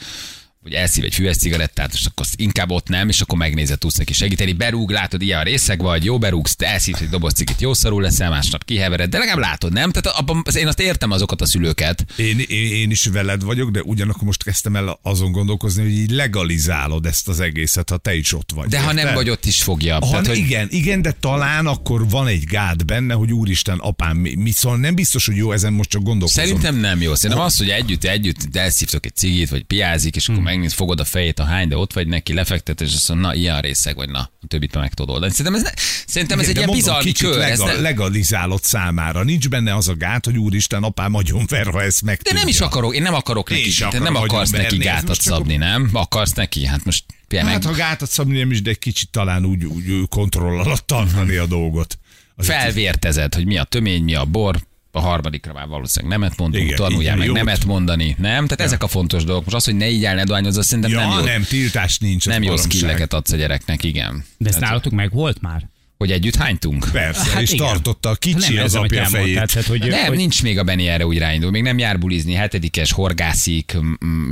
hogy 0.62 0.74
elszív 0.74 1.04
egy 1.04 1.13
füves 1.13 1.38
cigarettát, 1.38 1.93
és 1.93 2.06
akkor 2.06 2.26
inkább 2.36 2.72
ott 2.72 2.88
nem, 2.88 3.10
és 3.10 3.22
akkor 3.22 3.38
megnézed, 3.38 3.78
tudsz 3.78 3.98
neki 3.98 4.13
segíteni. 4.13 4.54
Berúg, 4.54 4.89
látod, 4.89 5.22
ilyen 5.22 5.39
a 5.39 5.43
részeg 5.43 5.82
vagy, 5.82 6.06
jó 6.06 6.17
berúgsz, 6.17 6.56
te 6.56 6.67
elszívsz 6.67 7.02
egy 7.02 7.10
doboz 7.10 7.34
cigit, 7.34 7.62
jó 7.62 7.74
szarul 7.74 8.02
leszel, 8.02 8.30
másnap 8.30 8.65
kihevered, 8.65 9.10
de 9.10 9.17
legalább 9.17 9.39
látod, 9.39 9.74
nem? 9.74 9.91
Tehát 9.91 10.19
abban, 10.19 10.43
én 10.58 10.67
azt 10.67 10.80
értem 10.80 11.12
azokat 11.12 11.41
a 11.41 11.45
szülőket. 11.45 12.06
Én, 12.15 12.39
én, 12.48 12.72
én 12.72 12.91
is 12.91 13.06
veled 13.06 13.43
vagyok, 13.43 13.69
de 13.72 13.82
ugyanakkor 13.82 14.24
most 14.24 14.43
kezdtem 14.43 14.76
el 14.76 15.00
azon 15.02 15.32
gondolkozni, 15.32 15.84
hogy 15.84 15.91
így 15.91 16.12
legalizálod 16.12 17.06
ezt 17.06 17.28
az 17.28 17.39
egészet, 17.39 17.89
ha 17.89 17.98
te 17.98 18.15
is 18.15 18.34
ott 18.34 18.50
vagy. 18.56 18.67
De 18.67 18.80
ha 18.80 18.93
nem 18.93 19.13
vagy 19.13 19.30
ott 19.30 19.45
is 19.45 19.63
fogja. 19.63 19.93
Ha, 19.93 20.10
Tehát, 20.10 20.28
hogy 20.28 20.38
igen, 20.38 20.67
igen, 20.72 21.02
de 21.02 21.12
talán 21.19 21.67
akkor 21.67 22.10
van 22.10 22.28
egy 22.28 22.43
gát 22.43 22.86
benne, 22.86 23.13
hogy 23.13 23.34
úristen, 23.34 23.78
apám, 23.78 24.17
mi, 24.17 24.36
mi 24.36 24.52
szóval 24.52 24.78
nem 24.78 24.95
biztos, 24.95 25.26
hogy 25.26 25.36
jó, 25.36 25.52
ezen 25.52 25.74
most 25.74 25.89
csak 25.89 26.04
gondolkozom. 26.04 26.43
Szerintem 26.43 26.76
nem 26.76 27.02
jó. 27.02 27.15
Szerintem 27.15 27.45
az, 27.45 27.58
hogy 27.58 27.69
együtt, 27.69 28.04
együtt 28.04 28.56
elszívtok 28.56 29.06
egy 29.06 29.15
cigit, 29.15 29.50
vagy 29.50 29.63
piázik, 29.63 30.15
és 30.15 30.28
akkor 30.30 30.43
megnéz, 30.49 30.73
fogod 30.73 30.99
a 30.99 31.05
fejét 31.05 31.39
a 31.39 31.43
hány, 31.43 31.67
de 31.67 31.77
ott 31.77 31.93
vagy 31.93 32.07
neki, 32.07 32.33
lefektet, 32.33 32.81
és 32.81 32.93
azt 32.93 33.09
mondja, 33.09 33.27
na, 33.27 33.33
ilyen 33.33 33.62
részeg 33.62 33.95
vagy, 33.95 34.09
na, 34.09 34.19
a 34.19 34.47
többit 34.47 34.75
meg 34.75 34.93
tudod 34.93 35.13
oldani. 35.13 35.31
Szerintem 35.31 35.55
ez, 35.55 35.62
ne, 35.62 35.69
szerintem 36.07 36.39
ez 36.39 36.49
Igen, 36.49 36.69
egy 36.69 36.75
ilyen 36.75 36.99
kicsit 36.99 37.27
kör. 37.27 37.41
Ez 37.41 37.59
Legal, 37.59 37.75
ne, 37.75 37.81
legalizálod 37.81 38.63
számára. 38.63 39.23
Nincs 39.23 39.49
benne 39.49 39.75
az 39.75 39.88
a 39.88 39.95
gát, 39.95 40.25
hogy 40.25 40.38
úristen, 40.38 40.83
apám 40.83 41.13
agyon 41.13 41.45
ver, 41.49 41.67
ha 41.67 41.81
ezt 41.81 42.01
meg 42.01 42.19
de 42.21 42.33
nem 42.33 42.47
is 42.47 42.59
akarok, 42.59 42.95
én 42.95 43.01
nem 43.01 43.13
akarok 43.13 43.49
Én 43.49 43.57
neki, 43.57 43.85
te 43.89 43.99
nem 43.99 44.15
akarsz 44.15 44.49
neki 44.49 44.75
ez 44.75 44.83
gátat 44.83 45.21
szabni, 45.21 45.55
nem? 45.55 45.89
Akarsz 45.93 46.33
neki? 46.33 46.65
Hát 46.65 46.85
most 46.85 47.05
például 47.27 47.51
Hát 47.51 47.63
meg 47.63 47.73
ha 47.73 47.77
gátat 47.77 48.09
szabni 48.09 48.38
nem 48.38 48.51
is, 48.51 48.62
de 48.62 48.69
egy 48.69 48.79
kicsit 48.79 49.09
talán 49.09 49.45
úgy, 49.45 49.65
úgy 49.65 50.07
kontroll 50.09 50.59
alatt 50.59 50.88
tartani 50.88 51.35
a 51.35 51.45
dolgot. 51.45 51.97
Az 52.35 52.45
felvértezed, 52.45 53.33
hogy 53.33 53.45
mi 53.45 53.57
a 53.57 53.63
tömény, 53.63 54.03
mi 54.03 54.15
a 54.15 54.25
bor, 54.25 54.67
a 54.91 54.99
harmadikra 54.99 55.54
már 55.54 55.67
valószínűleg 55.67 56.19
nemet 56.19 56.38
mondunk, 56.38 56.63
Igen, 56.63 56.75
tanuljál 56.75 57.15
meg 57.15 57.25
jót. 57.28 57.36
nemet 57.36 57.65
mondani, 57.65 58.15
nem? 58.19 58.47
Tehát 58.47 58.62
ezek 58.65 58.84
a 58.84 58.88
fontos 58.88 59.23
dolgok. 59.23 59.43
Most 59.43 59.56
az, 59.56 59.65
hogy 59.65 59.75
ne 59.75 59.89
így 59.89 60.06
el, 60.06 60.15
ne 60.15 60.23
dohányozz, 60.23 60.60
szerintem 60.60 60.91
Ja, 60.91 60.99
nem 61.08 61.17
jó. 61.19 61.25
nem, 61.25 61.43
tiltás 61.43 61.97
nincs. 61.97 62.25
nem 62.28 62.43
jó 62.43 62.56
skilleket 62.58 63.13
adsz 63.13 63.32
a 63.32 63.36
gyereknek, 63.36 63.84
igen. 63.84 64.23
De 64.38 64.49
ezt 64.49 64.58
Tehát, 64.60 64.73
nálatok 64.73 64.93
meg 64.93 65.12
volt 65.12 65.41
már? 65.41 65.69
Hogy 65.99 66.12
együtt 66.12 66.35
hánytunk? 66.35 66.88
Persze, 66.91 67.29
Hát 67.31 67.41
és 67.41 67.51
igen. 67.51 67.65
tartotta 67.65 68.09
a 68.09 68.15
kicsi 68.15 68.53
nem 68.53 68.63
az 68.63 68.75
hogy 68.75 68.85
apja 68.85 69.05
fejét. 69.05 69.33
tehát, 69.33 69.67
hogy, 69.67 69.88
Nem, 69.88 70.05
hogy, 70.07 70.17
nincs 70.17 70.43
még 70.43 70.57
a 70.57 70.63
Benny 70.63 70.85
erre 70.88 71.05
úgy 71.05 71.17
ráindul. 71.17 71.51
Még 71.51 71.62
nem 71.62 71.77
jár 71.77 71.99
bulizni, 71.99 72.33
hetedikes, 72.33 72.91
horgászik, 72.91 73.77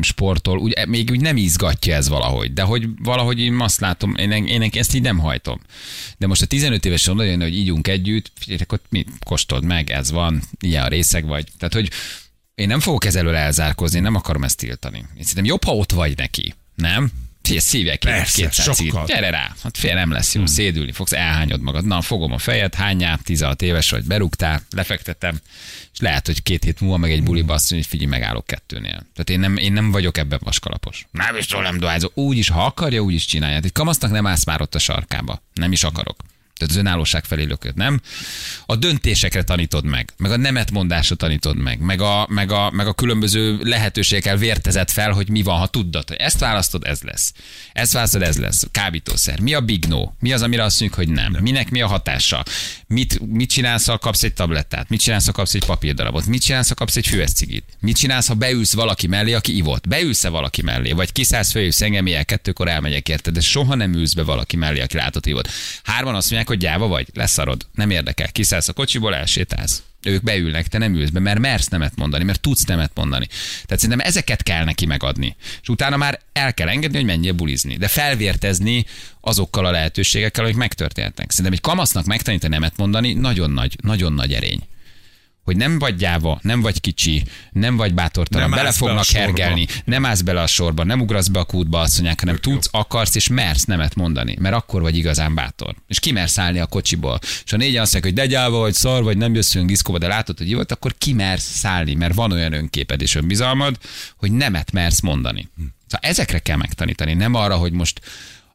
sportol, 0.01 0.58
úgy, 0.58 0.88
még 0.88 1.10
úgy 1.12 1.19
nem 1.19 1.38
izgatja 1.38 1.95
ez 1.95 2.10
valahogy. 2.10 2.53
De 2.53 2.62
hogy 2.62 2.88
valahogy 3.03 3.39
én 3.39 3.60
azt 3.60 3.80
látom, 3.80 4.15
én, 4.15 4.32
én 4.32 4.69
ezt 4.73 4.95
így 4.95 5.01
nem 5.01 5.17
hajtom. 5.17 5.60
De 6.17 6.27
most 6.27 6.41
a 6.41 6.45
15 6.45 6.86
évesen 6.86 7.13
oda 7.13 7.23
jön, 7.23 7.41
hogy 7.41 7.56
ígyunk 7.58 7.88
együtt, 7.88 8.32
figyeljetek, 8.39 8.71
ott 8.71 8.86
mit 8.89 9.10
kóstold 9.25 9.63
meg, 9.63 9.89
ez 9.89 10.12
van, 10.12 10.41
ilyen 10.60 10.84
a 10.84 10.88
részeg 10.88 11.25
vagy. 11.25 11.45
Tehát, 11.58 11.73
hogy 11.73 11.89
én 12.56 12.67
nem 12.67 12.80
fogok 12.80 13.06
ez 13.06 13.15
elől 13.15 13.36
elzárkozni, 13.36 13.97
én 13.97 14.03
nem 14.03 14.15
akarom 14.15 14.43
ezt 14.43 14.58
tiltani. 14.58 14.97
Én 14.97 15.23
szerintem 15.23 15.45
jobb, 15.45 15.63
ha 15.63 15.75
ott 15.75 15.91
vagy 15.91 16.17
neki. 16.17 16.53
Nem? 16.75 17.12
Figyelj, 17.47 17.65
szívják 17.65 17.97
ki 17.97 18.07
Persze, 18.07 18.41
200 18.41 18.75
cigit. 18.75 18.91
sokkal. 18.91 19.07
Gyere 19.07 19.29
rá, 19.29 19.55
hát 19.63 19.77
fél 19.77 19.93
nem 19.93 20.12
lesz 20.12 20.36
jó, 20.36 20.45
szédülni 20.45 20.91
fogsz, 20.91 21.12
elhányod 21.12 21.62
magad. 21.62 21.86
Na, 21.86 22.01
fogom 22.01 22.31
a 22.31 22.38
fejed, 22.38 22.75
hányá, 22.75 23.15
16 23.23 23.62
éves 23.62 23.89
vagy, 23.89 24.03
berúgtál, 24.03 24.62
lefektetem, 24.69 25.39
és 25.93 25.99
lehet, 25.99 26.25
hogy 26.25 26.43
két 26.43 26.63
hét 26.63 26.79
múlva 26.79 26.97
meg 26.97 27.12
egy 27.12 27.23
buliba 27.23 27.53
azt 27.53 27.71
mondja, 27.71 27.89
hogy 27.89 27.99
figyelj, 27.99 28.19
megállok 28.19 28.45
kettőnél. 28.45 29.05
Tehát 29.13 29.29
én 29.29 29.39
nem, 29.39 29.57
én 29.57 29.73
nem 29.73 29.91
vagyok 29.91 30.17
ebben 30.17 30.39
vaskalapos. 30.43 31.07
Nem 31.12 31.36
is 31.36 31.47
nem 31.47 31.77
dohányzó. 31.77 32.10
Úgy 32.13 32.38
is, 32.38 32.49
ha 32.49 32.65
akarja, 32.65 33.01
úgy 33.01 33.13
is 33.13 33.25
csinálja. 33.25 33.57
Egy 33.57 33.71
kamasznak 33.71 34.12
nem 34.12 34.27
állsz 34.27 34.45
már 34.45 34.62
ott 34.62 34.75
a 34.75 34.79
sarkába. 34.79 35.41
Nem 35.53 35.71
is 35.71 35.83
akarok. 35.83 36.17
Tehát 36.58 36.74
az 36.74 36.80
önállóság 36.80 37.26
felé 37.26 37.43
lököd, 37.43 37.76
nem? 37.76 38.02
A 38.65 38.76
döntésekre 38.76 39.43
tanítod 39.43 39.86
meg, 39.86 40.13
meg 40.17 40.32
a 40.32 40.38
nemetmondásra 40.38 41.15
tanítod 41.15 41.58
meg, 41.58 41.80
meg 41.80 42.02
a, 42.02 42.28
meg 42.30 42.52
a, 42.52 42.72
meg 42.72 42.88
a 42.88 42.93
különböző 42.93 43.60
lehetőségekkel 43.63 44.38
vértezed 44.38 44.89
fel, 44.89 45.12
hogy 45.12 45.30
mi 45.30 45.41
van, 45.41 45.60
ha 45.60 45.67
tudod, 45.67 46.08
hogy 46.08 46.17
ezt 46.17 46.39
választod, 46.39 46.84
ez 46.86 47.02
lesz. 47.02 47.34
Ezt 47.74 47.93
választod, 47.93 48.22
ez 48.22 48.38
lesz. 48.38 48.67
Kábítószer. 48.72 49.39
Mi 49.39 49.54
a 49.54 49.62
big 49.62 49.86
no? 49.86 50.12
Mi 50.20 50.34
az, 50.34 50.41
amire 50.41 50.63
azt 50.63 50.80
mondjuk, 50.80 51.00
hogy 51.00 51.15
nem? 51.15 51.32
nem. 51.32 51.41
Minek 51.41 51.70
mi 51.70 51.82
a 51.82 51.88
hatása? 51.88 52.46
Mit, 52.88 53.20
mit 53.28 53.50
csinálsz, 53.50 53.86
ha 53.86 53.98
kapsz 53.98 54.24
egy 54.24 54.34
tablettát? 54.34 54.89
Mit 54.89 55.00
csinálsz, 55.00 55.26
ha 55.26 55.32
kapsz 55.32 55.54
egy 55.54 55.65
papírdarabot? 55.65 56.26
Mit 56.26 56.41
csinálsz, 56.41 56.67
ha 56.67 56.76
kapsz 56.76 56.96
egy 56.96 57.08
fűeszcigit? 57.08 57.63
Mit 57.80 57.98
csinálsz, 57.98 58.28
ha 58.28 58.34
beülsz 58.34 58.74
valaki 58.74 59.08
mellé, 59.08 59.34
aki 59.34 59.56
ivott? 59.56 59.88
Beülsz-e 59.88 60.30
valaki 60.30 60.62
mellé? 60.62 60.91
Vagy 60.91 61.12
kiszállsz 61.12 61.52
följössz 61.52 61.82
engem, 61.82 62.08
ilyen 62.08 62.26
kettőkor 62.26 62.67
elmegyek 62.67 63.10
érted, 63.10 63.34
de 63.34 63.41
soha 63.41 63.76
nem 63.76 63.93
ülsz 63.93 64.13
be 64.13 64.24
valaki 64.24 64.56
mellé, 64.56 64.82
aki 64.82 64.96
látott 64.96 65.26
ivott. 65.26 65.50
Hárman 65.84 66.15
azt 66.15 66.30
mondják, 66.30 66.46
hogy 66.47 66.57
gyáva 66.57 66.88
vagy, 66.88 67.07
leszarod, 67.13 67.67
nem 67.73 67.89
érdekel, 67.89 68.31
kiszállsz 68.31 68.67
a 68.67 68.73
kocsiból, 68.73 69.15
elsétálsz. 69.15 69.83
Ők 70.03 70.23
beülnek, 70.23 70.67
te 70.67 70.77
nem 70.77 70.95
ülsz 70.95 71.10
be, 71.10 71.19
mert 71.19 71.39
mersz 71.39 71.67
nemet 71.67 71.95
mondani, 71.95 72.23
mert 72.23 72.41
tudsz 72.41 72.63
nemet 72.63 72.91
mondani. 72.93 73.27
Tehát 73.65 73.79
szerintem 73.81 74.07
ezeket 74.07 74.43
kell 74.43 74.63
neki 74.63 74.86
megadni. 74.86 75.36
És 75.62 75.69
utána 75.69 75.97
már 75.97 76.19
el 76.33 76.53
kell 76.53 76.67
engedni, 76.67 76.97
hogy 76.97 77.05
menjél 77.05 77.33
bulizni. 77.33 77.77
De 77.77 77.88
felvértezni 77.88 78.86
azokkal 79.21 79.65
a 79.65 79.71
lehetőségekkel, 79.71 80.43
amik 80.43 80.55
megtörténhetnek. 80.55 81.29
Szerintem 81.29 81.53
egy 81.53 81.62
kamasznak 81.62 82.05
megtanítani 82.05 82.53
nemet 82.53 82.77
mondani 82.77 83.13
nagyon 83.13 83.49
nagy, 83.49 83.75
nagyon 83.81 84.13
nagy 84.13 84.33
erény 84.33 84.67
hogy 85.47 85.57
nem 85.57 85.79
vagy 85.79 85.95
gyáva, 85.95 86.39
nem 86.41 86.62
vagy 86.62 86.81
kicsi, 86.81 87.23
nem 87.51 87.75
vagy 87.75 87.93
bátortalan, 87.93 88.49
Nem 88.49 88.57
bele 88.57 88.69
be 88.69 88.75
fognak 88.75 89.03
sorba. 89.03 89.19
hergelni, 89.19 89.67
nem 89.86 90.05
állsz 90.05 90.21
bele 90.21 90.41
a 90.41 90.47
sorba, 90.47 90.83
nem 90.83 91.01
ugrasz 91.01 91.27
be 91.27 91.39
a 91.39 91.43
kútba, 91.43 91.79
azt 91.79 91.93
mondják, 91.93 92.19
hanem 92.19 92.36
tudsz, 92.36 92.67
akarsz 92.71 93.15
és 93.15 93.27
mersz 93.27 93.63
nemet 93.63 93.95
mondani, 93.95 94.36
mert 94.39 94.55
akkor 94.55 94.81
vagy 94.81 94.97
igazán 94.97 95.36
bátor. 95.36 95.75
És 95.88 95.99
kimersz 95.99 96.38
állni 96.38 96.60
a 96.60 96.65
kocsiból. 96.65 97.19
És 97.21 97.51
ha 97.51 97.57
négyen 97.57 97.81
azt 97.81 97.93
mondják, 97.93 98.13
hogy 98.13 98.23
de 98.23 98.33
gyáva 98.33 98.57
vagy, 98.57 98.73
szar 98.73 99.03
vagy, 99.03 99.17
nem 99.17 99.33
jössz 99.33 99.55
diszkóba, 99.55 99.97
de 99.97 100.07
látod, 100.07 100.38
hogy 100.38 100.53
volt, 100.53 100.71
akkor 100.71 100.95
kimersz 100.97 101.57
szállni, 101.57 101.93
mert 101.93 102.13
van 102.13 102.31
olyan 102.31 102.53
önképed 102.53 103.01
és 103.01 103.15
önbizalmad, 103.15 103.77
hogy 104.17 104.31
nemet 104.31 104.71
mersz 104.71 105.01
mondani. 105.01 105.49
Szóval 105.57 106.10
ezekre 106.10 106.39
kell 106.39 106.57
megtanítani, 106.57 107.13
nem 107.13 107.33
arra, 107.33 107.55
hogy 107.55 107.71
most 107.71 108.01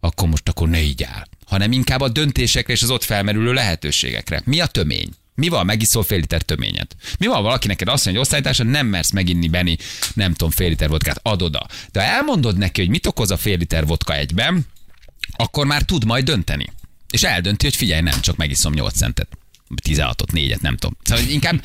akkor 0.00 0.28
most 0.28 0.48
akkor 0.48 0.68
ne 0.68 0.80
így 0.80 1.02
áll, 1.02 1.26
hanem 1.46 1.72
inkább 1.72 2.00
a 2.00 2.08
döntésekre 2.08 2.72
és 2.72 2.82
az 2.82 2.90
ott 2.90 3.04
felmerülő 3.04 3.52
lehetőségekre. 3.52 4.42
Mi 4.44 4.60
a 4.60 4.66
tömény? 4.66 5.08
Mi 5.34 5.48
van, 5.48 5.66
megiszol 5.66 6.02
fél 6.02 6.18
liter 6.18 6.42
töményet? 6.42 6.96
Mi 7.18 7.26
van, 7.26 7.42
valaki 7.42 7.66
neked 7.66 7.88
azt 7.88 8.04
mondja, 8.04 8.22
hogy 8.22 8.30
osztálytársa, 8.30 8.64
nem 8.64 8.86
mersz 8.86 9.10
meginni 9.10 9.48
Benni, 9.48 9.76
nem 10.14 10.32
tudom, 10.32 10.50
fél 10.50 10.68
liter 10.68 10.88
vodkát, 10.88 11.20
ad 11.22 11.42
oda. 11.42 11.66
De 11.92 12.00
ha 12.00 12.06
elmondod 12.06 12.58
neki, 12.58 12.80
hogy 12.80 12.90
mit 12.90 13.06
okoz 13.06 13.30
a 13.30 13.36
fél 13.36 13.56
liter 13.56 13.86
vodka 13.86 14.14
egyben, 14.14 14.66
akkor 15.36 15.66
már 15.66 15.82
tud 15.82 16.04
majd 16.04 16.24
dönteni. 16.24 16.72
És 17.10 17.22
eldönti, 17.22 17.64
hogy 17.64 17.76
figyelj, 17.76 18.00
nem, 18.00 18.20
csak 18.20 18.36
megiszom 18.36 18.72
8 18.72 18.96
centet. 18.96 19.28
16-ot, 19.84 20.28
4-et, 20.32 20.60
nem 20.60 20.76
tudom. 20.76 20.96
Szóval 21.02 21.24
inkább 21.28 21.64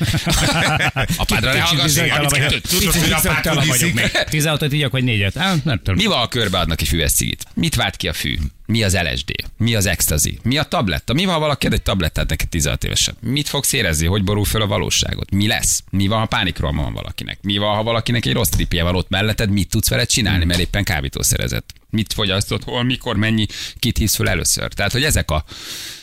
apádra 1.16 1.52
ne 1.52 1.60
hallgass, 1.60 1.84
bizonytalan 1.84 2.28
vagyok. 2.28 2.50
32-t. 2.50 2.78
Tudod, 2.78 2.94
hogy 2.94 3.12
apád 3.12 3.46
hogy 3.46 3.66
vagyok 3.66 3.92
még. 3.92 4.10
16-ot 4.12 4.72
így, 4.72 4.90
vagy 4.90 5.04
négyet. 5.04 5.36
Á, 5.36 5.54
nem 5.64 5.76
tudom. 5.76 5.94
Mi 5.94 6.06
van, 6.06 6.18
ha 6.18 6.28
körbeadnak 6.28 6.80
egy 6.80 6.88
füves 6.88 7.12
cigit? 7.12 7.46
Mit 7.54 7.74
vált 7.74 7.96
ki 7.96 8.08
a 8.08 8.12
fű? 8.12 8.38
Mi 8.66 8.82
az 8.82 8.96
LSD? 8.96 9.32
Mi 9.56 9.74
az 9.74 9.86
ecstasy? 9.86 10.38
Mi 10.42 10.58
a 10.58 10.62
tabletta? 10.62 11.12
Mi 11.12 11.24
van, 11.24 11.34
ha 11.34 11.40
valaki 11.40 11.66
egy 11.70 11.82
tablettát 11.82 12.28
neked 12.28 12.48
16 12.48 12.84
évesen? 12.84 13.14
Mit 13.20 13.48
fogsz 13.48 13.72
érezni? 13.72 14.06
Hogy 14.06 14.24
borul 14.24 14.44
föl 14.44 14.62
a 14.62 14.66
valóságot? 14.66 15.30
Mi 15.30 15.46
lesz? 15.46 15.82
Mi 15.90 16.06
van, 16.06 16.18
ha 16.18 16.26
pánikrohama 16.26 16.82
van 16.82 16.92
valakinek? 16.92 17.38
Mi 17.42 17.58
van, 17.58 17.74
ha 17.74 17.82
valakinek 17.82 18.26
egy 18.26 18.32
rossz 18.32 18.48
tripje 18.48 18.82
van 18.82 18.94
ott 18.94 19.08
melletted? 19.08 19.50
Mit 19.50 19.68
tudsz 19.68 19.88
vele 19.88 20.04
csinálni, 20.04 20.44
mert 20.44 20.60
éppen 20.60 20.84
kábítószerezett? 20.84 21.72
Mit 21.90 22.12
fogyasztott? 22.12 22.64
Hol, 22.64 22.82
mikor, 22.82 23.16
mennyi? 23.16 23.46
Kit 23.78 23.98
hívsz 23.98 24.14
föl 24.14 24.28
először? 24.28 24.72
Tehát, 24.72 24.92
hogy 24.92 25.04
ezek 25.04 25.30
a 25.30 25.44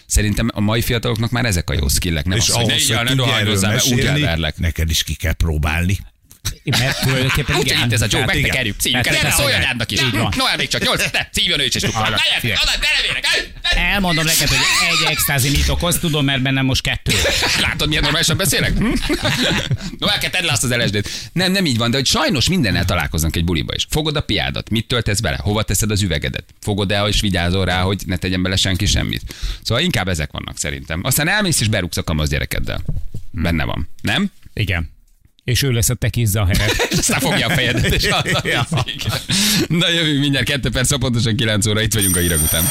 Szerintem 0.06 0.50
a 0.54 0.60
mai 0.60 0.82
fiataloknak 0.82 1.32
már 1.32 1.46
ezek 1.46 1.70
a 1.70 1.74
jó 1.74 1.88
skillek, 1.88 2.26
nem 2.26 2.38
És 2.38 2.50
az, 2.50 2.56
hogy 2.56 2.64
ahhoz, 2.64 2.82
így, 2.82 2.96
hogy 2.96 3.04
ne 3.04 3.10
tudj 3.10 3.22
erről 3.22 3.26
dohányozzál, 3.26 3.72
mert 3.72 3.86
úgy 3.92 4.00
elverlek. 4.00 4.58
neked 4.58 4.90
is 4.90 5.04
ki 5.04 5.14
kell 5.16 5.34
próbálni. 5.34 5.98
Mert 6.64 7.02
tulajdonképpen 7.02 7.56
Úgy 7.56 7.76
itt 7.86 7.94
ez 7.94 8.02
a 8.02 8.06
Joe, 8.10 8.26
megtekerjük, 8.26 8.76
szívjuk 8.80 9.08
el, 9.08 9.16
igen. 9.16 9.32
szólj 9.32 9.54
anyádnak 9.54 9.92
is. 9.92 10.00
Noel 10.12 10.58
még 10.58 10.68
csak 10.68 10.84
nyolc, 10.84 11.12
te, 11.12 11.30
szívjon 11.32 11.60
ő 11.60 11.66
is, 11.66 11.76
és 11.76 11.82
levérek, 11.82 13.26
Elmondom 13.76 14.26
neked, 14.26 14.48
hogy 14.48 14.58
egy 14.90 15.12
extázi 15.12 15.50
mit 15.50 15.70
okoz, 15.70 16.00
tudom, 16.00 16.26
mert 16.26 16.42
bennem 16.42 16.66
most 16.66 16.82
kettő. 16.82 17.14
Látod, 17.62 17.88
milyen 17.88 18.04
normálisan 18.04 18.38
beszélek? 18.38 18.78
Hm? 18.78 18.94
no, 20.00 20.08
el 20.08 20.18
kell 20.18 20.30
tedd 20.30 20.46
le 20.46 20.52
azt 20.52 20.64
az 20.64 20.76
LSD-t. 20.76 21.10
Nem, 21.34 21.52
nem 21.52 21.66
így 21.66 21.78
van, 21.78 21.92
de 21.92 21.98
hogy 21.98 22.06
sajnos 22.06 22.50
mindennel 22.50 22.86
találkoznak 22.86 23.36
egy 23.36 23.44
buliba 23.44 23.74
is. 23.76 23.86
Fogod 23.90 24.16
a 24.16 24.22
piádat, 24.22 24.70
mit 24.70 24.88
töltesz 24.88 25.20
bele, 25.20 25.38
hova 25.42 25.64
teszed 25.64 25.92
az 25.92 26.02
üvegedet? 26.02 26.44
Fogod 26.62 26.92
el, 26.92 27.08
és 27.08 27.22
vigyázol 27.22 27.66
rá, 27.66 27.82
hogy 27.82 28.02
ne 28.06 28.18
tegyen 28.18 28.42
bele 28.42 28.56
senki 28.56 28.86
semmit. 28.86 29.36
Szóval 29.64 29.84
inkább 29.84 30.08
ezek 30.08 30.32
vannak 30.32 30.58
szerintem. 30.58 31.02
Aztán 31.04 31.28
elmész 31.28 31.60
és 31.62 31.68
berúgsz 31.68 31.98
a 31.98 32.04
kamasz 32.04 32.30
gyerekeddel. 32.30 32.84
Benne 33.32 33.64
van. 33.64 33.90
Nem? 34.02 34.32
Igen. 34.54 34.94
És 35.46 35.62
ő 35.62 35.72
lesz 35.72 35.90
a 35.90 35.94
tekizza 35.94 36.42
a 36.42 36.46
helyet. 36.46 36.72
És 36.92 36.98
aztán 36.98 37.20
fogja 37.20 37.48
a 37.48 37.50
fejedet, 37.50 37.94
és 37.94 38.04
Ja. 38.44 38.68
Na 39.68 39.90
jövünk 39.90 40.20
mindjárt 40.20 40.46
2 40.46 40.70
perc, 40.70 40.98
pontosan 40.98 41.36
9 41.36 41.66
óra, 41.66 41.82
itt 41.82 41.94
vagyunk 41.94 42.16
a 42.16 42.20
hírek 42.20 42.42
után. 42.42 42.64